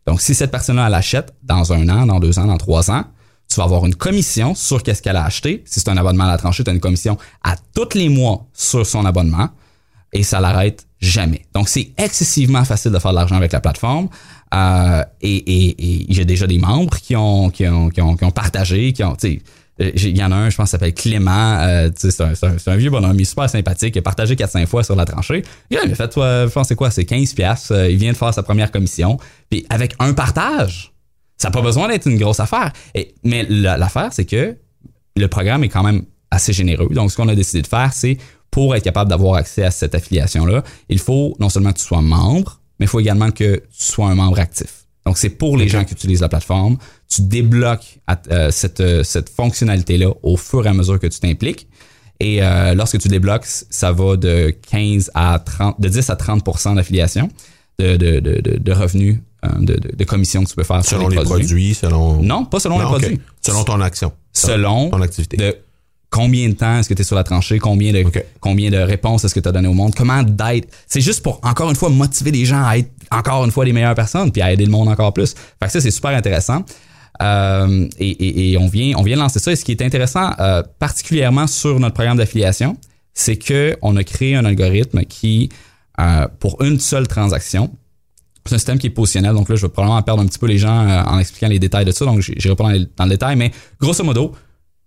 Donc, 0.07 0.19
si 0.19 0.33
cette 0.33 0.49
personne-là 0.49 0.87
elle 0.87 0.93
achète 0.95 1.33
dans 1.43 1.73
un 1.73 1.89
an, 1.89 2.07
dans 2.07 2.19
deux 2.19 2.39
ans, 2.39 2.45
dans 2.45 2.57
trois 2.57 2.89
ans, 2.89 3.05
tu 3.53 3.59
vas 3.59 3.63
avoir 3.65 3.85
une 3.85 3.95
commission 3.95 4.55
sur 4.55 4.81
qu'est-ce 4.83 5.01
qu'elle 5.01 5.15
a 5.17 5.25
acheté. 5.25 5.63
Si 5.65 5.79
c'est 5.79 5.89
un 5.89 5.97
abonnement 5.97 6.23
à 6.25 6.27
la 6.31 6.37
tranchée, 6.37 6.63
tu 6.63 6.69
as 6.69 6.73
une 6.73 6.79
commission 6.79 7.17
à 7.43 7.55
tous 7.75 7.95
les 7.95 8.09
mois 8.09 8.45
sur 8.53 8.85
son 8.85 9.05
abonnement 9.05 9.49
et 10.13 10.23
ça 10.23 10.39
l'arrête 10.39 10.85
jamais. 10.99 11.41
Donc, 11.53 11.67
c'est 11.69 11.91
excessivement 11.97 12.63
facile 12.65 12.91
de 12.91 12.99
faire 12.99 13.11
de 13.11 13.15
l'argent 13.15 13.35
avec 13.35 13.51
la 13.53 13.59
plateforme. 13.61 14.09
Euh, 14.53 15.03
et 15.21 15.35
et- 15.37 16.01
et 16.01 16.05
j'ai 16.13 16.25
déjà 16.25 16.45
des 16.47 16.57
membres 16.59 16.97
qui 16.97 17.15
ont, 17.15 17.49
qui 17.49 17.65
ont, 17.67 17.89
qui 17.89 18.01
ont, 18.01 18.15
qui 18.17 18.23
ont 18.25 18.31
partagé, 18.31 18.91
qui 18.93 19.03
ont, 19.03 19.15
euh, 19.23 19.35
il 19.95 20.17
y 20.17 20.23
en 20.23 20.31
a 20.31 20.35
un, 20.35 20.49
je 20.49 20.57
pense, 20.57 20.69
s'appelle 20.69 20.93
Clément. 20.93 21.57
euh, 21.61 21.89
c'est 21.95 22.21
un, 22.21 22.33
un- 22.67 22.75
vieux 22.75 22.89
bonhomme, 22.89 23.15
il 23.15 23.21
est 23.21 23.25
super 23.25 23.49
sympathique. 23.49 23.95
Il 23.95 23.99
a 23.99 24.01
partagé 24.01 24.35
4-5 24.35 24.65
fois 24.67 24.83
sur 24.83 24.95
la 24.95 25.05
tranchée. 25.05 25.43
Il 25.71 25.77
a 25.77 25.95
fait, 25.95 26.09
toi, 26.09 26.45
je 26.45 26.51
pense, 26.51 26.67
c'est 26.67 26.75
quoi? 26.75 26.91
C'est 26.91 27.05
15 27.05 27.33
piastres. 27.33 27.71
Euh, 27.71 27.89
Il 27.89 27.97
vient 27.97 28.11
de 28.11 28.17
faire 28.17 28.33
sa 28.33 28.43
première 28.43 28.69
commission. 28.69 29.17
Puis 29.49 29.65
avec 29.69 29.95
un 29.99 30.13
partage, 30.13 30.90
ça 31.41 31.47
n'a 31.49 31.51
pas 31.53 31.61
besoin 31.61 31.87
d'être 31.87 32.07
une 32.07 32.17
grosse 32.17 32.39
affaire. 32.39 32.71
Et, 32.93 33.15
mais 33.23 33.45
la- 33.49 33.77
l'affaire, 33.77 34.09
c'est 34.11 34.25
que 34.25 34.55
le 35.17 35.27
programme 35.27 35.63
est 35.63 35.69
quand 35.69 35.83
même 35.83 36.03
assez 36.29 36.53
généreux. 36.53 36.87
Donc, 36.91 37.11
ce 37.11 37.17
qu'on 37.17 37.27
a 37.27 37.35
décidé 37.35 37.61
de 37.61 37.67
faire, 37.67 37.91
c'est 37.93 38.17
pour 38.51 38.75
être 38.75 38.83
capable 38.83 39.09
d'avoir 39.09 39.35
accès 39.35 39.63
à 39.63 39.71
cette 39.71 39.95
affiliation-là, 39.95 40.63
il 40.89 40.99
faut 40.99 41.35
non 41.39 41.49
seulement 41.49 41.71
que 41.71 41.79
tu 41.79 41.85
sois 41.85 42.01
membre, 42.01 42.59
mais 42.79 42.85
il 42.85 42.89
faut 42.89 42.99
également 42.99 43.31
que 43.31 43.55
tu 43.55 43.63
sois 43.93 44.07
un 44.07 44.15
membre 44.15 44.39
actif. 44.39 44.85
Donc, 45.05 45.17
c'est 45.17 45.29
pour 45.31 45.57
les 45.57 45.67
gens 45.67 45.83
qui 45.83 45.93
utilisent 45.93 46.21
la 46.21 46.29
plateforme. 46.29 46.77
Tu 47.09 47.23
débloques 47.23 47.99
euh, 48.29 48.51
cette, 48.51 48.81
euh, 48.81 49.03
cette 49.03 49.29
fonctionnalité-là 49.29 50.09
au 50.21 50.37
fur 50.37 50.65
et 50.65 50.69
à 50.69 50.73
mesure 50.73 50.99
que 50.99 51.07
tu 51.07 51.19
t'impliques. 51.19 51.67
Et 52.19 52.43
euh, 52.43 52.75
lorsque 52.75 52.99
tu 52.99 53.07
débloques, 53.07 53.45
ça 53.45 53.91
va 53.91 54.15
de 54.15 54.53
15 54.69 55.09
à 55.15 55.39
30, 55.43 55.81
de 55.81 55.89
10 55.89 56.09
à 56.11 56.15
30% 56.15 56.75
d'affiliation 56.75 57.29
de, 57.79 57.95
de, 57.97 58.19
de, 58.19 58.41
de, 58.41 58.57
de 58.59 58.71
revenus, 58.71 59.17
de, 59.59 59.73
de, 59.75 59.95
de 59.95 60.03
commissions 60.03 60.43
que 60.43 60.49
tu 60.49 60.55
peux 60.55 60.63
faire 60.63 60.83
Selon 60.85 61.01
sur 61.01 61.09
les, 61.09 61.17
les 61.17 61.23
produits, 61.23 61.73
selon. 61.73 62.21
Non, 62.21 62.45
pas 62.45 62.59
selon 62.59 62.77
Non, 62.77 62.83
les 62.93 62.99
produits. 62.99 63.19
Selon 63.41 63.63
ton 63.63 63.81
action. 63.81 64.11
Selon 64.33 64.89
ton 64.89 65.01
activité. 65.01 65.37
de 65.37 65.57
combien 66.09 66.49
de 66.49 66.53
temps 66.53 66.77
est-ce 66.79 66.89
que 66.89 66.93
tu 66.93 67.01
es 67.01 67.05
sur 67.05 67.15
la 67.15 67.23
tranchée, 67.23 67.57
combien 67.57 67.93
de, 67.93 68.03
combien 68.41 68.69
de 68.69 68.77
réponses 68.77 69.23
est-ce 69.23 69.33
que 69.33 69.39
tu 69.39 69.47
as 69.47 69.51
donné 69.53 69.67
au 69.69 69.73
monde, 69.73 69.95
comment 69.95 70.21
d'être. 70.23 70.67
C'est 70.87 70.99
juste 71.01 71.23
pour, 71.23 71.39
encore 71.43 71.69
une 71.69 71.75
fois, 71.75 71.89
motiver 71.89 72.31
les 72.31 72.43
gens 72.45 72.63
à 72.65 72.77
être 72.77 72.91
encore 73.11 73.43
une 73.45 73.51
fois 73.51 73.63
les 73.65 73.73
meilleures 73.73 73.95
personnes 73.95 74.31
puis 74.31 74.41
à 74.41 74.51
aider 74.51 74.65
le 74.65 74.71
monde 74.71 74.89
encore 74.89 75.13
plus. 75.13 75.33
Fait 75.59 75.65
que 75.67 75.71
ça, 75.71 75.79
c'est 75.81 75.91
super 75.91 76.11
intéressant. 76.11 76.63
Euh, 77.21 77.87
et, 77.99 78.09
et- 78.09 78.51
et 78.51 78.57
on 78.57 78.67
vient, 78.67 78.93
on 78.97 79.03
vient 79.03 79.15
de 79.15 79.21
lancer 79.21 79.39
ça. 79.39 79.51
Et 79.51 79.55
ce 79.55 79.63
qui 79.65 79.71
est 79.71 79.81
intéressant, 79.81 80.31
euh, 80.39 80.63
particulièrement 80.79 81.47
sur 81.47 81.79
notre 81.79 81.93
programme 81.93 82.17
d'affiliation, 82.17 82.77
c'est 83.13 83.35
que 83.37 83.77
on 83.81 83.95
a 83.97 84.03
créé 84.03 84.35
un 84.35 84.45
algorithme 84.45 85.03
qui, 85.05 85.49
euh, 85.99 86.27
pour 86.39 86.61
une 86.63 86.79
seule 86.79 87.07
transaction, 87.07 87.69
c'est 88.45 88.55
un 88.55 88.57
système 88.57 88.79
qui 88.79 88.87
est 88.87 88.91
positionnel, 88.91 89.33
donc 89.33 89.49
là, 89.49 89.55
je 89.55 89.61
vais 89.61 89.69
probablement 89.69 90.01
perdre 90.01 90.21
un 90.21 90.25
petit 90.25 90.39
peu 90.39 90.47
les 90.47 90.57
gens 90.57 90.87
euh, 90.87 91.03
en 91.03 91.19
expliquant 91.19 91.47
les 91.47 91.59
détails 91.59 91.85
de 91.85 91.91
ça, 91.91 92.05
donc 92.05 92.21
je 92.21 92.31
n'irai 92.31 92.55
pas 92.55 92.71
dans, 92.97 93.03
le 93.05 93.09
détail, 93.09 93.35
mais 93.35 93.51
grosso 93.79 94.03
modo, 94.03 94.31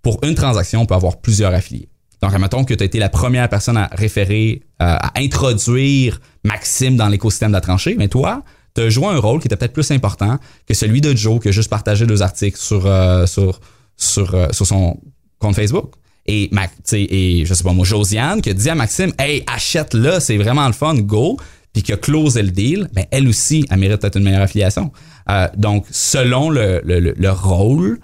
pour 0.03 0.19
une 0.25 0.35
transaction, 0.35 0.83
on 0.83 0.87
peut 0.87 0.95
avoir 0.95 1.21
plusieurs 1.21 1.55
affiliés. 1.55 1.88
Donc, 2.21 2.33
admettons 2.35 2.64
que 2.64 2.75
tu 2.75 2.83
as 2.83 2.87
été 2.87 2.99
la 2.99 3.09
première 3.09 3.49
personne 3.49 3.77
à 3.77 3.88
référer, 3.93 4.62
euh, 4.83 4.97
à 4.99 5.12
introduire 5.19 6.21
Maxime 6.43 6.97
dans 6.97 7.09
l'écosystème 7.09 7.51
de 7.51 7.55
la 7.55 7.61
tranchée, 7.61 7.95
mais 7.99 8.09
toi, 8.09 8.43
tu 8.75 8.83
as 8.83 8.90
joué 8.90 9.07
un 9.07 9.19
rôle 9.19 9.40
qui 9.40 9.47
était 9.47 9.57
peut-être 9.57 9.73
plus 9.73 9.90
important 9.90 10.38
que 10.67 10.75
celui 10.75 11.01
de 11.01 11.14
Joe 11.14 11.40
qui 11.40 11.49
a 11.49 11.53
juste 11.53 11.71
partagé 11.71 12.07
deux 12.07 12.23
articles 12.23 12.59
sur, 12.59 12.87
euh, 12.87 13.27
sur, 13.27 13.61
sur, 13.97 14.51
son 14.53 15.01
compte 15.38 15.55
Facebook. 15.55 15.93
Et, 16.27 16.51
et 16.93 17.45
je 17.45 17.55
sais 17.55 17.62
pas 17.62 17.73
moi, 17.73 17.85
Josiane 17.85 18.40
qui 18.40 18.51
a 18.51 18.55
dit 18.55 18.71
à 18.71 18.75
Maxime, 18.75 19.12
hey, 19.19 19.45
achète-le, 19.47 20.19
c'est 20.19 20.38
vraiment 20.38 20.67
le 20.67 20.73
fun, 20.73 20.95
go. 20.95 21.37
Puis 21.75 21.83
qui 21.83 21.93
a 21.93 21.97
closé 21.99 22.43
le 22.43 22.51
deal, 22.51 22.89
ben 22.95 23.05
elle 23.11 23.29
aussi, 23.29 23.67
elle 23.71 23.79
mérite 23.81 24.01
peut-être 24.01 24.17
une 24.17 24.25
meilleure 24.25 24.41
affiliation. 24.43 24.91
Euh, 25.29 25.49
donc, 25.57 25.85
selon 25.91 26.49
le, 26.49 26.81
le, 26.85 27.01
le- 27.01 27.15
le 27.19 27.31
rôle 27.31 27.99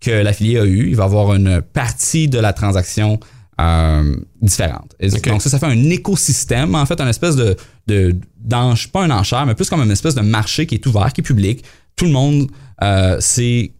que 0.00 0.10
l'affilié 0.10 0.58
a 0.58 0.64
eu, 0.64 0.88
il 0.88 0.96
va 0.96 1.04
avoir 1.04 1.34
une 1.34 1.60
partie 1.60 2.26
de 2.28 2.38
la 2.38 2.52
transaction 2.54 3.20
euh, 3.60 4.16
différente. 4.40 4.96
Et 4.98 5.14
Ok. 5.14 5.28
Donc 5.28 5.42
ça, 5.42 5.50
ça 5.50 5.58
fait 5.58 5.66
un 5.66 5.90
écosystème, 5.90 6.74
en 6.74 6.86
fait, 6.86 6.98
un 7.00 7.08
espèce 7.08 7.36
de, 7.36 7.56
de 7.86 8.16
pas 8.92 9.02
un 9.04 9.10
enchère, 9.10 9.44
mais 9.44 9.54
plus 9.54 9.68
comme 9.68 9.82
une 9.82 9.90
espèce 9.90 10.14
de 10.14 10.22
marché 10.22 10.66
qui 10.66 10.76
est 10.76 10.86
ouvert, 10.86 11.12
qui 11.12 11.20
est 11.20 11.24
public. 11.24 11.62
Tout 11.96 12.06
le 12.06 12.12
monde 12.12 12.50
euh, 12.82 13.20
sait 13.20 13.72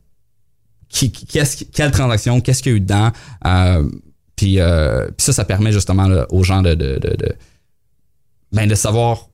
qui, 0.91 1.11
qui- 1.11 1.25
quelle 1.73 1.91
transaction, 1.93 2.43
qu'est-ce 2.43 2.63
qu'il 2.63 2.73
y 2.73 2.75
a 2.75 2.77
eu 2.77 2.81
dedans. 2.81 3.11
Euh, 3.47 3.89
puis, 4.37 4.61
euh, 4.61 5.07
puis 5.17 5.25
ça, 5.25 5.33
ça 5.33 5.47
permet 5.47 5.73
justement 5.73 6.07
là, 6.09 6.27
aux 6.31 6.43
gens 6.45 6.61
de, 6.61 6.75
de, 6.75 6.99
de, 6.99 7.17
de, 7.17 7.33
ben, 8.53 8.69
de 8.69 8.75
savoir. 8.75 9.30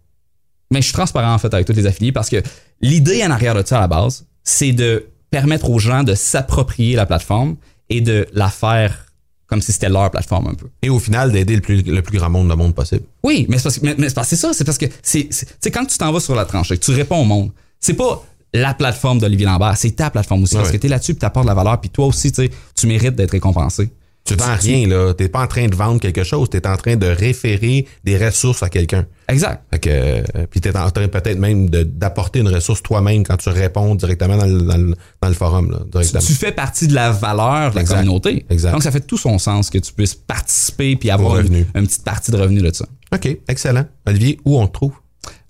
Mais 0.71 0.81
je 0.81 0.87
suis 0.87 0.93
transparent 0.95 1.33
en 1.35 1.39
fait 1.39 1.53
avec 1.55 1.67
tous 1.67 1.73
les 1.73 1.87
affiliés 1.87 2.13
parce 2.13 2.29
que 2.29 2.43
l'idée 2.81 3.23
en 3.25 3.31
arrière 3.31 3.55
de 3.55 3.67
ça 3.67 3.79
à 3.79 3.81
la 3.83 3.89
base, 3.89 4.27
c'est 4.43 4.73
de 4.73 5.07
permettre 5.31 5.71
aux 5.71 5.79
gens 5.79 6.03
de 6.03 6.15
s'approprier 6.15 6.97
la 6.97 7.07
plateforme 7.07 7.57
et 7.89 8.01
de 8.01 8.27
la 8.33 8.49
faire 8.49 9.07
comme 9.47 9.63
si 9.63 9.71
c'était 9.73 9.89
leur 9.89 10.11
plateforme 10.11 10.49
un 10.49 10.55
peu. 10.55 10.67
Et 10.83 10.89
au 10.91 10.99
final, 10.99 11.31
d'aider 11.31 11.55
le 11.55 11.63
plus, 11.63 11.83
le 11.83 12.03
plus 12.03 12.19
grand 12.19 12.29
monde 12.31 12.49
de 12.49 12.55
monde 12.55 12.75
possible. 12.75 13.05
Oui, 13.23 13.47
mais 13.49 13.59
c'est 13.59 13.63
parce 13.65 13.79
que 13.79 13.87
mais- 13.87 13.95
mais 13.97 14.09
c'est 14.25 14.35
ça, 14.37 14.53
c'est 14.53 14.65
parce 14.65 14.79
que 14.79 14.87
c'est 15.03 15.71
quand 15.71 15.85
tu 15.87 15.97
t'en 15.99 16.11
vas 16.11 16.19
sur 16.21 16.35
la 16.35 16.45
tranchée, 16.45 16.77
que 16.79 16.85
tu 16.85 16.91
réponds 16.91 17.21
au 17.23 17.25
monde. 17.25 17.53
C'est 17.79 17.95
pas 17.95 18.25
la 18.53 18.75
plateforme 18.75 19.21
d'Olivier 19.21 19.47
Lambert, 19.47 19.77
c'est 19.77 19.93
ta 19.93 20.11
plateforme 20.11 20.43
aussi 20.43 20.57
parce 20.57 20.73
que 20.73 20.77
tu 20.79 20.87
es 20.87 20.91
là-dessus, 20.91 21.15
puis 21.15 21.21
tu 21.21 21.27
apportes 21.27 21.45
de 21.47 21.51
la 21.51 21.55
valeur, 21.55 21.81
puis 21.81 21.91
toi 21.91 22.07
aussi 22.07 22.33
tu 22.33 22.87
mérites 22.89 23.15
d'être 23.15 23.31
récompensé. 23.33 23.89
Tu 24.27 24.35
vends 24.35 24.57
rien, 24.57 24.87
là. 24.89 25.15
T'es 25.15 25.29
pas 25.29 25.43
en 25.43 25.47
train 25.47 25.67
de 25.69 25.75
vendre 25.75 26.01
quelque 26.01 26.25
chose. 26.25 26.51
T'es 26.51 26.67
en 26.67 26.77
train 26.77 26.97
de 26.97 27.07
référer 27.07 27.87
des 28.05 28.17
ressources 28.25 28.63
à 28.63 28.69
quelqu'un. 28.69 29.07
Exact. 29.29 29.63
Fait 29.73 29.79
que, 29.79 29.91
euh, 29.91 30.23
puis 30.51 30.61
t'es 30.61 30.77
en 30.77 30.91
train 30.91 31.09
peut-être 31.09 31.39
même 31.39 31.69
d'apporter 31.71 32.41
une 32.41 32.49
ressource 32.49 32.83
toi-même 32.83 33.25
quand 33.25 33.37
tu 33.37 33.49
réponds 33.49 33.95
directement 33.95 34.37
dans 34.37 34.47
le, 34.47 34.63
dans 34.63 34.77
le, 34.77 34.95
dans 35.23 35.29
le 35.29 35.35
forum, 35.35 35.71
là, 35.71 35.79
directement. 35.91 36.23
Tu 36.25 36.33
fais 36.35 36.53
partie 36.53 36.87
de 36.89 36.95
la 36.95 37.11
valeur 37.11 37.71
de 37.71 37.77
la 37.77 37.81
Exact. 37.83 37.97
communauté. 37.97 38.45
Exact. 38.51 38.73
Donc 38.73 38.83
ça 38.83 38.91
fait 38.91 39.01
tout 39.07 39.19
son 39.19 39.39
sens 39.39 39.71
que 39.71 39.79
tu 39.79 39.93
puisses 39.93 40.15
participer 40.15 40.97
puis 40.97 41.11
avoir 41.11 41.39
une, 41.41 41.65
une 41.75 41.87
petite 41.87 42.05
partie 42.05 42.31
de 42.31 42.37
revenu 42.37 42.61
de 42.63 42.73
ça. 42.75 42.87
OK, 43.15 43.29
excellent. 43.49 43.85
Olivier, 44.07 44.39
où 44.45 44.59
on 44.59 44.67
te 44.67 44.73
trouve? 44.73 44.93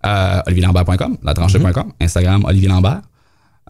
Euh, 0.05 0.41
olivierlambert.com, 0.47 1.17
latranchée.com, 1.23 1.93
Instagram 2.01 2.45
Olivier 2.45 2.69
Lambert. 2.69 3.01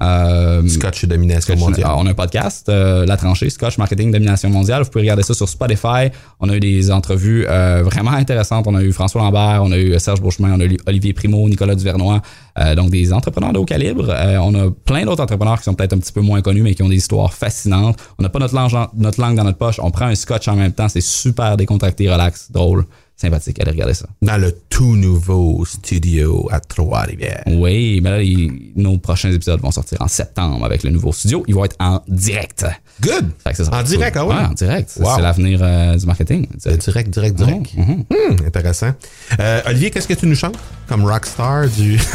Euh, 0.03 0.67
Scotch 0.69 1.05
et 1.05 1.07
domination 1.07 1.55
Scotch- 1.55 1.59
mondiale. 1.59 1.91
euh, 1.91 1.95
on 1.97 2.07
a 2.07 2.11
un 2.11 2.15
podcast, 2.15 2.69
euh, 2.69 3.07
La 3.07 3.17
Tranchée, 3.17 3.49
Scotch 3.49 3.79
Marketing 3.79 4.11
Domination 4.13 4.51
Mondiale. 4.51 4.83
Vous 4.83 4.91
pouvez 4.91 5.03
regarder 5.05 5.23
ça 5.23 5.33
sur 5.33 5.49
Spotify. 5.49 6.11
On 6.41 6.51
a 6.51 6.55
eu 6.57 6.61
des 6.61 6.91
entrevues 6.91 7.47
euh, 7.49 7.83
vraiment 7.83 8.11
intéressantes. 8.11 8.67
On 8.67 8.75
a 8.75 8.83
eu 8.83 8.93
François 8.93 9.23
Lambert, 9.23 9.63
on 9.63 9.73
a 9.73 9.79
eu 9.79 9.99
Serge 9.99 10.21
Beauchemin, 10.21 10.53
on 10.55 10.61
a 10.61 10.65
eu 10.65 10.77
Olivier 10.87 11.13
Primo, 11.15 11.49
Nicolas 11.49 11.75
Duvernois. 11.75 12.21
Euh, 12.59 12.75
donc 12.75 12.91
des 12.91 13.13
entrepreneurs 13.13 13.53
de 13.53 13.59
haut 13.59 13.65
calibre. 13.65 14.07
Euh, 14.11 14.37
on 14.39 14.55
a 14.55 14.71
plein 14.71 15.05
d'autres 15.05 15.23
entrepreneurs 15.23 15.59
qui 15.59 15.65
sont 15.65 15.75
peut-être 15.75 15.95
un 15.95 15.99
petit 15.99 16.13
peu 16.13 16.21
moins 16.21 16.43
connus, 16.43 16.63
mais 16.63 16.75
qui 16.75 16.83
ont 16.83 16.89
des 16.89 16.97
histoires 16.97 17.33
fascinantes. 17.33 17.99
On 18.19 18.23
n'a 18.23 18.29
pas 18.29 18.39
notre 18.39 18.55
langue, 18.55 18.73
notre 18.97 19.21
langue 19.21 19.37
dans 19.37 19.45
notre 19.45 19.59
poche. 19.59 19.81
On 19.83 19.91
prend 19.91 20.07
un 20.07 20.15
scotch 20.15 20.47
en 20.49 20.57
même 20.57 20.73
temps. 20.73 20.89
C'est 20.89 21.01
super 21.03 21.57
décontracté, 21.57 22.11
relax, 22.11 22.51
drôle, 22.53 22.85
sympathique. 23.17 23.59
Allez 23.61 23.71
regarder 23.71 23.95
ça. 23.95 24.07
Dans 24.23 24.37
le 24.37 24.53
tout 24.69 24.95
nouveau 24.97 25.65
studio 25.65 26.49
à 26.53 26.61
Trois-Rivières. 26.61 27.43
Oui, 27.47 28.01
mais 28.03 28.23
là, 28.23 28.51
nos 28.77 28.99
prochains 28.99 29.33
épisodes 29.33 29.61
vont 29.61 29.71
sortir 29.71 29.99
en 30.03 30.09
septembre 30.09 30.65
avec 30.65 30.83
le 30.83 30.91
nouveau 30.91 31.13
studio. 31.13 31.43
Ils 31.49 31.55
vont 31.55 31.65
être 31.65 31.77
en 31.81 32.03
direct. 32.09 32.67
Good! 33.01 33.27
En 33.73 33.83
direct, 33.83 34.17
ah 34.19 34.27
oui? 34.27 34.35
Ouais, 34.35 34.43
en 34.43 34.53
direct. 34.53 34.93
Wow. 34.99 35.13
C'est 35.17 35.23
l'avenir 35.23 35.61
euh, 35.63 35.97
du 35.97 36.07
marketing. 36.07 36.47
Euh, 36.67 36.77
Direct, 36.77 37.11
direct, 37.11 37.37
direct. 37.37 37.67
Oh, 37.77 37.81
mhm. 37.81 38.05
Hmm, 38.11 38.47
intéressant. 38.47 38.93
Euh, 39.41 39.61
Olivier, 39.67 39.91
qu'est-ce 39.91 40.09
que 40.09 40.15
tu 40.15 40.27
nous 40.27 40.35
chantes? 40.37 40.59
Comme 40.87 41.05
rockstar 41.05 41.69
du. 41.69 41.99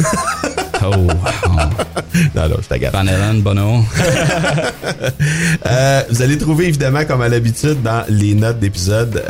Oh, 0.84 0.96
wow. 0.96 1.12
non, 2.34 2.48
non, 2.48 2.56
je 2.60 2.66
t'agace. 2.66 2.90
Van 2.92 3.06
Halen, 3.06 3.40
Bono. 3.40 3.84
Euh, 5.64 6.02
vous 6.10 6.22
allez 6.22 6.36
trouver 6.38 6.66
évidemment, 6.66 7.04
comme 7.04 7.22
à 7.22 7.28
l'habitude, 7.28 7.82
dans 7.82 8.04
les 8.08 8.34
notes 8.34 8.58
d'épisode, 8.58 9.22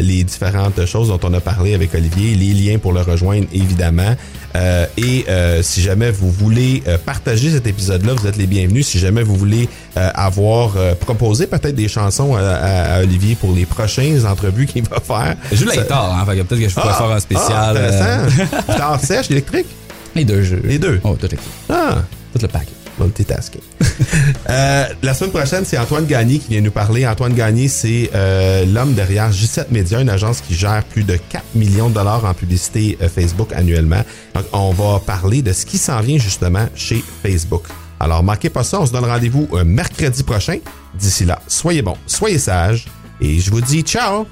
les 0.00 0.22
différentes 0.22 0.84
choses 0.86 0.95
dont 1.04 1.20
on 1.22 1.32
a 1.34 1.40
parlé 1.40 1.74
avec 1.74 1.94
Olivier, 1.94 2.34
les 2.34 2.52
liens 2.54 2.78
pour 2.78 2.92
le 2.92 3.00
rejoindre 3.02 3.46
évidemment. 3.52 4.14
Euh, 4.54 4.86
et 4.96 5.26
euh, 5.28 5.62
si 5.62 5.82
jamais 5.82 6.10
vous 6.10 6.30
voulez 6.30 6.82
euh, 6.88 6.96
partager 6.96 7.50
cet 7.50 7.66
épisode-là, 7.66 8.14
vous 8.14 8.26
êtes 8.26 8.38
les 8.38 8.46
bienvenus. 8.46 8.86
Si 8.86 8.98
jamais 8.98 9.22
vous 9.22 9.36
voulez 9.36 9.68
avoir 9.94 10.72
proposé 11.00 11.46
peut-être 11.46 11.74
des 11.74 11.88
chansons 11.88 12.34
à, 12.36 12.40
à- 12.40 12.94
à 12.96 13.00
Olivier 13.02 13.34
pour 13.34 13.52
les 13.54 13.64
prochaines 13.66 14.24
entrevues 14.26 14.66
qu'il 14.66 14.82
va 14.84 15.00
faire. 15.00 15.36
Je 15.52 15.56
joue 15.56 15.66
la 15.68 15.76
guitare, 15.76 16.18
hein, 16.18 16.24
peut-être 16.26 16.48
que 16.60 16.68
je 16.68 16.74
pourrais 16.74 16.88
Ah, 16.90 16.94
faire 16.94 17.10
un 17.10 17.16
ah, 17.16 17.20
spécial. 17.20 17.76
euh, 17.76 18.24
intéressant. 18.26 18.56
Guitare 18.72 19.00
sèche, 19.00 19.30
électrique? 19.30 19.66
les 20.14 20.24
deux 20.24 20.42
jeux. 20.42 20.62
Les 20.64 20.78
deux. 20.78 21.00
Oh, 21.04 21.16
tout, 21.20 21.26
est- 21.34 21.38
Ah, 21.70 21.96
tout 22.32 22.38
le 22.40 22.48
pack. 22.48 22.66
Multitasking. 22.98 23.60
euh, 24.50 24.84
la 25.02 25.14
semaine 25.14 25.30
prochaine, 25.30 25.64
c'est 25.64 25.78
Antoine 25.78 26.06
Gagné 26.06 26.38
qui 26.38 26.50
vient 26.50 26.60
nous 26.60 26.70
parler. 26.70 27.06
Antoine 27.06 27.34
Gagné, 27.34 27.68
c'est 27.68 28.10
euh, 28.14 28.64
l'homme 28.66 28.94
derrière 28.94 29.30
J7 29.30 29.66
Media, 29.70 30.00
une 30.00 30.08
agence 30.08 30.40
qui 30.40 30.54
gère 30.54 30.84
plus 30.84 31.04
de 31.04 31.16
4 31.16 31.44
millions 31.54 31.88
de 31.88 31.94
dollars 31.94 32.24
en 32.24 32.34
publicité 32.34 32.98
euh, 33.02 33.08
Facebook 33.08 33.52
annuellement. 33.52 34.02
Donc, 34.34 34.44
on 34.52 34.72
va 34.72 35.00
parler 35.00 35.42
de 35.42 35.52
ce 35.52 35.66
qui 35.66 35.78
s'en 35.78 36.00
vient 36.00 36.18
justement 36.18 36.66
chez 36.74 37.02
Facebook. 37.22 37.64
Alors, 37.98 38.22
manquez 38.22 38.50
pas 38.50 38.64
ça. 38.64 38.80
On 38.80 38.86
se 38.86 38.92
donne 38.92 39.06
rendez-vous 39.06 39.48
mercredi 39.64 40.22
prochain. 40.22 40.58
D'ici 40.94 41.24
là, 41.24 41.40
soyez 41.46 41.82
bons, 41.82 41.96
soyez 42.06 42.38
sages 42.38 42.86
et 43.20 43.38
je 43.38 43.50
vous 43.50 43.60
dis 43.60 43.82
ciao! 43.82 44.26